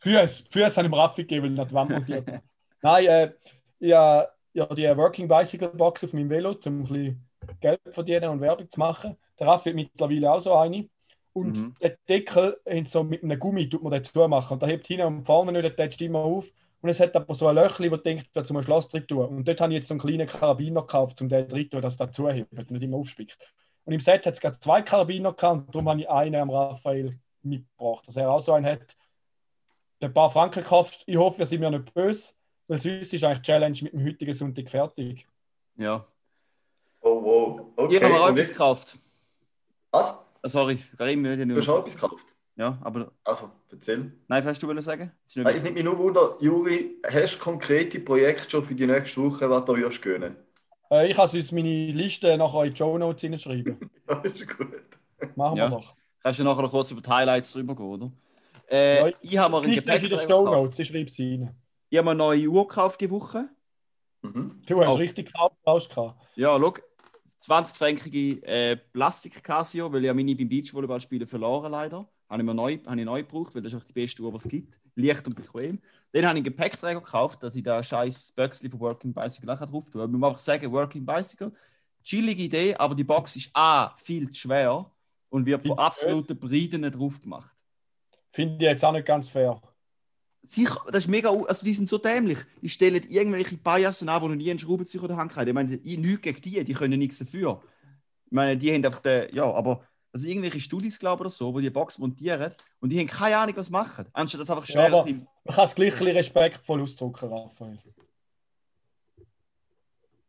Füße, 0.00 0.44
Füße 0.50 0.76
habe 0.76 0.86
ich 0.86 0.90
dem 0.90 0.94
Raffi 0.94 1.22
gegeben, 1.22 1.56
weil 1.56 1.66
ich 1.66 1.72
Wand 1.72 1.90
montiert. 1.90 2.28
Nein, 2.82 3.06
äh, 3.06 3.32
ich 3.78 3.94
habe 3.94 4.28
ja, 4.52 4.66
die 4.66 4.94
Working 4.94 5.26
Bicycle 5.26 5.68
Box 5.68 6.04
auf 6.04 6.12
meinem 6.12 6.28
Velo, 6.28 6.50
um 6.50 6.80
ein 6.80 6.82
bisschen 6.82 7.28
Geld 7.60 7.80
zu 7.84 7.92
verdienen 7.92 8.28
und 8.28 8.42
Werbung 8.42 8.68
zu 8.68 8.78
machen. 8.78 9.16
Der 9.38 9.46
Raffi 9.46 9.70
hat 9.70 9.76
mittlerweile 9.76 10.32
auch 10.32 10.40
so 10.40 10.52
eine. 10.52 10.86
Und 11.38 11.56
Mhm. 11.56 11.74
der 11.80 11.96
Deckel 12.08 12.56
so 12.86 13.02
mit 13.04 13.22
einem 13.22 13.38
Gummi 13.38 13.68
tut 13.68 13.82
man 13.82 13.92
den 13.92 14.04
zumachen. 14.04 14.54
Und 14.54 14.62
da 14.62 14.66
hebt 14.66 14.86
hinten 14.86 15.06
und 15.06 15.24
vorne 15.24 15.52
nicht, 15.52 15.64
der 15.64 15.76
tätscht 15.76 16.00
immer 16.02 16.20
auf. 16.20 16.50
Und 16.80 16.88
es 16.90 17.00
hat 17.00 17.14
aber 17.16 17.34
so 17.34 17.46
ein 17.48 17.56
Löchli, 17.56 17.90
wo 17.90 17.96
du 17.96 18.02
denkst, 18.02 18.26
da 18.32 18.44
zum 18.44 18.56
ein 18.56 18.62
Schloss 18.62 18.88
drin 18.88 19.06
tun. 19.06 19.26
Und 19.26 19.48
dort 19.48 19.60
habe 19.60 19.72
ich 19.72 19.78
jetzt 19.78 19.88
so 19.88 19.94
einen 19.94 20.00
kleinen 20.00 20.26
Karabiner 20.26 20.82
gekauft, 20.82 21.20
um 21.20 21.28
den 21.28 21.48
drin 21.48 21.64
zu 21.64 21.70
tun, 21.70 21.82
dass 21.82 21.96
das 21.96 22.12
zuhebt, 22.12 22.70
nicht 22.70 22.82
immer 22.82 22.96
aufspickt. 22.98 23.36
Und 23.84 23.92
im 23.94 24.00
Set 24.00 24.26
hat 24.26 24.34
es 24.34 24.40
gerade 24.40 24.60
zwei 24.60 24.82
Karabiner 24.82 25.32
gehabt 25.32 25.66
und 25.66 25.74
darum 25.74 25.88
habe 25.88 26.00
ich 26.00 26.08
einen 26.08 26.36
am 26.36 26.50
Raphael 26.50 27.18
mitgebracht, 27.42 28.06
dass 28.06 28.16
er 28.16 28.30
auch 28.30 28.40
so 28.40 28.52
einen 28.52 28.66
hat. 28.66 28.96
Der 30.00 30.10
ein 30.10 30.14
paar 30.14 30.30
Franken 30.30 30.62
gekauft. 30.62 31.02
Ich 31.06 31.16
hoffe, 31.16 31.38
wir 31.38 31.46
sind 31.46 31.60
mir 31.60 31.70
nicht 31.70 31.92
böse, 31.94 32.32
weil 32.68 32.78
sonst 32.78 33.12
ist 33.12 33.24
eigentlich 33.24 33.38
die 33.38 33.46
Challenge 33.46 33.78
mit 33.82 33.92
dem 33.92 34.04
heutigen 34.06 34.34
Sonntag 34.34 34.68
fertig. 34.68 35.26
Ja. 35.76 36.06
Oh 37.00 37.22
wow. 37.22 37.60
Okay. 37.76 37.96
ich 37.96 38.02
habe 38.02 38.12
mir 38.12 38.20
auch 38.20 38.28
und 38.28 38.38
etwas 38.38 38.50
gekauft. 38.50 38.96
Was? 39.90 40.22
Ah, 40.42 40.48
sorry, 40.48 40.78
Karim, 40.96 41.24
ich 41.24 41.36
Du 41.36 41.42
hast 41.50 41.56
nicht 41.56 41.68
auch 41.68 41.78
etwas 41.80 41.94
gekauft? 41.94 42.24
Ja, 42.56 42.78
aber. 42.82 43.12
Also, 43.24 43.50
erzähl. 43.70 44.12
Nein, 44.28 44.42
was 44.44 44.46
hast 44.46 44.62
du 44.62 44.66
wollen 44.66 44.82
sagen? 44.82 45.12
Nicht 45.26 45.36
Nein, 45.36 45.54
Es 45.54 45.62
nimmt 45.62 45.76
mich 45.76 45.84
nur 45.84 45.96
Wunder, 45.98 46.36
Juri, 46.40 46.96
hast 47.08 47.36
du 47.36 47.38
konkrete 47.38 48.00
Projekte 48.00 48.50
schon 48.50 48.64
für 48.64 48.74
die 48.74 48.86
nächste 48.86 49.22
Woche, 49.22 49.48
was 49.48 49.64
du 49.64 49.76
würdest 49.76 50.02
gönnen? 50.02 50.36
Äh, 50.90 51.10
ich 51.10 51.16
kann 51.16 51.28
uns 51.30 51.52
meine 51.52 51.92
Liste 51.92 52.36
nachher 52.36 52.64
in 52.64 52.70
die 52.72 52.76
Show 52.76 52.98
Notes 52.98 53.20
hineinschreiben. 53.22 53.78
Ja, 54.08 54.20
ist 54.22 54.56
gut. 54.56 54.68
Machen 55.36 55.56
Ja. 55.58 55.68
wir 55.70 55.76
doch. 55.76 55.94
Kannst 56.22 56.38
du 56.40 56.44
nachher 56.44 56.62
noch 56.62 56.70
kurz 56.70 56.90
über 56.90 57.00
die 57.02 57.10
Highlights 57.10 57.52
drüber 57.52 57.76
gehen, 57.76 57.84
oder? 57.86 58.12
Äh, 58.70 59.10
Ja, 59.10 59.16
ich 59.20 59.38
habe 59.38 59.52
mir 59.56 59.60
Die 59.62 59.70
Liste 59.70 59.92
ist 59.92 60.02
in 60.02 60.08
Gepäckträger 60.08 60.34
Show. 60.36 60.44
Notes, 60.46 60.78
ich 60.78 60.88
schreibe 60.88 61.10
sie 61.10 61.34
rein. 61.34 61.54
Ich 61.90 61.98
habe 61.98 62.04
mir 62.06 62.10
eine 62.12 62.18
neue 62.18 62.48
Uhr 62.48 62.66
gekauft 62.66 63.00
diese 63.00 63.10
Woche. 63.10 63.48
Mhm. 64.22 64.62
Du 64.66 64.80
hast 64.80 64.88
Auf. 64.88 64.98
richtig 64.98 65.26
gekauft, 65.32 65.56
hast 65.66 65.88
du 65.90 65.94
gehabt. 65.94 66.20
Ja, 66.36 66.58
schau. 66.58 66.74
20-fränkige 67.40 68.42
äh, 68.44 68.76
Plastik-Casio, 68.76 69.92
weil 69.92 70.00
ich 70.00 70.06
ja 70.06 70.14
meine 70.14 70.34
beim 70.34 70.48
Beachvolleyballspielen 70.48 71.28
verloren 71.28 71.72
leider. 71.72 72.08
Habe 72.28 72.42
ich 72.42 72.46
mir 72.46 72.54
neu, 72.54 72.78
habe 72.86 72.98
ich 72.98 73.06
neu 73.06 73.22
gebraucht, 73.22 73.54
weil 73.54 73.62
das 73.62 73.72
ist 73.72 73.80
auch 73.80 73.84
die 73.84 73.92
beste 73.92 74.22
Uhr, 74.22 74.30
die 74.30 74.36
es 74.36 74.48
gibt. 74.48 74.78
Leicht 74.96 75.26
und 75.26 75.34
bequem. 75.34 75.80
Dann 76.12 76.24
habe 76.24 76.38
ich 76.38 76.44
einen 76.44 76.44
Gepäckträger 76.44 77.00
gekauft, 77.00 77.42
dass 77.42 77.54
ich 77.54 77.62
da 77.62 77.82
scheiß 77.82 78.32
Böxli 78.32 78.68
von 78.68 78.80
Working 78.80 79.14
Bicycle 79.14 79.50
auch 79.50 79.58
drauf 79.58 79.90
tue. 79.90 80.04
Ich 80.04 80.10
muss 80.10 80.22
einfach 80.22 80.38
sagen, 80.38 80.72
Working 80.72 81.06
Bicycle, 81.06 81.52
chillige 82.02 82.42
Idee, 82.42 82.74
aber 82.74 82.94
die 82.94 83.04
Box 83.04 83.36
ist 83.36 83.50
A, 83.54 83.94
viel 83.96 84.30
zu 84.30 84.40
schwer 84.40 84.90
und 85.28 85.46
wird 85.46 85.66
von 85.66 85.78
absoluten 85.78 86.38
Breiten 86.38 86.82
drauf 86.90 87.20
gemacht. 87.20 87.56
Finde 88.32 88.56
ich 88.56 88.70
jetzt 88.70 88.84
auch 88.84 88.92
nicht 88.92 89.06
ganz 89.06 89.28
fair. 89.28 89.60
Sicher, 90.42 90.80
das 90.88 90.98
ist 91.04 91.08
mega, 91.08 91.30
also 91.30 91.64
die 91.64 91.74
sind 91.74 91.88
so 91.88 91.98
dämlich. 91.98 92.38
Die 92.62 92.68
stellen 92.68 93.02
irgendwelche 93.08 93.56
Biasen 93.56 94.08
an, 94.08 94.22
die 94.22 94.28
noch 94.28 94.34
nie 94.36 94.50
einen 94.50 94.58
Schraubenzieher 94.58 95.02
in 95.02 95.08
der 95.08 95.16
Hand 95.16 95.36
haben. 95.36 95.48
Ich 95.48 95.54
meine, 95.54 95.74
ich 95.76 95.98
nichts 95.98 96.22
gegen 96.22 96.40
die, 96.40 96.64
die 96.64 96.72
können 96.74 96.98
nichts 96.98 97.18
dafür. 97.18 97.62
Ich 98.26 98.32
meine, 98.32 98.56
die 98.56 98.72
haben 98.72 98.84
einfach 98.84 99.00
den, 99.00 99.34
ja, 99.34 99.44
aber 99.44 99.84
also 100.12 100.26
irgendwelche 100.26 100.60
Studis, 100.60 100.98
glaube 100.98 101.16
ich, 101.16 101.20
oder 101.22 101.30
so, 101.30 101.54
wo 101.54 101.60
die 101.60 101.70
Box 101.70 101.98
montieren 101.98 102.54
und 102.80 102.90
die 102.90 102.98
haben 102.98 103.06
keine 103.06 103.36
Ahnung, 103.36 103.56
was 103.56 103.70
machen. 103.70 104.06
Anstatt 104.12 104.40
das 104.40 104.50
einfach 104.50 104.66
Ja, 104.68 104.86
schnell. 104.88 105.02
bisschen- 105.02 105.26
man 105.44 105.54
kann 105.54 105.64
es 105.64 105.74
gleich 105.74 106.00
respektvoll 106.00 106.82
ausdrücken, 106.82 107.28
Raphael. 107.32 107.78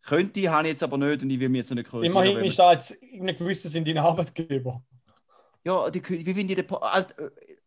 könnte, 0.04 0.50
habe 0.50 0.64
ich 0.68 0.72
jetzt 0.74 0.84
aber 0.84 0.98
nicht 0.98 1.22
und 1.22 1.30
ich 1.30 1.40
will 1.40 1.50
mir 1.50 1.60
jetzt 1.60 1.72
nicht. 1.74 1.94
Immerhin 1.94 2.38
ist 2.40 2.58
da 2.58 2.74
jetzt 2.74 2.92
irgendein 3.02 3.38
gewisses 3.38 3.76
in 3.76 3.86
deinen 3.86 4.00
Arbeitgeber. 4.00 4.82
Ja, 5.64 5.90
die, 5.90 6.02
wie 6.08 6.34
finde 6.34 6.54
ich 6.54 6.66
den. 6.66 6.68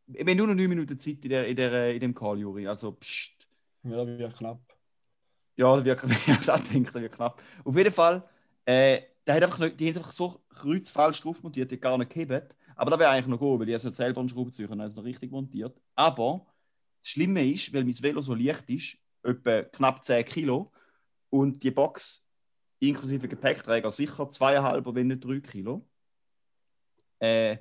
Wir 0.06 0.20
haben 0.20 0.36
nur 0.36 0.48
noch 0.48 0.54
9 0.54 0.68
Minuten 0.68 0.98
Zeit 0.98 1.24
in, 1.24 1.30
der, 1.30 1.46
in, 1.46 1.56
der, 1.56 1.94
in 1.94 2.00
dem 2.00 2.14
Call, 2.14 2.38
Juri. 2.38 2.66
Also, 2.66 2.92
pst. 2.92 3.46
Ja, 3.84 4.04
das 4.04 4.18
wird 4.18 4.36
knapp. 4.36 4.60
Ja, 5.56 5.76
das 5.76 5.84
wird, 5.84 5.98
auch 5.98 6.02
gedacht, 6.26 6.48
das 6.48 6.94
wird 6.94 7.12
knapp. 7.12 7.42
Auf 7.64 7.76
jeden 7.76 7.92
Fall, 7.92 8.28
äh, 8.64 9.02
der 9.26 9.34
hat 9.34 9.42
einfach 9.42 9.58
nicht, 9.58 9.78
die 9.78 9.88
haben 9.88 9.98
einfach 9.98 10.12
so 10.12 10.40
kreuzfalsch 10.50 11.20
drauf 11.20 11.42
montiert, 11.42 11.70
die 11.70 11.78
gar 11.78 11.96
nicht 11.98 12.10
gehebt. 12.10 12.56
Aber 12.74 12.90
da 12.90 12.98
wäre 12.98 13.10
eigentlich 13.10 13.26
noch 13.26 13.38
gut, 13.38 13.60
weil 13.60 13.66
die 13.66 13.74
haben 13.74 13.86
es 13.86 13.96
selber 13.96 14.20
einen 14.20 14.28
Schraubenzieher 14.28 14.70
und 14.70 14.80
haben 14.80 14.88
es 14.88 14.96
noch 14.96 15.04
richtig 15.04 15.30
montiert. 15.30 15.80
Aber 15.94 16.46
das 17.00 17.10
Schlimme 17.10 17.44
ist, 17.46 17.72
weil 17.72 17.84
mein 17.84 18.00
Velo 18.00 18.20
so 18.22 18.34
leicht 18.34 18.68
ist, 18.70 18.96
etwa 19.22 19.62
knapp 19.62 20.04
10 20.04 20.24
Kilo, 20.24 20.72
und 21.30 21.62
die 21.62 21.70
Box 21.70 22.28
inklusive 22.78 23.28
Gepäckträger 23.28 23.90
sicher 23.90 24.28
zweieinhalb, 24.28 24.84
wenn 24.94 25.06
nicht 25.06 25.24
drei 25.24 25.40
Kilo. 25.40 25.88
Äh, 27.18 27.58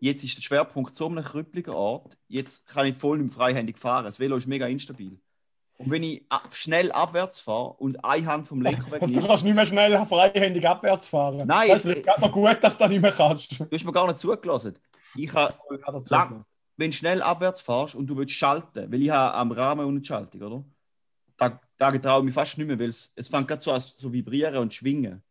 jetzt 0.00 0.24
ist 0.24 0.36
der 0.36 0.42
Schwerpunkt 0.42 0.94
so 0.94 1.06
einem 1.06 1.24
krüppeligen 1.24 1.74
Ort. 1.74 2.16
Jetzt 2.28 2.68
kann 2.68 2.86
ich 2.86 2.96
voll 2.96 3.18
mehr 3.18 3.30
freihändig 3.30 3.78
fahren. 3.78 4.04
Das 4.04 4.18
Velo 4.18 4.36
ist 4.36 4.46
mega 4.46 4.66
instabil. 4.66 5.18
Und 5.78 5.90
wenn 5.92 6.02
ich 6.02 6.24
ab, 6.28 6.48
schnell 6.54 6.90
abwärts 6.90 7.38
fahre 7.40 7.74
und 7.74 8.04
eine 8.04 8.26
Hand 8.26 8.48
vom 8.48 8.60
Lenker 8.62 8.90
weg 8.90 9.00
Also, 9.02 9.14
du 9.14 9.20
ist, 9.20 9.26
kannst 9.28 9.44
nicht 9.44 9.54
mehr 9.54 9.66
schnell 9.66 10.04
freihändig 10.06 10.66
abwärts 10.66 11.06
fahren. 11.06 11.46
Nein, 11.46 11.68
Das 11.68 11.84
ist 11.84 12.04
noch 12.06 12.32
gut, 12.32 12.56
dass 12.62 12.76
du 12.76 12.84
das 12.84 12.90
nicht 12.90 13.00
mehr 13.00 13.12
kannst. 13.12 13.60
du 13.60 13.66
hast 13.72 13.84
mir 13.84 13.92
gar 13.92 14.06
nicht 14.08 14.18
zugelassen. 14.18 14.74
Ich 15.14 15.32
habe, 15.32 15.54
Lang- 16.10 16.44
wenn 16.76 16.90
du 16.90 16.96
schnell 16.96 17.22
abwärts 17.22 17.60
fährst 17.60 17.94
und 17.94 18.06
du 18.06 18.16
willst 18.16 18.34
schalten, 18.34 18.90
weil 18.92 19.02
ich 19.02 19.10
habe 19.10 19.34
am 19.36 19.52
Rahmen 19.52 19.86
und 19.86 19.96
eine 19.96 20.04
Schaltung, 20.04 20.42
oder? 20.42 20.64
Da, 21.36 21.60
da 21.76 21.92
traue 21.96 22.18
ich 22.20 22.24
mich 22.26 22.34
fast 22.34 22.58
nicht 22.58 22.66
mehr, 22.66 22.78
weil 22.78 22.88
es, 22.88 23.12
es 23.14 23.28
fängt 23.28 23.46
gerade 23.48 23.62
so 23.62 23.72
an 23.72 23.80
zu 23.80 24.12
vibrieren 24.12 24.56
und 24.58 24.74
schwingen. 24.74 25.22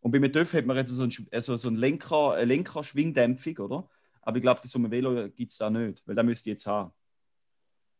Und 0.00 0.10
bei 0.10 0.18
einem 0.18 0.32
TÜV 0.32 0.52
hat 0.54 0.66
man 0.66 0.76
jetzt 0.76 0.90
so 0.90 1.02
einen, 1.02 1.12
also 1.32 1.56
so 1.56 1.68
einen 1.68 1.76
Lenker, 1.76 2.32
eine 2.34 2.44
Lenker-Schwingdämpfung, 2.44 3.58
oder? 3.58 3.88
Aber 4.26 4.36
ich 4.38 4.42
glaube, 4.42 4.60
bei 4.60 4.68
so 4.68 4.78
einem 4.78 4.90
Velo 4.90 5.28
gibt 5.30 5.52
es 5.52 5.56
da 5.56 5.70
nicht, 5.70 6.02
weil 6.04 6.16
da 6.16 6.22
müsste 6.24 6.50
ich 6.50 6.54
jetzt 6.54 6.66
haben. 6.66 6.90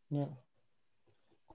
Ja. 0.09 0.27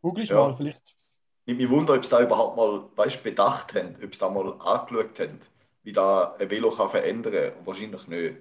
Google 0.01 0.25
Ja. 0.25 0.35
mal, 0.35 0.57
vielleicht. 0.57 0.97
Ich 1.45 1.55
mich 1.57 1.69
wundere, 1.69 1.99
ob 1.99 2.05
sie 2.05 2.11
da 2.11 2.23
überhaupt 2.23 2.57
mal 2.57 2.85
weißt, 2.97 3.23
bedacht 3.23 3.75
haben, 3.75 3.95
ob 4.03 4.15
sie 4.15 4.19
da 4.19 4.31
mal 4.31 4.53
angeschaut 4.61 5.21
haben, 5.21 5.39
wie 5.83 5.93
da 5.93 6.35
ein 6.39 6.49
Velo 6.49 6.71
kann 6.71 6.89
verändern 6.89 7.33
kann. 7.35 7.67
Wahrscheinlich 7.67 8.09
nicht. 8.09 8.37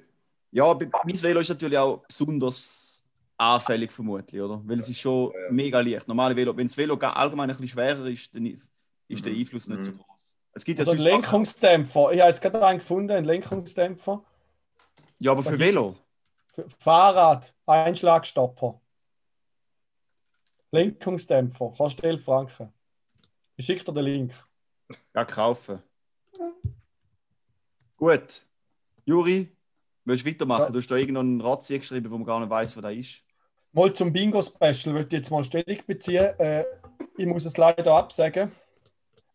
Ja, 0.52 0.74
bei- 0.74 0.90
mein 1.04 1.22
Velo 1.22 1.42
ist 1.42 1.50
natürlich 1.50 1.78
auch 1.78 1.98
besonders 2.08 3.04
anfällig, 3.38 3.92
vermutlich, 3.92 4.40
oder? 4.42 4.62
Weil 4.66 4.80
es 4.80 4.88
ist 4.90 5.00
schon 5.00 5.32
Ja. 5.34 5.52
mega 5.52 5.82
leicht. 5.82 6.08
Normale 6.08 6.36
Velo, 6.36 6.56
wenn 6.56 6.68
das 6.68 6.78
Velo 6.78 6.96
allgemein 6.96 7.50
ein 7.50 7.56
bisschen 7.58 7.68
schwerer 7.68 8.06
ist, 8.06 8.34
dann 8.34 8.46
ist 8.46 9.26
der 9.26 9.34
Mhm. 9.34 9.40
Einfluss 9.40 9.68
nicht 9.68 9.82
so 9.82 9.92
Mhm. 9.92 9.98
groß. 9.98 10.36
Es 10.54 10.64
gibt 10.64 10.80
ja 10.80 10.84
Also 10.84 10.92
ein 10.94 10.98
Sachen- 11.00 11.12
Lenkungsdämpfer. 11.12 12.12
Ich 12.14 12.20
habe 12.22 12.30
jetzt 12.30 12.42
gerade 12.42 12.66
einen 12.66 12.80
gefunden, 12.80 13.12
einen 13.12 13.26
Lenkungsdämpfer. 13.26 14.24
Ja, 15.20 15.32
aber 15.34 15.44
Da 15.44 15.50
für 15.52 15.60
Velo. 15.60 15.96
Fahrrad, 16.80 17.54
Einschlagstopper. 17.66 18.82
Lenkungsdämpfer, 20.72 21.74
kostet 21.78 22.06
11 22.06 22.24
Franken. 22.24 22.74
Ich 23.56 23.66
schicke 23.66 23.84
dir 23.86 23.94
den 23.94 24.06
Link. 24.06 24.34
Ja, 25.14 25.26
kaufen. 25.26 25.82
Gut. 27.98 28.46
Juri, 29.06 29.56
willst 30.06 30.26
du 30.26 30.30
weitermachen? 30.30 30.66
Ja. 30.66 30.70
Du 30.72 30.80
hast 30.80 30.90
da 30.90 30.96
irgendeinen 30.96 31.42
Ratzi 31.42 31.78
geschrieben, 31.78 32.10
wo 32.10 32.18
man 32.18 32.26
gar 32.26 32.40
nicht 32.40 32.50
weiß, 32.50 32.76
was 32.76 32.84
da 32.84 32.90
ist. 32.90 33.22
Mal 33.74 33.94
zum 33.94 34.12
Bingo-Special 34.12 34.96
würde 34.96 35.08
ich 35.08 35.14
jetzt 35.14 35.32
mal 35.32 35.44
Stellung 35.44 35.78
beziehen. 35.86 36.34
Äh, 36.40 36.66
ich 37.18 37.26
muss 37.26 37.46
es 37.46 37.58
leider 37.58 37.94
absagen. 37.94 38.52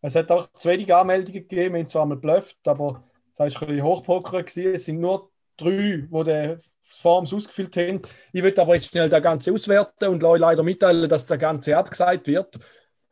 Es 0.01 0.15
hat 0.15 0.31
auch 0.31 0.51
zu 0.53 0.69
wenig 0.69 0.93
Anmeldungen 0.93 1.47
gegeben. 1.47 1.73
Wir 1.73 1.81
haben 1.81 1.87
zwar 1.87 2.05
mal 2.05 2.17
blufft, 2.17 2.57
aber 2.67 3.03
das 3.35 3.55
war 3.55 3.61
ein 3.61 3.67
bisschen 3.67 3.83
hochpoker. 3.83 4.43
gewesen. 4.43 4.73
Es 4.73 4.85
sind 4.85 4.99
nur 4.99 5.31
drei, 5.55 6.07
die 6.09 6.23
die 6.23 6.59
Forms 6.87 7.33
ausgefüllt 7.33 7.75
haben. 7.77 8.01
Ich 8.31 8.41
würde 8.41 8.61
aber 8.61 8.75
jetzt 8.75 8.89
schnell 8.89 9.09
das 9.09 9.21
Ganze 9.21 9.51
auswerten 9.51 10.09
und 10.09 10.23
euch 10.23 10.39
leider 10.39 10.63
mitteilen, 10.63 11.09
dass 11.09 11.25
das 11.25 11.39
Ganze 11.39 11.77
abgesagt 11.77 12.27
wird. 12.27 12.57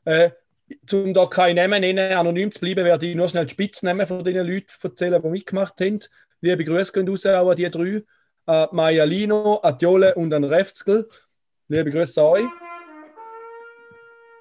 Äh, 0.06 0.32
um 0.92 1.14
da 1.14 1.26
keine 1.28 1.62
Namen 1.62 1.82
nennen, 1.82 2.14
anonym 2.14 2.52
zu 2.52 2.60
bleiben, 2.60 2.86
werde 2.86 3.06
ich 3.06 3.16
nur 3.16 3.28
schnell 3.28 3.46
die 3.46 3.52
Spitznamen 3.52 4.08
von 4.08 4.24
den 4.24 4.48
Leuten 4.48 4.74
erzählen, 4.82 5.22
die 5.22 5.30
mitgemacht 5.30 5.80
haben. 5.80 6.00
Liebe 6.42 6.64
Grüße 6.64 6.92
gehen 6.92 7.08
raus 7.08 7.26
auch 7.26 7.50
an 7.50 7.56
die 7.56 7.70
drei. 7.70 8.04
An 8.48 8.70
Maja 8.72 9.04
Lino, 9.04 9.56
an 9.58 9.78
Jole 9.80 10.16
und 10.16 10.34
an 10.34 10.44
Refzgel. 10.44 11.08
Liebe 11.68 11.92
Grüße 11.92 12.22
an 12.22 12.28
euch. 12.28 12.46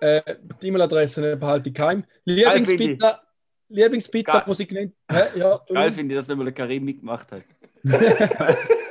Äh, 0.01 0.37
die 0.61 0.69
E-Mail-Adresse 0.69 1.37
behalte 1.37 1.71
ich 1.71 1.75
geheim. 1.75 2.05
Lieblingspizza, 2.25 3.23
Lieblingspizza, 3.69 4.43
wo 4.47 4.53
sie 4.53 4.67
genannt 4.67 4.95
Hä? 5.11 5.39
ja, 5.39 5.61
Geil 5.67 5.93
finde 5.93 6.15
ich, 6.15 6.19
dass 6.19 6.29
nicht 6.29 6.37
mal 6.37 6.45
der 6.45 6.53
Karim 6.53 6.85
mitgemacht 6.85 7.33
hat. 7.33 7.45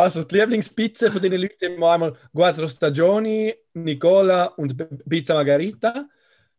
Also 0.00 0.24
die 0.24 0.36
Lieblingspizza 0.38 1.10
von 1.12 1.20
den 1.22 1.32
Leuten 1.32 1.64
haben 1.72 1.78
wir 1.80 1.90
einmal 1.92 2.16
Quattro 2.34 2.68
Stagioni, 2.68 3.54
Nicola 3.74 4.46
und 4.46 4.76
Pizza 5.08 5.34
Margherita. 5.34 6.08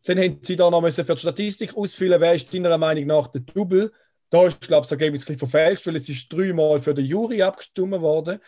Dann 0.06 0.18
haben 0.20 0.40
sie 0.42 0.56
da 0.56 0.70
noch 0.70 0.82
müssen 0.82 1.06
für 1.06 1.16
die 1.16 1.22
Statistik 1.22 1.76
ausfüllen, 1.76 2.20
wer 2.22 2.34
ist 2.34 2.54
deiner 2.54 2.78
Meinung 2.78 3.06
nach 3.08 3.28
der 3.28 3.42
Double. 3.42 3.92
Da 4.30 4.46
ist, 4.48 4.62
glaube 4.62 4.82
ich, 4.84 4.90
das 4.90 4.92
Ergebnis 4.92 5.22
ein 5.24 5.26
bisschen 5.36 5.50
verfälscht, 5.50 5.86
weil 5.88 5.96
es 5.96 6.08
ist 6.08 6.32
dreimal 6.32 6.80
für 6.80 6.94
den 6.94 7.06
Jury 7.06 7.42
abgestimmt 7.44 8.00
worden, 8.02 8.40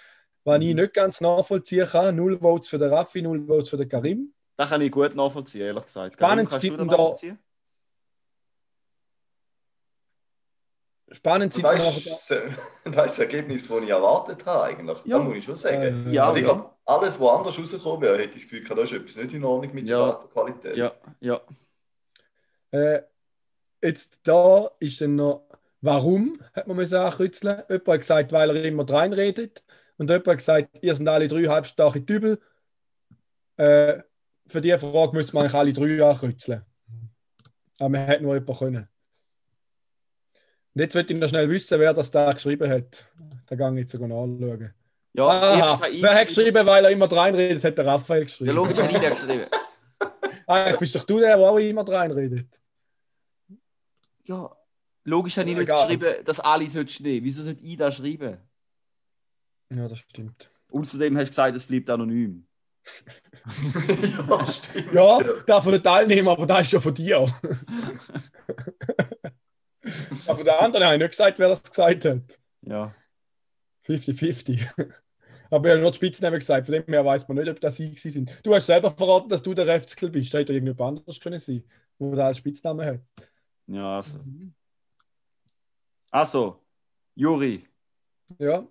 was 0.44 0.62
ich 0.62 0.74
nicht 0.74 0.94
ganz 0.94 1.22
nachvollziehen 1.22 1.88
kann. 1.88 2.16
Null 2.16 2.40
Votes 2.40 2.70
für 2.70 2.78
den 2.78 2.94
Raffi, 2.94 3.22
null 3.22 3.46
Votes 3.46 3.70
für 3.70 3.78
den 3.78 3.90
Karim. 3.90 4.34
Das 4.58 4.70
kann 4.70 4.82
ich 4.82 4.92
gut 4.92 5.16
nachvollziehen, 5.16 5.62
ehrlich 5.62 5.86
gesagt. 5.86 6.14
Spannend 6.14 6.50
Karim, 6.50 6.78
kannst 6.78 6.80
du 6.80 6.86
da- 6.86 7.34
Spannend 11.14 11.54
sind 11.54 11.64
Das 11.64 11.78
noch... 11.78 11.96
ist, 11.98 12.08
das 12.08 12.32
ist 12.32 12.96
das 12.96 13.20
Ergebnis, 13.20 13.68
das 13.68 13.82
ich 13.84 13.90
erwartet 13.90 14.46
habe, 14.46 14.64
eigentlich. 14.64 14.98
Ja. 15.06 15.18
Das 15.18 15.28
muss 15.28 15.38
ich 15.38 15.46
schon 15.46 15.56
sagen. 15.56 16.08
Äh, 16.08 16.12
Ja, 16.12 16.26
also 16.26 16.38
ich 16.40 16.46
ja. 16.46 16.54
glaube, 16.54 16.70
alles, 16.86 17.20
was 17.20 17.30
anders 17.30 17.58
rausgekommen 17.60 18.02
wäre, 18.02 18.18
hätte 18.18 18.38
ich 18.38 18.44
das 18.44 18.50
Gefühl, 18.50 18.76
da 18.76 18.82
ist 18.82 18.92
etwas 18.94 19.16
nicht 19.18 19.34
in 19.34 19.44
Ordnung 19.44 19.74
mit 19.74 19.86
Ja. 19.88 20.06
der 20.06 20.14
Datenqualität. 20.14 20.76
Ja, 20.76 20.92
ja. 21.20 21.42
Äh, 22.72 23.04
jetzt 23.82 24.20
da 24.24 24.70
ist 24.80 25.00
dann 25.02 25.16
noch, 25.16 25.46
warum, 25.82 26.40
hat 26.54 26.68
man 26.68 26.78
müssen 26.78 26.96
ankürzeln. 26.96 27.62
Jemand 27.70 27.88
hat 27.88 28.00
gesagt, 28.00 28.32
weil 28.32 28.50
er 28.56 28.64
immer 28.66 28.90
reinredet. 28.90 29.64
Und 29.98 30.10
jemand 30.10 30.28
hat 30.28 30.38
gesagt, 30.38 30.70
ihr 30.82 30.96
sind 30.96 31.08
alle 31.08 31.28
drei 31.28 31.44
halbstarke 31.44 32.02
Dübel. 32.02 32.42
Äh, 33.58 34.02
für 34.48 34.62
diese 34.62 34.80
Frage 34.80 35.14
müssen 35.14 35.34
wir 35.34 35.42
eigentlich 35.42 35.54
alle 35.54 35.74
drei 35.74 36.04
ankürzeln. 36.04 36.64
Aber 37.80 37.90
man 37.90 38.06
hätte 38.08 38.24
nur 38.24 38.34
jemanden 38.34 38.58
können. 38.58 38.90
Und 40.76 40.82
jetzt 40.82 40.96
möchte 40.96 41.14
ich 41.14 41.20
noch 41.20 41.30
schnell 41.30 41.50
wissen, 41.50 41.80
wer 41.80 41.94
das 41.94 42.10
da 42.10 42.34
geschrieben 42.34 42.70
hat. 42.70 43.06
Da 43.46 43.56
gehe 43.56 43.72
ich 43.72 43.80
jetzt 43.82 43.92
sogar 43.92 44.08
anschauen. 44.08 44.74
Ja, 45.14 45.40
das 45.40 45.44
Aha, 45.44 45.88
wer 45.92 46.16
hat 46.16 46.28
geschrieben, 46.28 46.66
weil 46.66 46.86
er 46.86 46.92
immer 46.92 47.12
reinredet, 47.12 47.64
hat 47.64 47.78
der 47.78 47.86
Raphael 47.86 48.24
geschrieben. 48.24 48.50
Ja, 48.50 48.56
logisch, 48.56 48.76
den 48.76 48.88
geschrieben. 48.88 49.46
Eigentlich 50.48 50.80
bist 50.80 50.96
doch 50.96 51.04
du 51.04 51.20
der, 51.20 51.38
der 51.38 51.48
auch 51.48 51.58
immer 51.58 51.88
reinredet. 51.88 52.60
Ja, 54.24 54.50
logisch 55.04 55.38
nicht 55.38 55.58
Egal. 55.58 55.82
geschrieben, 55.82 56.16
dass 56.26 56.40
alle 56.40 56.68
sollten 56.68 56.90
stehen. 56.90 57.24
Wieso 57.24 57.44
sollte 57.44 57.64
ich 57.64 57.78
das 57.78 57.98
schreiben? 57.98 58.38
Ja, 59.70 59.88
das 59.88 60.00
stimmt. 60.00 60.50
Außerdem 60.72 61.16
hast 61.18 61.26
du 61.26 61.30
gesagt, 61.30 61.56
es 61.56 61.64
bleibt 61.66 61.90
anonym. 61.92 62.48
ja, 64.30 64.48
stimmt. 64.48 64.94
Ja, 64.94 65.20
der 65.48 65.62
von 65.62 65.72
den 65.72 65.84
Teilnehmern, 65.84 66.34
aber 66.34 66.48
der 66.48 66.62
ist 66.62 66.72
ja 66.72 66.80
von 66.80 66.94
dir. 66.94 67.28
aber 70.28 70.38
von 70.38 70.46
den 70.46 70.54
anderen 70.56 70.86
habe 70.86 70.96
ich 70.96 71.02
nicht 71.02 71.12
gesagt, 71.12 71.40
wer 71.40 71.50
das 71.50 71.64
gesagt 71.64 72.06
hat. 72.06 72.40
Ja. 72.62 72.94
50-50. 73.88 74.68
Aber 75.50 75.68
ich 75.68 75.72
habe 75.74 75.82
nur 75.82 75.92
die 75.92 75.98
Spitznamen 75.98 76.40
gesagt, 76.40 76.66
von 76.66 76.74
dem 76.74 76.86
her 76.88 77.06
weiß 77.06 77.28
man 77.28 77.38
nicht, 77.38 77.50
ob 77.50 77.62
das 77.62 77.76
sie 77.76 77.94
sind. 77.96 78.40
Du 78.42 78.56
hast 78.56 78.66
selber 78.66 78.90
verraten, 78.90 79.30
dass 79.30 79.44
du 79.44 79.54
der 79.54 79.68
Refzkel 79.68 80.10
bist. 80.10 80.34
Da 80.34 80.40
hätte 80.40 80.52
irgendjemand 80.52 81.00
anders 81.00 81.20
können 81.20 81.38
sein, 81.38 81.64
wo 82.00 82.16
der 82.16 82.26
als 82.26 82.40
Spitznamen 82.40 82.84
hat. 82.84 83.02
Ja, 83.68 83.98
also. 83.98 84.20
Also, 86.10 86.60
Juri, 87.14 87.68
Ja. 88.40 88.68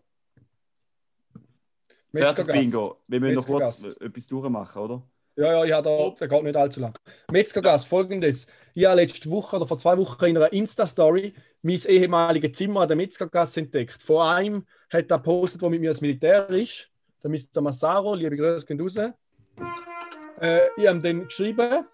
fertig. 2.12 2.46
Bingo. 2.48 3.02
Wir 3.06 3.20
müssen 3.20 3.34
noch 3.36 3.46
kurz 3.46 3.84
etwas 3.84 4.26
durchmachen, 4.26 4.82
oder? 4.82 5.08
Ja, 5.34 5.52
ja, 5.52 5.64
ich 5.64 5.72
habe 5.72 5.88
da, 5.88 6.10
der 6.20 6.28
geht 6.28 6.42
nicht 6.42 6.56
allzu 6.56 6.80
lang. 6.80 6.94
Metzgergas, 7.30 7.84
folgendes. 7.86 8.46
Ich 8.74 8.84
habe 8.84 8.96
letzte 8.96 9.30
Woche 9.30 9.56
oder 9.56 9.66
vor 9.66 9.78
zwei 9.78 9.96
Wochen 9.96 10.24
in 10.26 10.36
einer 10.36 10.52
Insta-Story 10.52 11.32
mein 11.62 11.80
ehemaliges 11.86 12.52
Zimmer 12.52 12.82
an 12.82 12.88
der 12.88 12.96
Metzgergasse 12.98 13.60
entdeckt. 13.60 14.02
Vor 14.02 14.24
einem 14.24 14.66
hat 14.90 15.10
er 15.10 15.18
gepostet, 15.18 15.62
der 15.62 15.70
mit 15.70 15.80
mir 15.80 15.90
als 15.90 16.02
Militär 16.02 16.48
ist. 16.50 16.90
Der 17.22 17.30
Mr. 17.30 17.62
Massaro, 17.62 18.14
liebe 18.14 18.36
Grüße 18.36 18.66
gehen 18.66 18.80
raus. 18.80 18.96
Äh, 18.96 20.60
ich 20.76 20.86
habe 20.86 21.00
dann 21.00 21.24
geschrieben, 21.24 21.86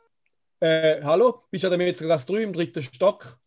äh, 0.58 1.00
hallo, 1.02 1.42
bist 1.50 1.62
du 1.62 1.68
an 1.68 1.78
der 1.78 1.86
Metzgergasse 1.86 2.26
3 2.26 2.42
im 2.42 2.52
dritten 2.52 2.82
Stock? 2.82 3.38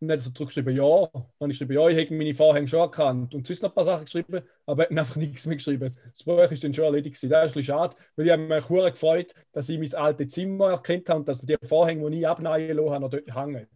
Dann 0.00 0.12
hat 0.12 0.18
er 0.18 0.22
so 0.22 0.30
zurückgeschrieben, 0.30 0.74
ja. 0.74 0.82
Dann 1.12 1.22
habe 1.40 1.52
ich 1.52 1.58
geschrieben, 1.58 1.72
ja, 1.74 1.88
ich 1.88 1.96
hätte 1.96 2.14
meine 2.14 2.34
Vorhänge 2.34 2.66
schon 2.68 2.80
erkannt. 2.80 3.34
Und 3.34 3.46
sonst 3.46 3.62
noch 3.62 3.70
ein 3.70 3.74
paar 3.74 3.84
Sachen 3.84 4.06
geschrieben, 4.06 4.40
aber 4.64 4.84
er 4.84 4.90
hat 4.90 4.98
einfach 4.98 5.16
nichts 5.16 5.46
mehr 5.46 5.56
geschrieben. 5.56 5.94
Das 6.12 6.24
Buch 6.24 6.50
ist 6.50 6.64
dann 6.64 6.72
schon 6.72 6.84
erledigt. 6.86 7.16
gewesen. 7.16 7.28
Das 7.30 7.44
ist 7.44 7.50
ein 7.50 7.54
bisschen 7.54 7.74
schade, 7.74 7.96
weil 8.16 8.26
ich 8.26 8.32
habe 8.32 8.42
mich 8.42 8.64
sehr 8.64 8.90
gefreut, 8.90 9.34
dass 9.52 9.68
ich 9.68 9.78
mein 9.78 9.94
altes 10.02 10.28
Zimmer 10.28 10.70
erkannt 10.70 11.08
habe 11.10 11.18
und 11.20 11.28
dass 11.28 11.40
die 11.42 11.56
Vorhänge, 11.66 12.10
die 12.10 12.20
ich 12.20 12.28
abneigen 12.28 12.76
lassen 12.76 12.90
habe, 12.90 13.00
noch 13.02 13.10
dort 13.10 13.34
hängen. 13.34 13.66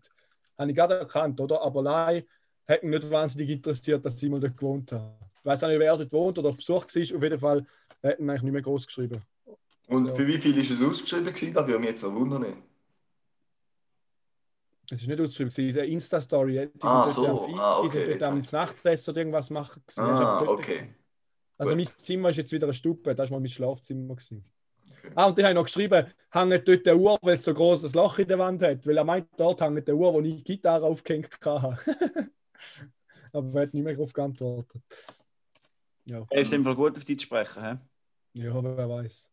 Habe 0.56 0.70
ich 0.70 0.76
gerade 0.76 0.98
erkannt, 0.98 1.40
oder? 1.40 1.60
Aber 1.60 1.82
nein, 1.82 2.22
hat 2.66 2.82
mich 2.82 3.00
nicht 3.00 3.10
wahnsinnig 3.10 3.50
interessiert, 3.50 4.06
dass 4.06 4.22
ich 4.22 4.30
mal 4.30 4.40
dort 4.40 4.56
gewohnt 4.56 4.92
habe. 4.92 5.14
Ich 5.40 5.44
weiß 5.44 5.64
auch 5.64 5.68
nicht, 5.68 5.78
wer 5.78 5.96
dort 5.96 6.12
wohnt 6.12 6.38
oder 6.38 6.48
auf 6.48 6.56
Besuch 6.56 6.86
war. 6.86 7.16
Auf 7.16 7.22
jeden 7.22 7.40
Fall 7.40 7.66
hat 8.02 8.18
man 8.18 8.30
eigentlich 8.30 8.42
nicht 8.42 8.52
mehr 8.52 8.62
groß 8.62 8.86
geschrieben. 8.86 9.20
Und 9.88 10.10
für 10.12 10.26
wie 10.26 10.38
viel 10.38 10.56
ist 10.56 10.70
es 10.70 10.82
ausgeschrieben 10.82 11.26
gewesen? 11.26 11.52
Da 11.52 11.66
würde 11.66 11.80
mich 11.80 11.90
jetzt 11.90 12.02
noch 12.02 12.14
wundern. 12.14 12.46
Es 14.90 15.00
ist 15.00 15.08
nicht 15.08 15.20
ausgeschrieben, 15.20 15.48
es 15.48 15.58
ist 15.58 15.78
eine 15.78 15.86
Insta-Story. 15.86 16.70
Die 16.74 16.78
Ah, 16.86 17.06
sind 17.06 17.24
dort 17.26 17.38
so. 17.40 17.44
Feed, 17.46 17.58
Ah, 17.58 17.80
die 17.82 17.86
okay, 17.88 17.98
sind 17.98 18.20
dort 18.20 18.36
jetzt 18.36 18.54
am. 18.54 18.60
Nachtfest 18.60 19.08
oder 19.08 19.18
irgendwas 19.18 19.50
machen. 19.50 19.82
Ah, 19.96 20.38
einfach 20.38 20.48
okay. 20.48 20.94
Also 21.56 21.70
Gut. 21.72 21.78
mein 21.78 21.86
Zimmer 21.98 22.30
ist 22.30 22.36
jetzt 22.36 22.52
wieder 22.52 22.66
eine 22.66 22.74
Stube, 22.74 23.14
das 23.14 23.30
war 23.30 23.36
mal 23.38 23.40
mein 23.40 23.48
Schlafzimmer. 23.48 24.14
Gewesen. 24.16 24.44
Okay. 24.90 25.12
Ah, 25.14 25.26
und 25.26 25.38
dann 25.38 25.44
habe 25.46 25.52
ich 25.52 25.56
noch 25.56 25.64
geschrieben, 25.64 26.06
hängt 26.30 26.68
dort 26.68 26.88
eine 26.88 26.96
Uhr, 26.96 27.18
weil 27.22 27.34
es 27.34 27.44
so 27.44 27.50
ein 27.52 27.54
grosses 27.56 27.94
Loch 27.94 28.18
in 28.18 28.28
der 28.28 28.38
Wand 28.38 28.62
hat. 28.62 28.86
Weil 28.86 28.96
er 28.96 29.04
meint, 29.04 29.28
dort 29.36 29.60
hängt 29.60 29.88
eine 29.88 29.96
Uhr, 29.96 30.12
wo 30.14 30.20
ich 30.20 30.36
die 30.36 30.44
Gitarre 30.44 30.84
aufgehängt 30.86 31.38
habe. 31.44 31.78
Aber 33.32 33.54
er 33.54 33.62
hat 33.62 33.74
nicht 33.74 33.84
mehr 33.84 33.94
darauf 33.94 34.12
geantwortet. 34.12 34.82
Ja, 36.04 36.24
Er 36.30 36.42
ist 36.42 36.54
Fall 36.54 36.74
gut 36.74 36.96
auf 36.96 37.04
dich 37.04 37.18
zu 37.18 37.24
sprechen. 37.24 37.62
He? 38.34 38.40
ja 38.42 38.62
wer 38.62 38.88
weiß. 38.88 39.30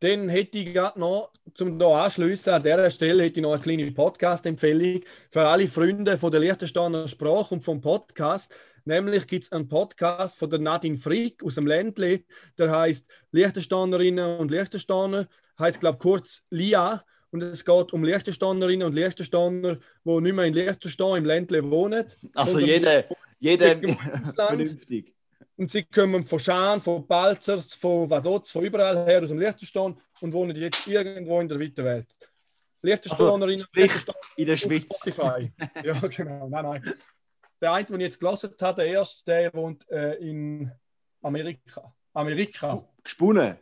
Dann 0.00 0.28
hätte 0.28 0.58
ich 0.58 0.72
gerade 0.72 1.00
noch, 1.00 1.32
zum 1.54 1.78
da 1.78 2.04
anschließen, 2.04 2.52
an 2.52 2.62
dieser 2.62 2.88
Stelle 2.90 3.24
hätte 3.24 3.40
ich 3.40 3.42
noch 3.42 3.52
eine 3.52 3.62
kleine 3.62 3.90
Podcast-Empfehlung 3.90 5.02
für 5.30 5.40
alle 5.40 5.66
Freunde 5.66 6.16
von 6.16 6.30
der 6.30 6.40
Liechtensteiner 6.40 7.08
Sprache 7.08 7.54
und 7.54 7.62
vom 7.62 7.80
Podcast. 7.80 8.54
Nämlich 8.84 9.26
gibt 9.26 9.44
es 9.44 9.52
einen 9.52 9.66
Podcast 9.68 10.38
von 10.38 10.50
der 10.50 10.60
Nadine 10.60 10.98
Frick 10.98 11.42
aus 11.42 11.56
dem 11.56 11.66
Ländle, 11.66 12.22
der 12.56 12.70
heißt 12.70 13.06
Liechtensteinerinnen 13.32 14.38
und 14.38 14.50
Liechtensteiner, 14.50 15.26
heißt 15.58 15.80
glaube 15.80 15.98
kurz 15.98 16.44
LIA. 16.50 17.02
Und 17.30 17.42
es 17.42 17.64
geht 17.64 17.92
um 17.92 18.04
Liechtensteinerinnen 18.04 18.86
und 18.86 18.94
Liechtensteiner, 18.94 19.78
die 20.04 20.20
nicht 20.20 20.34
mehr 20.34 20.44
in 20.44 20.54
Liechtenstein 20.54 21.16
im 21.16 21.24
Ländle 21.26 21.70
wohnen. 21.70 22.06
Also 22.34 22.60
jeder, 22.60 23.04
jeder 23.40 23.76
vernünftig. 24.34 25.17
Und 25.58 25.72
sie 25.72 25.82
kommen 25.82 26.24
von 26.24 26.38
Schaan, 26.38 26.80
von 26.80 27.04
Balzers, 27.04 27.74
von 27.74 28.08
Vaduz, 28.08 28.48
von 28.50 28.64
überall 28.64 29.04
her 29.04 29.22
aus 29.22 29.28
dem 29.28 29.40
Liechtenstein 29.40 30.00
und 30.20 30.32
wohnen 30.32 30.54
jetzt 30.54 30.86
irgendwo 30.86 31.40
in 31.40 31.48
der 31.48 31.58
weiten 31.58 31.84
Welt. 31.84 32.06
Liechtensteinerinnen 32.80 33.66
Also, 33.76 34.12
In 34.36 34.46
der 34.46 34.56
Schweiz. 34.56 34.84
Spotify. 34.84 35.52
ja, 35.82 35.94
genau. 36.16 36.48
Nein, 36.48 36.64
nein. 36.64 36.94
Der 37.60 37.72
eine, 37.72 37.86
den 37.86 37.98
ich 38.00 38.04
jetzt 38.04 38.20
gelesen 38.20 38.54
habe, 38.60 38.82
der 38.82 38.92
erste, 38.92 39.24
der 39.24 39.52
wohnt 39.52 39.88
äh, 39.90 40.14
in 40.14 40.70
Amerika. 41.22 41.92
Amerika. 42.14 42.88
Gesponnen. 43.02 43.58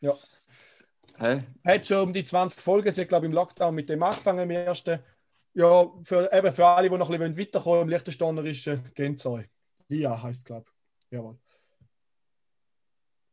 Ja. 0.00 0.14
Hä? 1.18 1.42
Hat 1.64 1.86
schon 1.86 2.04
um 2.04 2.12
die 2.12 2.24
20 2.24 2.60
Folgen. 2.60 2.92
Sie 2.92 3.00
hat, 3.00 3.08
glaube 3.08 3.26
ich, 3.26 3.32
im 3.32 3.34
Lockdown 3.34 3.74
mit 3.74 3.88
dem 3.88 4.00
angefangen, 4.00 4.48
im 4.48 4.50
ersten. 4.50 5.00
Ja, 5.54 5.90
für, 6.04 6.32
eben 6.32 6.52
für 6.52 6.66
alle, 6.66 6.88
die 6.88 6.96
noch 6.96 7.10
ein 7.10 7.18
bisschen 7.18 7.36
weiterkommen 7.38 7.82
im 7.82 7.88
Liechtensteinerischen, 7.88 8.92
Genzoi. 8.94 9.46
Lia 9.88 10.22
heißt 10.22 10.44
glaube 10.44 10.66
ich. 10.68 10.75
Jawohl. 11.10 11.38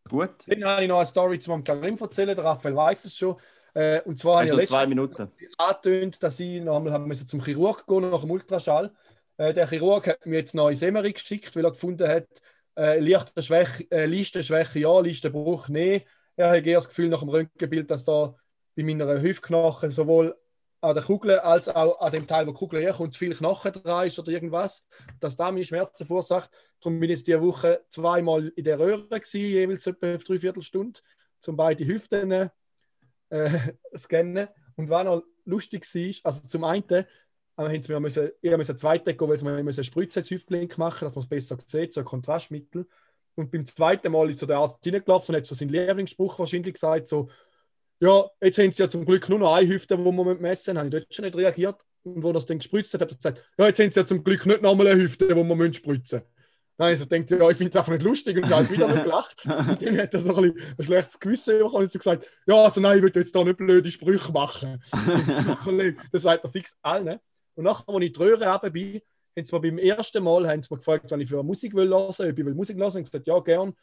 Gut. 0.10 0.48
Dann 0.48 0.64
habe 0.66 0.82
ich 0.84 0.88
noch 0.88 0.98
eine 0.98 1.06
Story 1.06 1.40
zu 1.40 1.50
meinem 1.50 1.64
Karim 1.64 1.98
erzählen. 1.98 2.36
Der 2.36 2.44
Raphael 2.44 2.76
weiß 2.76 3.06
es 3.06 3.16
schon. 3.16 3.38
Äh, 3.74 4.02
und 4.02 4.20
zwar 4.20 4.36
habe 4.38 4.46
ich 4.46 4.52
letztes 4.52 4.70
zwei 4.70 4.86
Minuten. 4.86 5.32
angetönt, 5.58 6.22
dass 6.22 6.40
ich 6.40 6.62
noch 6.62 6.78
einmal 6.78 6.94
haben 6.94 7.08
müssen 7.08 7.28
zum 7.28 7.44
Chirurg 7.44 7.88
gehen 7.88 8.10
nach 8.10 8.22
dem 8.22 8.32
Ultraschall. 8.32 8.92
Äh, 9.38 9.54
der 9.54 9.68
Chirurg 9.68 10.08
hat 10.08 10.26
mir 10.26 10.40
jetzt 10.40 10.54
noch 10.54 10.70
ins 10.70 10.82
Emmerich 10.82 11.16
geschickt, 11.16 11.56
weil 11.56 11.66
er 11.66 11.72
gefunden 11.72 12.08
hat, 12.08 12.28
äh, 12.78 13.00
leichte 13.00 13.42
Schwäche, 13.42 13.90
äh, 13.90 14.06
Listenschwäche 14.06 14.80
ja, 14.80 15.00
Listenbruch 15.00 15.70
nein. 15.70 16.02
Er 16.36 16.52
hat 16.52 16.66
eher 16.66 16.78
das 16.78 16.90
Gefühl 16.90 17.10
nach 17.10 17.20
dem 17.20 17.30
Röntgenbild, 17.30 17.90
dass 17.90 18.04
da 18.04 18.36
bei 18.76 18.84
meiner 18.84 19.22
Hüftknochen 19.22 19.92
sowohl 19.92 20.36
an 20.84 20.96
der 20.96 21.04
Kugel 21.04 21.40
als 21.40 21.70
auch 21.70 22.00
an 22.02 22.12
dem 22.12 22.28
Teil, 22.28 22.46
wo 22.46 22.52
die 22.52 22.58
Kugel 22.58 22.82
herkommt, 22.82 23.14
zu 23.14 23.20
viel 23.20 23.34
Knochen 23.34 23.72
dran 23.72 24.06
ist 24.06 24.20
oder 24.20 24.32
irgendwas, 24.34 24.86
dass 25.22 25.38
da 25.38 25.50
meine 25.50 25.64
Schmerzen 25.64 26.06
verursacht. 26.06 26.52
Darum 26.82 27.00
bin 27.00 27.10
ich 27.10 27.24
diese 27.24 27.42
Woche 27.42 27.86
zweimal 27.90 28.50
in 28.50 28.66
der 28.66 28.78
Röhre 28.78 29.08
gewesen, 29.08 29.40
jeweils 29.40 29.88
etwa 29.88 30.18
drei 30.18 30.40
Viertelstunde, 30.40 31.00
um 31.48 31.56
beide 31.56 31.86
Hüften 31.86 32.32
äh, 32.32 32.50
scannen. 33.98 34.50
Und 34.76 34.90
was 34.90 35.06
noch 35.06 35.24
lustig 35.46 35.86
war, 35.86 36.30
also 36.30 36.48
zum 36.48 36.66
einen, 36.66 36.84
äh, 36.90 37.82
sie 37.82 37.92
mir 37.92 38.02
müssen, 38.02 38.32
ich 38.42 38.58
musste 38.58 38.76
zweite 38.76 39.16
gehen, 39.16 39.30
weil 39.30 39.42
mir 39.42 39.64
müssen 39.64 39.86
Spritze 39.86 40.20
ins 40.20 40.32
Hüftgelenk 40.32 40.78
machen, 40.78 41.06
dass 41.06 41.16
man 41.16 41.24
es 41.24 41.30
besser 41.30 41.58
sieht, 41.66 41.94
so 41.94 42.02
ein 42.02 42.06
Kontrastmittel. 42.06 42.86
Und 43.36 43.52
beim 43.52 43.66
zweiten 43.66 44.12
Mal 44.12 44.32
ist 44.32 44.40
so 44.42 44.46
der 44.46 44.58
Arzt 44.58 44.84
hineingelaufen 44.84 45.34
und 45.34 45.40
hat 45.40 45.48
so 45.48 45.56
seinen 45.56 45.70
Lieblingsspruch 45.70 46.38
wahrscheinlich 46.40 46.74
gesagt, 46.74 47.08
so, 47.08 47.30
ja, 48.04 48.30
jetzt 48.42 48.58
haben 48.58 48.72
sie 48.72 48.84
ja 48.84 48.90
zum 48.90 49.06
Glück 49.06 49.30
nur 49.30 49.40
noch 49.40 49.54
eine 49.54 49.68
Hüfte, 49.68 49.98
die 49.98 50.12
man 50.12 50.42
messen 50.42 50.78
habe 50.78 50.88
ich 50.88 50.92
dort 50.92 51.14
schon 51.14 51.26
nicht 51.26 51.38
reagiert. 51.38 51.78
Und 52.04 52.22
wo 52.22 52.34
das 52.34 52.46
dann 52.46 52.58
gespritzt 52.58 52.94
hat, 52.94 53.02
hat 53.02 53.12
er 53.12 53.16
gesagt, 53.16 53.44
ja, 53.58 53.68
jetzt 53.68 53.80
haben 53.80 53.92
sie 53.92 54.00
ja 54.00 54.06
zum 54.06 54.24
Glück 54.26 54.46
nicht 54.46 54.62
nochmal 54.62 54.88
eine 54.88 55.02
Hüfte, 55.02 55.34
die 55.34 55.44
man 55.44 55.74
spritzen 55.74 56.20
müssen. 56.20 56.22
Dann 56.76 56.86
habe 56.86 56.94
ich 56.96 57.00
so 57.00 57.08
gedacht, 57.08 57.32
ja, 57.32 57.50
ich 57.50 57.58
finde 57.58 57.70
es 57.70 57.76
einfach 57.78 57.94
nicht 57.94 58.02
lustig 58.02 58.36
und 58.36 58.50
habe 58.50 58.70
wieder 58.70 58.88
nicht 58.90 59.04
gelacht. 59.04 59.46
Und 59.46 59.82
dann 59.82 59.98
hat 59.98 60.14
er 60.14 60.20
so 60.20 60.36
ein, 60.36 60.54
bisschen 60.54 60.76
ein 60.78 60.86
schlechtes 60.86 61.20
Gewissen 61.20 61.58
bekommen 61.60 61.76
und 61.76 61.84
hat 61.84 61.92
so 61.94 62.00
gesagt, 62.00 62.30
ja, 62.48 62.56
also 62.56 62.82
nein, 62.82 62.98
ich 62.98 63.04
will 63.04 63.12
jetzt 63.14 63.34
da 63.34 63.44
nicht 63.44 63.58
blöde 63.58 63.92
Sprüche 63.92 64.32
machen. 64.34 64.84
das 66.12 66.22
sagt 66.24 66.44
er 66.44 66.50
fix 66.50 66.76
allen. 66.82 67.20
Und 67.56 67.64
nachher, 67.64 67.88
als 67.88 68.04
ich 68.04 68.12
die 68.12 68.20
Röhre 68.20 68.52
runter 68.52 68.70
bin, 68.72 69.02
haben 69.38 69.46
sie 69.46 69.56
mir 69.56 69.62
beim 69.62 69.78
ersten 69.78 70.24
Mal 70.24 70.48
haben 70.50 70.62
sie 70.62 70.68
mir 70.72 70.80
gefragt, 70.80 71.10
wenn 71.10 71.22
ich 71.22 71.30
für 71.30 71.44
Musik 71.44 71.76
will 71.76 71.90
hören, 71.90 72.10
ob 72.10 72.20
ich 72.20 72.46
will 72.46 72.56
Musik 72.56 72.76
hören 72.76 72.94
will. 72.94 73.02
Ich 73.02 73.12
gesagt, 73.12 73.28
ja, 73.28 73.40
gern. 73.40 73.74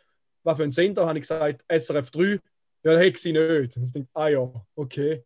Was 0.42 0.56
für 0.56 0.64
ein 0.64 0.72
Sender? 0.72 1.06
Habe 1.06 1.18
ich 1.18 1.22
gesagt, 1.22 1.64
SRF 1.68 2.10
3. 2.10 2.38
Ja, 2.82 2.92
das 2.92 3.00
hätte 3.00 3.20
sie 3.20 3.32
nicht. 3.32 3.76
Und 3.76 3.82
ich 3.82 3.92
dachte, 3.92 4.08
ah 4.14 4.28
ja, 4.28 4.52
okay. 4.74 5.24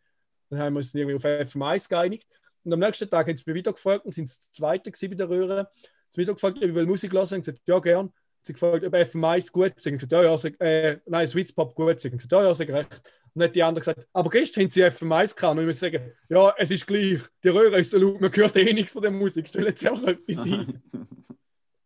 Dann 0.50 0.58
haben 0.58 0.74
wir 0.74 0.78
uns 0.78 0.94
irgendwie 0.94 1.16
auf 1.16 1.24
FM1 1.24 1.88
geeinigt. 1.88 2.26
Und 2.64 2.72
am 2.72 2.80
nächsten 2.80 3.08
Tag 3.08 3.26
haben 3.26 3.36
sie 3.36 3.44
mich 3.46 3.54
wieder 3.54 3.72
gefragt 3.72 4.04
und 4.04 4.14
sind 4.14 4.28
das 4.28 4.50
zweite 4.50 4.90
bei 4.90 5.14
der 5.14 5.28
Röhre. 5.28 5.68
Sie 6.10 6.16
haben 6.16 6.22
wieder 6.22 6.34
gefragt, 6.34 6.56
ob 6.56 6.62
ich 6.62 6.74
will 6.74 6.86
Musik 6.86 7.12
hören. 7.12 7.24
Ich 7.24 7.44
gesagt, 7.44 7.60
ja, 7.66 7.78
gern. 7.78 8.12
Sie 8.42 8.52
haben 8.52 8.60
gefragt, 8.60 8.84
ob 8.84 8.94
FM1 8.94 9.52
gut 9.52 9.72
ist. 9.76 9.86
Ich 9.86 9.92
gesagt, 9.92 10.12
ja, 10.12 10.22
ja, 10.22 10.38
sag, 10.38 10.60
äh, 10.60 10.98
nein, 11.06 11.28
Swiss 11.28 11.52
Pop 11.52 11.74
gut 11.74 11.96
ist. 11.96 12.04
Ich 12.04 12.12
gesagt, 12.12 12.32
ja, 12.32 12.42
ja, 12.42 12.54
sag 12.54 12.68
recht. 12.70 13.02
Und 13.34 13.40
dann 13.40 13.48
hat 13.48 13.56
die 13.56 13.62
andere 13.62 13.80
gesagt, 13.80 14.06
aber 14.12 14.30
gestern 14.30 14.64
haben 14.64 14.70
sie 14.70 14.84
FM1 14.84 15.34
gehabt. 15.34 15.56
Und 15.56 15.60
ich 15.60 15.66
muss 15.66 15.80
sagen, 15.80 16.12
ja, 16.28 16.54
es 16.56 16.70
ist 16.70 16.86
gleich. 16.86 17.20
Die 17.42 17.48
Röhre 17.48 17.80
ist 17.80 17.90
so 17.90 17.98
laut, 17.98 18.20
man 18.20 18.34
hört 18.34 18.56
eh 18.56 18.72
nichts 18.72 18.92
von 18.92 19.02
der 19.02 19.10
Musik. 19.10 19.48
Stellen 19.48 19.76
Sie 19.76 19.88
einfach 19.88 20.08
etwas 20.08 20.38
ein. 20.44 20.82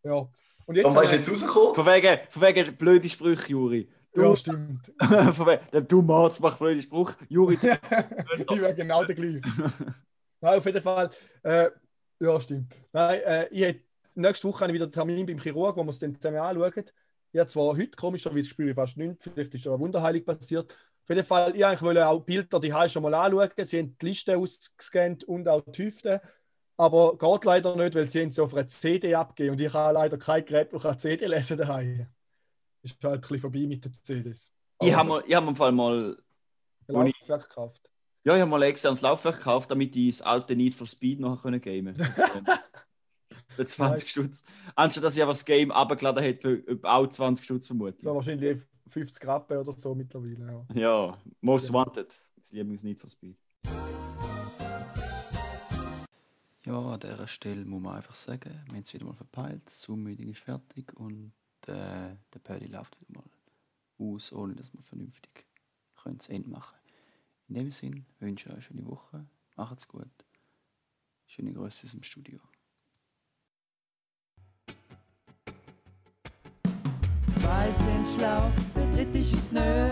Ja. 0.05 0.27
Und 0.65 0.77
jetzt 0.77 0.87
Und 0.87 0.95
was 0.95 1.05
ist 1.07 1.13
jetzt 1.13 1.31
rausgekommen? 1.31 1.75
Von 1.75 1.87
wegen, 1.87 2.19
von 2.31 2.43
wegen 2.43 2.77
blöde 2.77 3.09
Sprüche, 3.09 3.51
Juri. 3.51 3.89
Ich- 4.21 4.25
ja, 4.25 4.29
Du, 4.31 4.37
stimmt. 4.37 5.91
dumme 5.91 6.15
Arzt 6.15 6.41
macht 6.41 6.59
blöde 6.59 6.83
Sprüche. 6.83 7.17
Juri, 7.29 7.55
ich 7.61 7.63
wäre 8.61 8.75
genau 8.75 9.05
der 9.05 9.15
gleiche. 9.15 9.41
Nein, 10.41 10.59
auf 10.59 10.67
jeden 10.67 10.83
Fall. 10.83 11.11
Äh, 11.43 11.71
ja, 12.21 12.41
stimmt. 12.41 12.75
Nein, 12.93 13.21
äh, 13.23 13.49
ich 13.51 13.63
hätte, 13.63 13.85
nächste 14.15 14.49
Woche 14.49 14.61
habe 14.61 14.73
ich 14.73 14.75
wieder 14.75 14.85
einen 14.85 14.93
Termin 14.93 15.27
beim 15.27 15.39
Chirurg, 15.41 15.77
wo 15.77 15.85
wir 15.85 15.91
es 15.91 15.99
dann 15.99 16.15
zusammen 16.15 16.39
anschauen. 16.39 16.85
Ich 17.33 17.39
habe 17.41 17.49
zwar 17.49 17.77
heute 17.77 17.91
komischerweise 17.97 18.49
spüre 18.49 18.71
ich 18.71 18.75
fast 18.75 18.97
nichts, 18.97 19.25
vielleicht 19.25 19.55
ist 19.55 19.67
eine 19.67 19.79
Wunderheilung 19.79 20.25
passiert. 20.25 20.73
Auf 20.73 21.09
jeden 21.09 21.25
Fall, 21.25 21.55
ich 21.57 21.65
eigentlich 21.65 21.83
wollte 21.83 22.07
auch 22.07 22.21
Bilder 22.21 22.61
die 22.61 22.73
schon 22.89 23.03
mal 23.03 23.15
anschauen. 23.15 23.51
Sie 23.65 23.79
haben 23.79 23.97
die 23.99 24.07
Liste 24.07 24.37
ausgescannt 24.37 25.25
und 25.25 25.49
auch 25.49 25.63
die 25.67 25.85
Hüfte. 25.87 26.21
Aber 26.77 27.19
geht 27.19 27.45
leider 27.45 27.75
nicht, 27.77 27.95
weil 27.95 28.09
sie 28.09 28.23
haben 28.23 28.31
sie 28.33 28.41
auf 28.43 28.55
einer 28.55 28.69
CD 28.69 29.15
abgegeben 29.15 29.55
und 29.55 29.61
ich 29.61 29.73
habe 29.73 29.95
leider 29.95 30.17
kein 30.19 30.45
Gerät, 30.45 30.73
das 30.73 30.83
kann 30.83 30.99
CD 30.99 31.27
lesen 31.27 31.59
daheim. 31.59 32.07
Ist 32.83 33.03
halt 33.03 33.15
ein 33.15 33.21
bisschen 33.21 33.41
vorbei 33.41 33.67
mit 33.67 33.85
den 33.85 33.93
CDs. 33.93 34.51
ich 34.83 34.95
habe 34.95 35.09
mir, 35.09 35.25
ich 35.27 35.35
hab 35.35 35.45
mir 35.45 35.51
im 35.51 35.57
Fall 35.57 35.73
mal, 35.73 36.17
ich- 36.87 36.95
Laufwerk 36.95 37.49
gekauft. 37.49 37.83
ja, 38.25 38.35
ich 38.37 38.41
habe 38.41 38.51
mal 38.51 38.63
extra 38.63 38.91
ein 38.91 38.99
Laufwerk 39.01 39.37
gekauft, 39.37 39.71
damit 39.71 39.95
ich 39.97 40.17
das 40.19 40.23
alte 40.27 40.55
Need 40.57 40.75
for 40.75 40.87
Speed 40.87 41.21
noch 41.21 41.43
können 41.43 41.61
gamen 41.61 41.95
Für 43.57 43.67
20 43.67 44.09
Stutz. 44.09 44.45
Anstatt 44.77 45.03
dass 45.05 45.17
ich 45.17 45.23
einfach 45.23 45.35
das 45.35 45.45
Game 45.45 45.73
abgeladen 45.73 46.23
hätte 46.23 46.63
für 46.63 46.79
auch 46.85 47.09
20 47.09 47.45
Stutz 47.45 47.67
vermutlich. 47.67 48.05
Ja, 48.05 48.15
wahrscheinlich 48.15 48.63
50 48.89 49.27
Rappen 49.27 49.59
oder 49.59 49.73
so 49.73 49.95
mittlerweile. 49.97 50.65
Ja. 50.75 50.81
Ja, 50.81 51.19
Most 51.41 51.69
Ja. 51.69 51.75
Wanted. 51.75 52.17
Das 52.37 52.53
Lieblings 52.53 52.85
Need 52.85 53.01
for 53.01 53.11
Speed. 53.11 53.37
Ja, 56.67 56.79
an 56.79 57.01
dieser 57.01 57.27
Stelle 57.29 57.65
muss 57.65 57.83
man 57.83 57.97
einfach 57.97 58.15
sagen, 58.15 58.51
wir 58.67 58.75
haben 58.77 58.83
es 58.83 58.93
wieder 58.93 59.07
mal 59.07 59.15
verpeilt, 59.15 59.63
das 59.65 59.81
Zoom-Meeting 59.83 60.29
ist 60.31 60.41
fertig 60.41 60.93
und 60.97 61.33
äh, 61.69 62.17
der 62.33 62.39
Paddy 62.43 62.67
läuft 62.67 63.01
wieder 63.01 63.21
mal 63.21 63.31
aus, 63.99 64.33
ohne 64.33 64.55
dass 64.55 64.73
wir 64.73 64.83
vernünftig 64.83 65.47
können 66.03 66.19
das 66.19 66.29
Ende 66.29 66.49
machen 66.49 66.77
In 67.49 67.55
dem 67.55 67.71
Sinn 67.71 68.07
wünsche 68.21 68.49
ich 68.49 68.51
euch 68.51 68.55
eine 68.55 68.63
schöne 68.63 68.87
Woche, 68.87 69.27
macht's 69.57 69.89
gut, 69.89 70.09
schöne 71.27 71.53
Grüße 71.53 71.87
aus 71.87 71.93
dem 71.93 72.03
Studio. 72.03 72.41
Zwei 77.41 77.73
sind 77.73 78.07
schlau, 78.07 78.51
der 78.75 78.91
kritisch 78.91 79.33
ist 79.33 79.53
nö. 79.53 79.91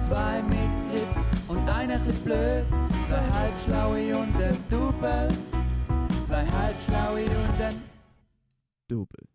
Zwei 0.00 0.42
mit 0.42 0.70
Grips 0.90 1.48
und 1.48 1.68
einer 1.68 1.98
chli 1.98 2.12
blöd. 2.24 2.64
Zwei 3.06 3.30
halbschlaue 3.32 4.18
und 4.18 4.36
ein 4.36 4.56
Double. 4.70 5.28
Zwei 6.24 6.46
halbschlaue 6.46 7.24
und 7.24 7.60
ein 7.60 7.82
Double. 8.86 9.27